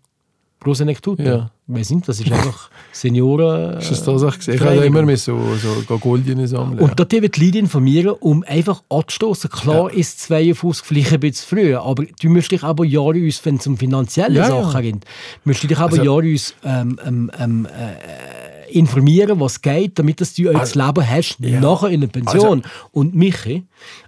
Prosenektute. 0.62 1.22
Ja. 1.22 1.50
Ich 1.68 1.74
weiss 1.74 1.90
nicht, 1.90 2.08
das 2.08 2.20
ist 2.20 2.30
einfach 2.30 2.70
Senioren. 2.92 3.76
hast 3.76 3.90
du 4.06 4.18
das 4.18 4.36
gesehen? 4.38 4.54
Ich 4.54 4.60
habe 4.60 4.76
immer 4.84 5.02
mehr 5.02 5.16
so, 5.16 5.38
so 5.56 5.98
Goldien 5.98 6.46
sammeln. 6.46 6.78
Und 6.78 6.98
dort 6.98 7.12
wird 7.12 7.36
die 7.36 7.46
Leute 7.46 7.58
informieren, 7.58 8.14
um 8.20 8.44
einfach 8.46 8.82
anzustoßen. 8.88 9.50
Klar 9.50 9.92
ist 9.92 10.20
52 10.20 10.86
vielleicht 10.86 11.12
ein 11.12 11.20
bisschen 11.20 11.48
früh, 11.48 11.74
aber 11.74 12.04
du 12.20 12.28
musst 12.28 12.50
dich 12.52 12.62
aber 12.62 12.84
Jahre 12.84 13.18
uns, 13.18 13.44
wenn 13.44 13.56
es 13.56 13.66
um 13.66 13.76
finanzielle 13.76 14.36
Ja, 14.38 14.48
ja. 14.48 14.62
Sachen 14.62 14.82
geht, 14.82 15.04
musst 15.44 15.62
du 15.62 15.66
dich 15.66 15.78
aber 15.78 15.92
Also- 15.98 16.04
Jahre 16.04 16.28
uns 16.30 16.54
ähm, 16.64 16.98
ähm, 17.04 17.30
ähm, 17.38 17.66
äh, 17.66 18.72
informieren, 18.72 19.38
was 19.40 19.60
geht, 19.60 19.98
damit 19.98 20.20
dass 20.20 20.34
du 20.34 20.48
auch 20.48 20.54
das 20.60 20.74
Leben 20.74 21.08
hast, 21.08 21.36
ja. 21.40 21.60
nachher 21.60 21.88
in 21.90 22.00
der 22.00 22.08
Pension. 22.08 22.62
Und 22.90 23.14
Michi, 23.14 23.64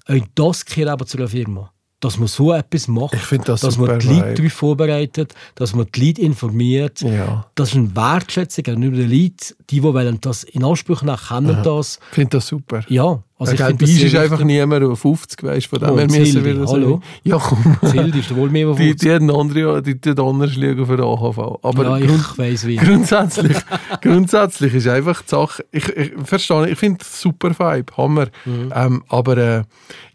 auch 0.07 0.15
das 0.35 0.65
gehört 0.65 0.89
aber 0.89 1.07
zu 1.07 1.19
einer 1.19 1.29
Firma. 1.29 1.71
Dass 2.05 2.19
man 2.19 2.29
so 2.29 2.53
etwas 2.53 2.87
macht, 2.87 3.15
Ich 3.15 3.39
das 3.45 3.63
dass 3.63 3.79
man 3.79 3.99
die 3.99 4.09
Leute 4.09 4.35
darauf 4.35 4.53
vorbereitet, 4.53 5.35
dass 5.55 5.75
man 5.75 5.87
die 5.95 6.07
Leute 6.07 6.21
informiert. 6.21 7.01
Ja. 7.01 7.47
Das 7.55 7.71
ist 7.71 7.77
eine 7.77 7.97
Wertschätzung 7.97 8.63
gegenüber 8.63 8.99
den 8.99 9.11
Leuten, 9.11 9.37
die, 9.71 9.77
die 9.77 9.83
wollen 9.83 10.21
das 10.21 10.45
in 10.45 10.65
Anspruch 10.65 11.01
nehmen, 11.01 11.17
kennen 11.17 11.63
das. 11.63 11.99
Ich 12.11 12.15
finde 12.15 12.37
das 12.37 12.47
super. 12.47 12.85
Ja, 12.89 13.23
also 13.51 13.55
ich 13.55 13.61
ja, 13.61 13.69
uns 13.69 13.81
sehr 13.99 14.07
ist 14.07 14.17
einfach 14.17 14.45
niemand 14.45 14.85
auf 14.85 15.01
50, 15.01 15.43
weißt 15.43 15.67
von 15.67 15.79
dem 15.79 15.91
Oh, 15.91 15.97
her 15.99 16.07
müssen 16.07 16.25
Zildi, 16.25 16.45
wir 16.45 16.55
das 16.55 16.73
hallo? 16.73 17.01
Ja, 17.23 17.39
komm. 17.39 17.77
Zild 17.91 18.15
ist 18.17 18.35
wohl 18.35 18.51
mehr 18.51 18.73
Die, 18.75 18.95
die 18.97 19.11
haben 19.11 19.31
andere, 19.31 19.83
die 19.83 19.99
tun 20.01 20.19
anders 20.19 20.53
schauen 20.55 20.87
für 20.87 20.97
den 20.97 21.05
AHV. 21.05 21.59
Aber 21.63 21.85
Ja, 21.85 21.97
ich 21.99 22.07
Grund, 22.07 22.39
weiss 22.39 22.67
wie. 22.67 22.77
grundsätzlich, 22.77 23.57
grundsätzlich 24.03 24.75
ist 24.75 24.89
einfach 24.89 25.23
die 25.23 25.29
Sache, 25.31 25.65
ich, 25.71 25.89
ich 25.89 26.13
verstehe, 26.25 26.69
ich 26.71 26.79
finde 26.79 26.99
es 27.03 27.21
super 27.21 27.51
Vibe, 27.51 27.97
Hammer. 27.97 28.27
Mhm. 28.45 28.73
Ähm, 28.75 29.03
aber 29.09 29.37
äh, 29.39 29.63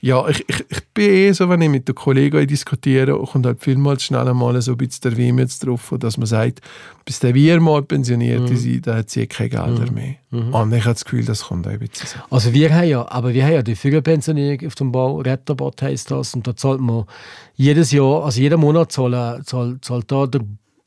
ja, 0.01 0.27
ich, 0.29 0.45
ich, 0.47 0.65
ich 0.69 0.87
bin 0.93 1.09
eh 1.09 1.31
so, 1.31 1.49
wenn 1.49 1.61
ich 1.61 1.69
mit 1.69 1.87
den 1.87 1.95
Kollegen 1.95 2.47
diskutiere, 2.47 3.17
kommt 3.19 3.45
halt 3.45 3.61
vielmals 3.61 4.03
schnell 4.03 4.33
mal 4.33 4.61
so 4.61 4.71
ein 4.71 4.77
bisschen 4.77 5.01
der 5.03 5.17
Wim 5.17 5.39
jetzt 5.39 5.65
drauf, 5.65 5.93
dass 5.99 6.17
man 6.17 6.27
sagt, 6.27 6.61
bis 7.09 7.17
der 7.21 7.33
wir 7.33 7.59
mal 7.59 7.81
pensioniert 7.81 8.47
Mhm. 8.47 8.55
ist, 8.55 8.85
dann 8.85 8.97
hat 8.97 9.09
sie 9.09 9.25
keine 9.25 9.49
Gelder 9.49 9.91
mehr. 9.91 10.13
Und 10.29 10.71
ich 10.73 10.83
habe 10.85 10.93
das 10.93 11.03
Gefühl, 11.03 11.25
das 11.25 11.41
kommt 11.41 11.65
auch 11.65 11.71
ein 11.71 11.79
bisschen 11.79 12.05
so. 12.07 12.19
Also 12.29 12.53
wir 12.53 12.71
haben 12.71 12.87
ja, 12.87 13.11
aber 13.11 13.33
wir 13.33 13.43
haben 13.43 13.53
ja 13.53 13.63
die 13.63 13.73
Frühpensionierung 13.75 14.67
auf 14.67 14.75
dem 14.75 14.91
Bau, 14.91 15.17
Rettabat 15.17 15.81
heisst 15.81 16.11
das, 16.11 16.35
und 16.35 16.45
da 16.45 16.55
zahlt 16.55 16.79
man 16.79 17.05
jedes 17.55 17.91
Jahr, 17.91 18.25
also 18.25 18.39
jeden 18.39 18.59
Monat 18.59 18.91
zahlt, 18.91 19.47
zahlt, 19.47 19.83
zahlt 19.83 20.11
da 20.11 20.27
der 20.27 20.41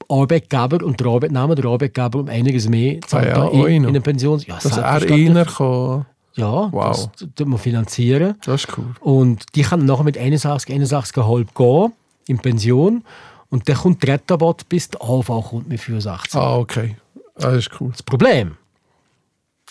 Arbeitgeber 0.09 0.85
und 0.85 1.01
der 1.01 1.07
Arbeitnehmer, 1.09 1.57
der 1.57 1.65
Arbeitgeber 1.65 2.21
um 2.21 2.29
einiges 2.29 2.69
mehr 2.69 3.01
zahlt 3.01 3.27
Ah 3.27 3.29
ja, 3.47 3.51
da 3.51 3.67
in, 3.67 3.83
in 3.83 3.93
den 3.95 4.03
Pensions... 4.05 4.47
Ja, 4.47 4.59
Dass 4.63 4.77
er 4.79 4.89
einer 4.89 5.45
kann, 5.45 6.07
Ja, 6.35 6.69
Wow. 6.73 7.09
das 7.17 7.35
tut 7.35 7.49
man 7.49 7.59
finanzieren. 7.59 8.37
das 8.45 8.63
ist 8.65 8.79
cool. 8.79 8.87
Und 9.01 9.45
die 9.57 9.63
kann 9.63 9.85
nachher 9.87 10.05
mit 10.05 10.17
61, 10.17 10.73
61,5 10.73 11.47
gehen 11.57 11.93
in 12.29 12.39
Pension. 12.39 13.03
Und 13.53 13.69
dann 13.69 13.77
kommt 13.77 14.03
der 14.03 14.15
Rettabat 14.15 14.67
bis 14.71 14.89
der 14.89 15.03
AV 15.03 15.51
kommt 15.51 15.69
mit 15.69 15.79
65. 15.79 16.35
Ah, 16.41 16.57
okay. 16.57 16.97
Das 17.37 17.55
ist 17.55 17.71
cool. 17.79 17.91
Das 17.91 18.03
Problem, 18.03 18.57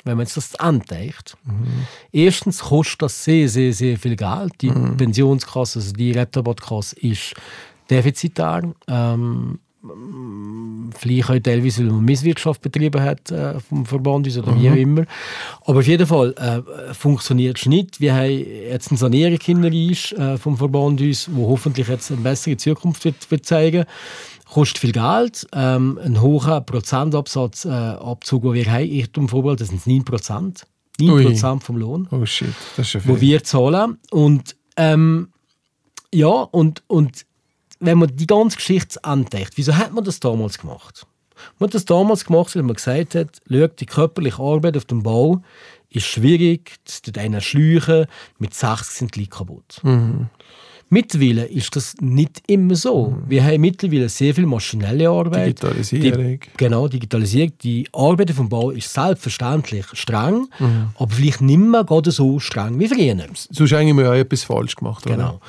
wenn 0.04 0.18
man 0.18 0.28
jetzt 0.28 0.38
das 0.38 0.56
anteilt, 0.56 1.36
erstens 2.12 2.60
kostet 2.60 3.02
das 3.02 3.24
sehr, 3.24 3.50
sehr, 3.50 3.74
sehr 3.74 3.98
viel 3.98 4.16
Geld. 4.16 4.54
Die 4.62 4.70
Pensionskasse, 4.70 5.80
also 5.80 5.94
die 5.94 6.12
Rettabatkasse, 6.12 6.96
ist 7.00 7.34
defizitär. 7.90 8.72
Ähm, 8.88 9.60
vielleicht 10.98 11.30
auch 11.30 11.40
teilweise, 11.40 11.84
weil 11.84 11.92
man 11.92 12.06
Misswirtschaft 12.06 12.62
betrieben 12.62 13.02
hat 13.02 13.32
äh, 13.32 13.60
vom 13.60 13.86
Verband 13.86 14.28
uns 14.28 14.38
oder 14.38 14.60
wie 14.60 14.70
auch 14.70 14.76
immer. 14.76 15.06
Aber 15.66 15.80
auf 15.80 15.88
jeden 15.88 16.06
Fall 16.06 16.34
äh, 16.34 16.94
funktioniert 16.94 17.58
es 17.58 17.66
nicht. 17.66 18.00
Wir 18.00 18.16
haben 18.16 18.30
jetzt 18.32 18.90
eine 18.92 18.98
Sanierung 18.98 19.64
uns 19.64 20.12
äh, 20.12 20.38
vom 20.38 20.58
Verband 20.58 21.02
uns, 21.02 21.30
wo 21.34 21.50
hoffentlich 21.50 21.88
jetzt 21.88 22.12
eine 22.12 22.22
bessere 22.22 22.58
Zukunft 22.58 23.06
wird, 23.06 23.30
wird 23.32 23.46
zeigen 23.46 23.86
kostet 24.52 24.80
viel 24.80 24.92
Geld. 24.92 25.48
Ähm, 25.54 25.98
ein 26.04 26.22
hoher 26.22 26.62
Prozentabsatz, 26.62 27.66
äh, 27.66 27.70
Abzug, 27.70 28.44
den 28.44 28.54
wir 28.54 28.72
haben, 28.72 28.84
ich 28.84 29.12
zum 29.14 29.30
Vorbild, 29.30 29.62
das 29.62 29.70
sind 29.70 29.82
9%. 29.84 30.64
9% 31.00 31.62
vom 31.62 31.78
Lohn, 31.78 32.08
Oh 32.12 32.26
shit, 32.26 32.54
das 32.76 32.88
ist 32.88 32.94
ja 32.94 33.02
wo 33.06 33.14
viel. 33.14 33.22
wir 33.22 33.44
zahlen. 33.44 33.98
Und 34.12 34.56
ähm, 34.76 35.30
ja, 36.14 36.28
und, 36.28 36.84
und 36.88 37.26
wenn 37.82 37.98
man 37.98 38.16
die 38.16 38.28
ganze 38.28 38.56
Geschichte 38.56 39.04
anteilt, 39.04 39.52
wieso 39.56 39.76
hat 39.76 39.94
man 39.94 40.04
das 40.04 40.20
damals 40.20 40.58
gemacht? 40.58 41.06
Man 41.60 41.68
hat 41.68 41.74
das 41.74 41.86
damals 41.86 42.24
gemacht, 42.24 42.56
weil 42.56 42.64
man 42.64 42.76
gesagt 42.76 43.16
hat, 43.16 43.42
schau, 43.50 43.68
die 43.68 43.86
körperliche 43.86 44.42
Arbeit 44.42 44.78
auf 44.78 44.86
dem 44.86 45.04
Bau 45.04 45.42
ist 45.90 46.06
schwierig, 46.06 46.76
das 46.86 47.02
tut 47.02 47.18
einen 47.18 47.42
schläuchen, 47.42 48.06
mit 48.38 48.54
60 48.54 48.96
sind 48.96 49.16
die 49.16 49.22
Leute 49.22 49.30
kaputt. 49.32 49.82
Mittlerweile 50.94 51.46
ist 51.46 51.74
das 51.76 51.96
nicht 52.02 52.44
immer 52.48 52.76
so. 52.76 53.18
Wir 53.26 53.46
haben 53.46 53.62
mittlerweile 53.62 54.10
sehr 54.10 54.36
viel 54.36 54.46
maschinelle 54.46 55.10
Arbeit. 55.10 55.48
Digitalisierung. 55.48 56.40
Die, 56.42 56.50
genau, 56.58 56.88
Digitalisierung. 56.90 57.54
Die 57.64 57.88
Arbeit 57.94 58.32
vom 58.32 58.50
Bau 58.50 58.72
ist 58.72 58.94
selbstverständlich 58.94 59.86
streng, 59.94 60.48
aber 60.96 61.12
vielleicht 61.12 61.42
nicht 61.42 61.58
mehr 61.58 61.86
gerade 61.86 62.12
so 62.12 62.40
streng 62.40 62.78
wie 62.78 62.90
früher. 62.90 63.16
Sonst 63.34 63.74
eigentlich 63.74 63.96
wir 63.96 64.12
auch 64.12 64.16
etwas 64.16 64.44
falsch 64.44 64.76
gemacht? 64.76 65.06
Genau. 65.06 65.40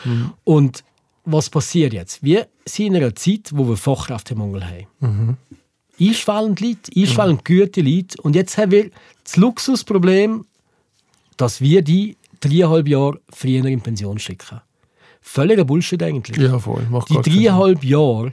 Und 0.44 0.84
was 1.24 1.50
passiert 1.50 1.92
jetzt? 1.92 2.22
Wir 2.22 2.48
sind 2.64 2.86
in 2.86 2.96
einer 2.96 3.14
Zeit, 3.14 3.50
wo 3.52 3.68
wir 3.68 3.76
Fachkräftemangel 3.76 4.64
haben. 4.64 5.36
Einschwellend 6.00 6.60
Leute, 6.60 6.90
einschwellend 6.96 7.44
gute 7.44 7.80
Leute. 7.80 8.20
Und 8.22 8.34
jetzt 8.34 8.58
haben 8.58 8.72
wir 8.72 8.90
das 9.22 9.36
Luxusproblem, 9.36 10.44
dass 11.36 11.60
wir 11.60 11.82
die 11.82 12.16
dreieinhalb 12.40 12.88
Jahre 12.88 13.20
früher 13.30 13.64
in 13.64 13.80
Pension 13.80 14.18
schicken. 14.18 14.60
Völliger 15.20 15.64
Bullshit 15.64 16.02
eigentlich. 16.02 16.36
Ja, 16.36 16.58
voll. 16.58 16.84
Macht 16.90 17.10
Die 17.10 17.20
dreieinhalb 17.20 17.84
Jahre 17.84 18.32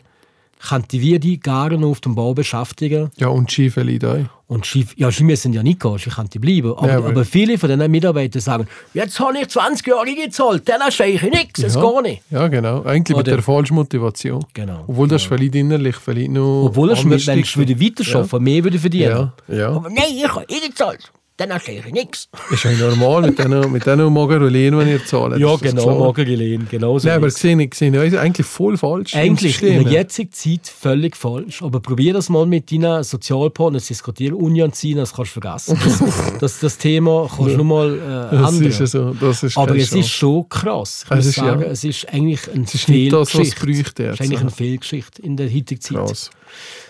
könnten 0.68 0.99
wir 1.01 1.20
die 1.20 1.39
gerne 1.39 1.78
noch 1.78 1.89
auf 1.89 2.01
dem 2.01 2.16
Bau 2.16 2.34
beschäftigen. 2.34 3.12
Ja, 3.18 3.28
und 3.30 3.51
schiefe 3.51 3.82
Leute 3.84 4.12
auch. 4.12 4.39
Und 4.53 4.66
sie, 4.66 4.86
ja, 4.95 5.12
sie 5.12 5.24
müssen 5.24 5.53
ja 5.53 5.62
nicht 5.62 5.80
gehen, 5.80 5.97
sie 5.99 6.10
könnten 6.10 6.41
bleiben. 6.41 6.74
Aber, 6.76 6.88
Ja, 6.88 6.97
aber- 6.97 7.24
viele 7.24 7.57
von 7.60 7.70
diesen 7.70 7.91
Mitarbeitern 7.91 8.41
sagen, 8.41 8.68
jetzt 8.95 9.20
habe 9.20 9.38
ich 9.39 9.47
20 9.47 9.86
Jahre 9.88 10.16
gezahlt, 10.16 10.68
dann 10.68 10.91
stehe 10.91 11.14
ich 11.14 11.22
nichts, 11.22 11.62
es 11.62 11.76
ja. 11.76 11.82
geht 11.82 12.01
nicht. 12.01 12.24
Ja, 12.32 12.47
genau. 12.47 12.82
Eigentlich 12.84 13.16
mit 13.16 13.28
Oder- 13.28 13.36
der 13.36 13.43
falschen 13.43 13.76
Motivation. 13.76 14.43
Genau. 14.53 14.86
Obwohl 14.88 15.07
das 15.07 15.24
vielleicht 15.24 15.53
innerlich 15.53 15.95
vielleicht 15.97 16.32
noch 16.32 16.66
Obwohl 16.66 16.95
mit, 17.05 17.28
wenn 17.28 17.39
ich 17.39 17.57
wieder 17.57 17.80
weiterarbeiten 17.80 18.43
mehr 18.43 18.64
würde 18.64 18.80
verdienen. 18.80 19.32
Ja, 19.47 19.55
ja. 19.55 19.70
Aber 19.70 19.89
nein, 19.89 20.05
ich 20.16 20.28
habe 20.28 20.45
eh 20.49 20.68
gezahlt, 20.68 21.12
dann 21.40 21.60
stehe 21.60 21.80
ich 21.80 21.92
nichts. 21.94 22.28
Ist 22.52 22.64
ja 22.64 22.72
normal 22.72 23.22
mit 23.24 23.38
diesen 23.40 23.72
mit 23.72 23.86
diesen 23.86 24.14
Magarolien, 24.14 24.80
die 24.80 24.92
ihr 24.92 25.06
zahlt. 25.06 25.38
Ja, 25.40 25.52
Das 25.52 25.62
genau. 25.62 26.00
Magergelehn, 26.08 26.68
genau 26.70 27.00
so. 27.00 27.08
Nein, 27.08 27.18
aber 27.18 27.28
gesehen, 27.28 27.70
gesehen, 27.70 27.94
ja, 27.94 28.04
ist 28.04 28.16
eigentlich 28.16 28.46
voll 28.46 28.78
falsch. 28.78 29.16
Eigentlich 29.16 29.62
in 29.64 29.84
der 29.84 29.92
jetzigen 29.94 30.32
Zeit 30.32 30.68
völlig 30.68 31.16
falsch. 31.16 31.62
Aber 31.62 31.80
probier 31.80 32.14
das 32.14 32.30
mal 32.30 32.46
mit 32.46 32.72
deinen 32.72 33.04
Sozialpartnern 33.04 33.82
zu 33.82 33.88
diskutieren. 33.90 34.34
Union 34.36 34.74
ziehen, 34.74 34.98
das 34.98 35.14
kannst 35.14 35.36
du 35.36 35.42
vergessen. 35.42 35.80
Das, 35.84 36.34
das, 36.40 36.60
das 36.60 36.78
Thema 36.78 37.30
kannst 37.34 37.54
du 37.54 37.58
nur 37.58 37.66
mal 37.66 37.94
äh, 37.96 38.36
Das 38.36 38.54
ändern. 38.54 38.70
ist 38.70 38.80
ja 38.80 38.86
so. 38.88 39.14
Das 39.20 39.44
ist 39.44 39.58
Aber 39.58 39.76
es 39.76 39.92
ist 39.94 40.10
schon 40.10 40.48
krass. 40.50 41.06
Ich 41.06 41.12
Es 41.12 41.16
muss 41.18 41.26
ist 41.28 41.38
ja- 41.38 41.44
sagen, 41.46 41.62
es 41.64 41.84
ist 41.84 42.10
eigentlich 42.14 42.52
eine 42.54 42.64
Es 42.64 42.76
ist 42.76 42.90
nicht 42.90 43.14
das, 43.14 43.34
was 43.36 43.48
es 43.48 43.56
bräuchte 43.56 44.04
Es 44.08 44.14
ist 44.16 44.22
eigentlich 44.22 44.32
ja. 44.34 44.40
eine 44.42 44.52
Fehlgeschichte 44.52 45.22
in 45.22 45.38
der 45.38 45.48
heutigen 45.54 45.82
Zeit. 45.82 45.98
Krass. 45.98 46.30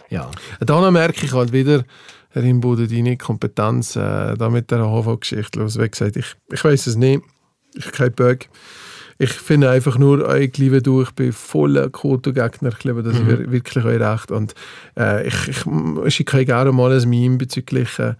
Ja. 0.09 0.29
Dann 0.59 0.91
merke 0.93 1.25
ich 1.25 1.33
halt 1.33 1.51
wieder, 1.53 1.83
Herr 2.31 2.43
Imbude, 2.43 2.87
deine 2.87 3.17
Kompetenz 3.17 3.95
äh, 3.95 4.35
da 4.37 4.49
mit 4.49 4.69
der 4.71 4.79
HV-Geschichte 4.85 5.59
los. 5.59 5.79
Wie 5.79 5.89
gesagt, 5.89 6.15
ich, 6.17 6.35
ich 6.51 6.63
weiß 6.63 6.87
es 6.87 6.95
nicht. 6.95 7.21
Ich 7.75 7.91
keinen 7.91 8.13
Bug. 8.13 8.39
Ich 9.21 9.31
finde 9.33 9.69
einfach 9.69 9.97
nur, 9.97 10.33
ich 10.37 10.57
liebe 10.57 10.81
du, 10.81 11.01
ich 11.01 11.11
bin 11.11 11.33
voller 11.33 11.89
Koto-Gegner. 11.89 12.69
Ich 12.69 12.77
glaube, 12.79 13.03
das 13.03 13.19
Mhm. 13.19 13.29
ist 13.29 13.51
wirklich 13.51 13.83
euch 13.85 13.99
recht. 13.99 14.31
Und 14.31 14.55
äh, 14.97 15.27
ich, 15.27 15.49
ich, 15.49 16.15
schicke 16.15 16.45
gerne 16.45 16.71
mal 16.71 16.97
ein 16.97 17.09
Meme 17.09 17.35
bezüglich 17.37 17.99
äh, 17.99 18.13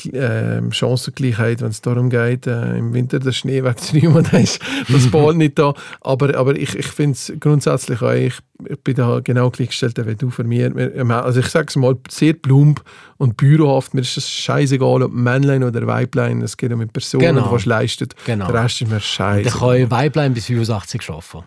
Gl- 0.00 0.14
äh, 0.16 0.72
Chancengleichheit, 0.72 1.60
wenn 1.60 1.68
es 1.68 1.82
darum 1.82 2.08
geht, 2.08 2.46
äh, 2.46 2.78
im 2.78 2.94
Winter 2.94 3.18
den 3.18 3.34
Schnee 3.34 3.62
wegzunehmen. 3.64 4.24
dann 4.32 4.40
ist 4.44 4.60
das 4.88 5.08
bald 5.10 5.36
nicht 5.36 5.58
da. 5.58 5.74
Aber, 6.00 6.34
aber 6.34 6.56
ich, 6.56 6.74
ich 6.74 6.86
finde 6.86 7.12
es 7.12 7.32
grundsätzlich 7.38 8.00
auch, 8.00 8.12
ich, 8.14 8.38
ich 8.68 8.80
bin 8.82 8.94
da 8.94 9.20
genau 9.22 9.50
gleichgestellt 9.50 10.00
wie 10.06 10.14
du 10.14 10.30
von 10.30 10.46
mir. 10.46 10.72
Also 11.10 11.40
ich 11.40 11.48
sage 11.48 11.66
es 11.68 11.76
mal 11.76 11.96
sehr 12.08 12.32
plump 12.32 12.82
und 13.18 13.36
bürohaft. 13.36 13.94
Mir 13.94 14.00
ist 14.00 14.16
es 14.16 14.30
scheißegal, 14.30 15.02
ob 15.02 15.12
Männlein 15.12 15.62
oder 15.62 15.86
Weiblein. 15.86 16.40
Es 16.42 16.56
geht 16.56 16.72
um 16.72 16.80
die 16.80 16.86
Person, 16.86 17.20
Genau. 17.20 17.46
die 17.48 17.52
was 17.52 17.66
leistet. 17.66 18.14
Genau. 18.24 18.46
Der 18.50 18.64
Rest 18.64 18.80
ist 18.82 18.90
mir 18.90 19.00
scheiße. 19.00 19.58
kann 19.58 19.78
ja 19.78 19.90
Weiblein 19.90 20.32
bis 20.34 20.46
85 20.46 21.08
arbeiten. 21.10 21.44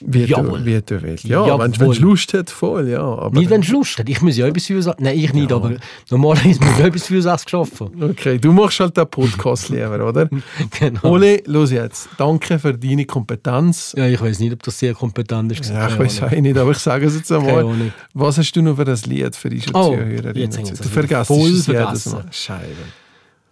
Wie 0.00 0.26
du, 0.26 0.26
Jawohl. 0.26 0.64
wie 0.64 0.80
du 0.80 1.02
willst. 1.02 1.24
Ja, 1.24 1.58
wenn 1.58 1.72
du 1.72 1.92
Lust 1.92 2.32
hast, 2.34 2.50
voll, 2.50 2.88
ja. 2.88 3.00
Aber, 3.02 3.38
Nicht, 3.38 3.50
wenn 3.50 3.62
du 3.62 3.72
Lust 3.72 3.98
hast. 3.98 4.08
Ich 4.08 4.20
muss 4.22 4.36
ja 4.36 4.46
auch 4.46 4.52
bis 4.52 4.66
65... 4.66 5.04
Nein, 5.04 5.18
ich 5.18 5.32
nicht, 5.32 5.52
aber 5.52 5.72
normalerweise 6.10 6.60
muss 6.60 6.78
ich 6.78 6.84
auch 6.84 6.90
bis 6.90 7.06
65 7.06 7.54
arbeiten. 7.54 8.02
Okay, 8.02 8.38
du 8.38 8.52
machst 8.52 8.80
halt 8.80 8.96
den 8.96 9.06
Podcast 9.08 9.68
lieber, 9.68 10.06
oder? 10.08 10.28
Genau. 10.78 11.04
Ole, 11.12 11.42
los 11.46 11.70
jetzt. 11.70 12.08
Danke 12.18 12.58
für 12.58 12.74
deine 12.74 13.04
Kompetenz. 13.04 13.94
Ja, 13.96 14.06
ich 14.06 14.20
weiß 14.20 14.38
nicht, 14.40 14.52
ob 14.52 14.62
das 14.62 14.78
sehr 14.78 14.94
kompetent 14.94 15.52
ist. 15.52 15.68
Ja, 15.70 15.88
ich 15.88 15.98
weiß 15.98 16.22
auch 16.22 16.30
nicht, 16.30 16.56
aber 16.56 16.70
ich 16.70 16.78
sage 16.78 17.06
es 17.06 17.16
jetzt 17.16 17.32
einmal. 17.32 17.92
Was 18.14 18.38
hast 18.38 18.52
du 18.52 18.62
noch 18.62 18.76
für 18.76 18.84
das 18.84 19.06
Lied 19.06 19.34
für 19.34 19.48
unsere 19.48 19.72
Oh, 19.74 19.90
Zuhörerinnen? 19.94 20.50
Du 20.50 20.58
es 20.72 20.88
vergisst 20.90 21.26
voll 21.26 21.40
es 21.40 21.48
jedes 21.48 21.64
vergessen. 21.64 22.12
Mal. 22.12 22.24
Scheibe. 22.30 22.64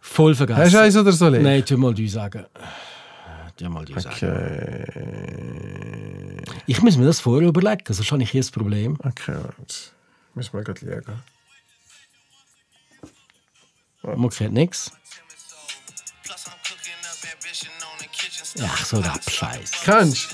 Voll 0.01 0.35
vergessen. 0.35 0.61
Hast 0.63 0.75
du 0.75 0.81
eins 0.81 0.97
oder 0.97 1.13
soll 1.13 1.35
ich? 1.37 1.43
Nein, 1.43 1.65
tu 1.65 1.77
mal 1.77 1.93
du 1.95 2.07
sagen. 2.09 2.45
Tu 3.57 3.69
mal 3.71 3.85
du 3.85 3.99
sagen. 3.99 4.15
Okay, 4.17 4.85
Ich 6.67 6.83
muss 6.83 6.97
mir 6.97 7.07
das 7.07 7.21
vorher 7.21 7.49
überlegen, 7.49 7.93
sonst 7.93 8.11
habe 8.13 8.23
ich 8.23 8.31
hier 8.31 8.43
ein 8.43 8.51
Problem. 8.51 8.99
okay, 9.03 9.39
jetzt 9.59 9.93
müssen 10.35 10.53
wir 10.53 10.63
gerade 10.63 11.03
schauen. 14.03 14.21
Man 14.21 14.31
kennt 14.31 14.53
nichts. 14.55 14.93
Ach, 18.63 18.85
so 18.87 19.01
der 19.03 19.15
Scheiß. 19.29 19.73
Kennst 19.83 20.31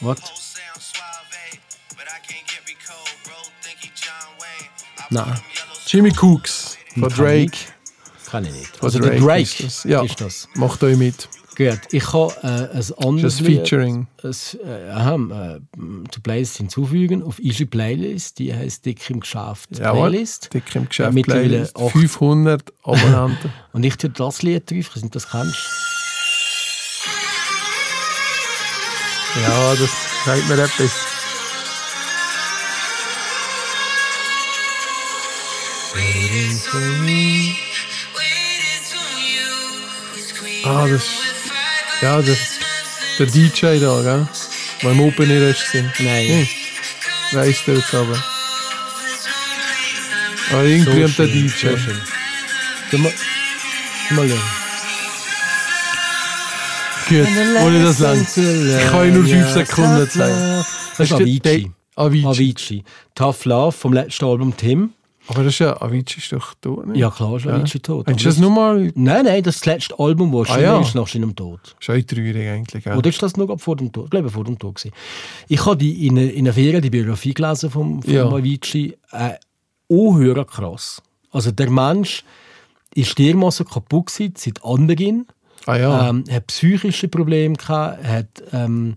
du? 0.00 0.06
Was? 0.06 0.18
Nein, 5.10 5.40
Jimmy 5.86 6.12
Cooks 6.20 6.76
von 6.94 7.02
Kann 7.08 7.12
Drake. 7.18 7.58
kann 8.26 8.44
ich 8.44 8.52
nicht. 8.52 8.76
Von 8.76 8.86
Also 8.86 8.98
der 9.00 9.18
Drake 9.18 9.42
ist 9.42 9.60
ist 9.60 9.84
das. 9.84 10.16
das. 10.16 10.48
Ja, 10.54 10.60
macht 10.60 10.82
euch 10.84 10.96
mit. 10.96 11.28
Gut, 11.60 11.78
ich 11.92 12.12
habe 12.14 12.32
äh, 12.42 12.46
ein 12.46 13.06
anderes 13.06 13.20
Just 13.38 13.40
Lied, 13.42 13.58
featuring. 13.58 14.06
ein, 14.24 14.30
äh, 14.64 14.90
aha, 14.92 15.14
äh, 15.16 15.60
to 16.10 16.20
Playlist 16.22 16.56
hinzufügen 16.56 17.22
auf 17.22 17.38
Easy 17.38 17.66
Playlist, 17.66 18.38
die 18.38 18.54
heißt 18.54 18.86
Dick 18.86 19.10
im 19.10 19.20
Geschäft 19.20 19.68
Jawohl. 19.78 20.08
Playlist. 20.08 20.54
Dick 20.54 20.74
im 20.74 20.84
Ja, 20.84 20.88
Geschäft. 20.88 21.12
mittlerweile 21.12 21.48
Playlist. 21.48 21.76
acht. 21.76 21.90
500 21.92 22.72
Abonnenten. 22.82 23.52
Und 23.74 23.84
ich 23.84 23.94
tue 23.98 24.08
das 24.08 24.40
Lied 24.40 24.70
drauf, 24.70 24.78
ich 24.78 24.88
weiß 24.88 25.02
nicht, 25.02 25.04
ob 25.04 25.10
du 25.12 25.18
das 25.18 25.30
kennst. 25.30 25.56
ja, 29.42 29.74
das 29.74 29.90
sagt 30.24 30.48
mir 30.48 30.54
etwas. 30.64 30.90
Ah, 40.64 40.86
das 40.86 41.02
ist. 41.02 41.39
Ja, 42.02 42.22
der, 42.22 42.36
der 43.18 43.26
DJ 43.26 43.78
da, 43.78 44.00
gell? 44.02 44.28
Der 44.82 44.90
im 44.90 45.00
Open 45.00 45.30
Air 45.30 45.50
ist. 45.50 45.70
gewesen. 45.70 45.92
Nein. 45.98 46.28
Hm. 46.28 46.48
Weißt 47.38 47.66
du 47.66 47.72
jetzt 47.72 47.94
aber. 47.94 48.16
Aber 50.50 50.64
irgendwie 50.64 50.90
so 50.90 50.98
der 50.98 51.08
schön, 51.08 51.32
DJ. 51.32 51.48
so 51.48 51.76
schön. 51.76 53.02
Mal, 53.02 53.12
tu 54.08 54.14
mal 54.14 54.28
schauen. 54.28 54.40
Gut, 57.08 57.26
ohne 57.62 57.82
das 57.84 57.98
lang. 57.98 58.20
Ich 58.22 58.90
kann 58.90 59.12
nur 59.12 59.24
5 59.26 59.50
Sekunden 59.50 60.08
zeigen. 60.10 60.64
Das 60.96 61.10
ist 61.10 61.12
Avicii. 61.12 61.70
Avicii. 61.96 62.26
Avicii. 62.26 62.84
Tough 63.14 63.44
Love 63.44 63.72
vom 63.72 63.92
letzten 63.92 64.24
Album 64.24 64.56
Tim. 64.56 64.94
Aber 65.30 65.44
das 65.44 65.52
ist 65.54 65.58
ja, 65.60 65.80
Avicii 65.80 66.18
ist 66.18 66.32
doch 66.32 66.54
tot, 66.60 66.86
ne? 66.88 66.98
Ja, 66.98 67.10
klar 67.10 67.36
ist 67.36 67.46
Avicii 67.46 67.80
tot. 67.80 68.06
Hast 68.08 68.20
du 68.20 68.24
das 68.24 68.38
Aber 68.38 68.46
nochmal? 68.48 68.92
Nein, 68.94 69.24
nein, 69.24 69.42
das 69.42 69.56
ist 69.56 69.66
das 69.66 69.74
letzte 69.74 69.98
Album, 69.98 70.32
das 70.32 70.50
Ah, 70.50 70.54
erschienen 70.54 70.72
ja. 70.74 70.80
ist 70.80 70.94
nach 70.94 71.06
seinem 71.08 71.36
Tod. 71.36 71.60
Ist 71.80 71.88
auch 71.88 72.00
traurig 72.06 72.36
eigentlich, 72.48 72.84
gell? 72.84 72.96
Oder 72.96 73.08
ist 73.08 73.22
das 73.22 73.36
noch 73.36 73.58
vor 73.60 73.76
dem 73.76 73.92
Tod? 73.92 74.04
Ich 74.06 74.10
glaube, 74.10 74.28
vor 74.28 74.44
dem 74.44 74.58
Tod. 74.58 74.74
Gewesen. 74.74 74.92
Ich 75.48 75.64
habe 75.64 75.76
die 75.76 76.06
in, 76.06 76.16
in 76.16 76.46
einer 76.46 76.52
Ferien 76.52 76.82
die 76.82 76.90
Biografie 76.90 77.32
gelesen 77.32 77.70
von, 77.70 78.02
von 78.02 78.12
Ja. 78.12 78.26
Avicii. 78.26 78.96
Äh, 79.12 79.30
unhöher 79.86 80.44
krass. 80.44 81.00
Also 81.32 81.50
der 81.52 81.70
Mensch 81.70 82.24
ist 82.94 83.18
dermaßen 83.18 83.66
kaputt 83.66 84.06
gewesen, 84.06 84.34
seit 84.36 84.64
Anbeginn. 84.64 85.26
Ah 85.66 85.76
ja. 85.76 86.08
Ähm, 86.08 86.24
hat 86.30 86.46
psychische 86.48 87.06
Probleme 87.08 87.54
gehabt, 87.54 88.02
hat, 88.04 88.26
ähm, 88.52 88.96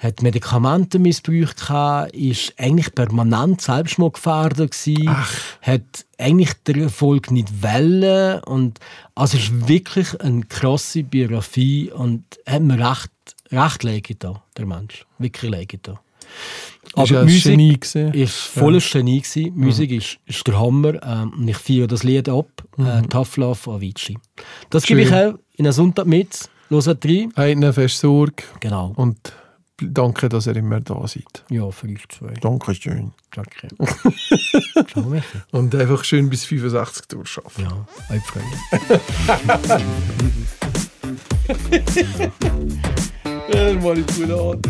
hat 0.00 0.22
Medikamente 0.22 0.98
missbraucht 0.98 1.58
gehabt, 1.58 2.12
ist 2.16 2.54
eigentlich 2.56 2.94
permanent 2.94 3.60
Selbstmordgefährdet 3.60 4.72
gewesen, 4.72 5.14
hat 5.60 6.06
eigentlich 6.18 6.54
den 6.66 6.82
Erfolg 6.82 7.30
nicht 7.30 7.62
wollen 7.62 8.40
und 8.44 8.78
also 9.14 9.36
es 9.36 9.44
ist 9.44 9.68
wirklich 9.68 10.18
eine 10.20 10.42
krasse 10.44 11.02
Biografie 11.02 11.90
und 11.92 12.24
hat 12.46 12.62
mir 12.62 12.78
recht, 12.78 13.10
recht 13.52 14.24
da 14.24 14.42
der 14.56 14.66
Mensch, 14.66 15.04
wirklich 15.18 15.50
leid 15.50 15.78
da. 15.82 16.00
ist 17.02 17.10
ja 17.10 17.22
gewesen. 17.74 18.14
ist 18.14 18.34
volles 18.34 18.90
Genie 18.90 19.20
gewesen. 19.20 19.52
Musik 19.54 19.90
ist, 19.90 20.18
ist 20.24 20.46
der 20.46 20.58
Hammer 20.58 20.94
ähm, 21.02 21.46
ich 21.46 21.58
feiere 21.58 21.86
das 21.86 22.04
Lied 22.04 22.28
ab, 22.28 22.48
äh, 22.78 23.02
Tough 23.02 23.36
Love 23.36 23.54
von 23.54 23.76
Avicii. 23.76 24.16
Das 24.70 24.84
gebe 24.84 25.02
ich 25.02 25.08
Schön. 25.08 25.34
auch 25.34 25.38
in 25.56 25.66
einen 25.66 25.72
Sonntag 25.74 26.06
mit. 26.06 26.48
Los 26.70 26.86
rein. 26.88 27.32
Habt 27.36 27.38
eine 27.38 27.72
fest 27.72 27.98
Sorge 27.98 28.44
Genau. 28.60 28.92
und 28.96 29.18
danke, 29.80 30.28
dass 30.28 30.46
ihr 30.46 30.56
immer 30.56 30.80
da 30.80 31.06
seid. 31.06 31.44
Ja, 31.50 31.70
für 31.70 31.88
euch 31.88 32.08
zwei. 32.08 32.32
Dankeschön. 32.40 33.12
Danke. 33.32 33.68
Ciao, 34.88 35.04
Michi. 35.04 35.24
Und 35.52 35.74
einfach 35.74 36.04
schön 36.04 36.30
bis 36.30 36.44
65 36.44 37.06
durchschaffen. 37.08 37.64
Ja, 37.64 37.86
euch 38.14 38.22
Freunde. 38.22 39.00
Ja, 43.52 43.74
mal 43.74 43.96
gut 43.96 44.30
an. 44.30 44.62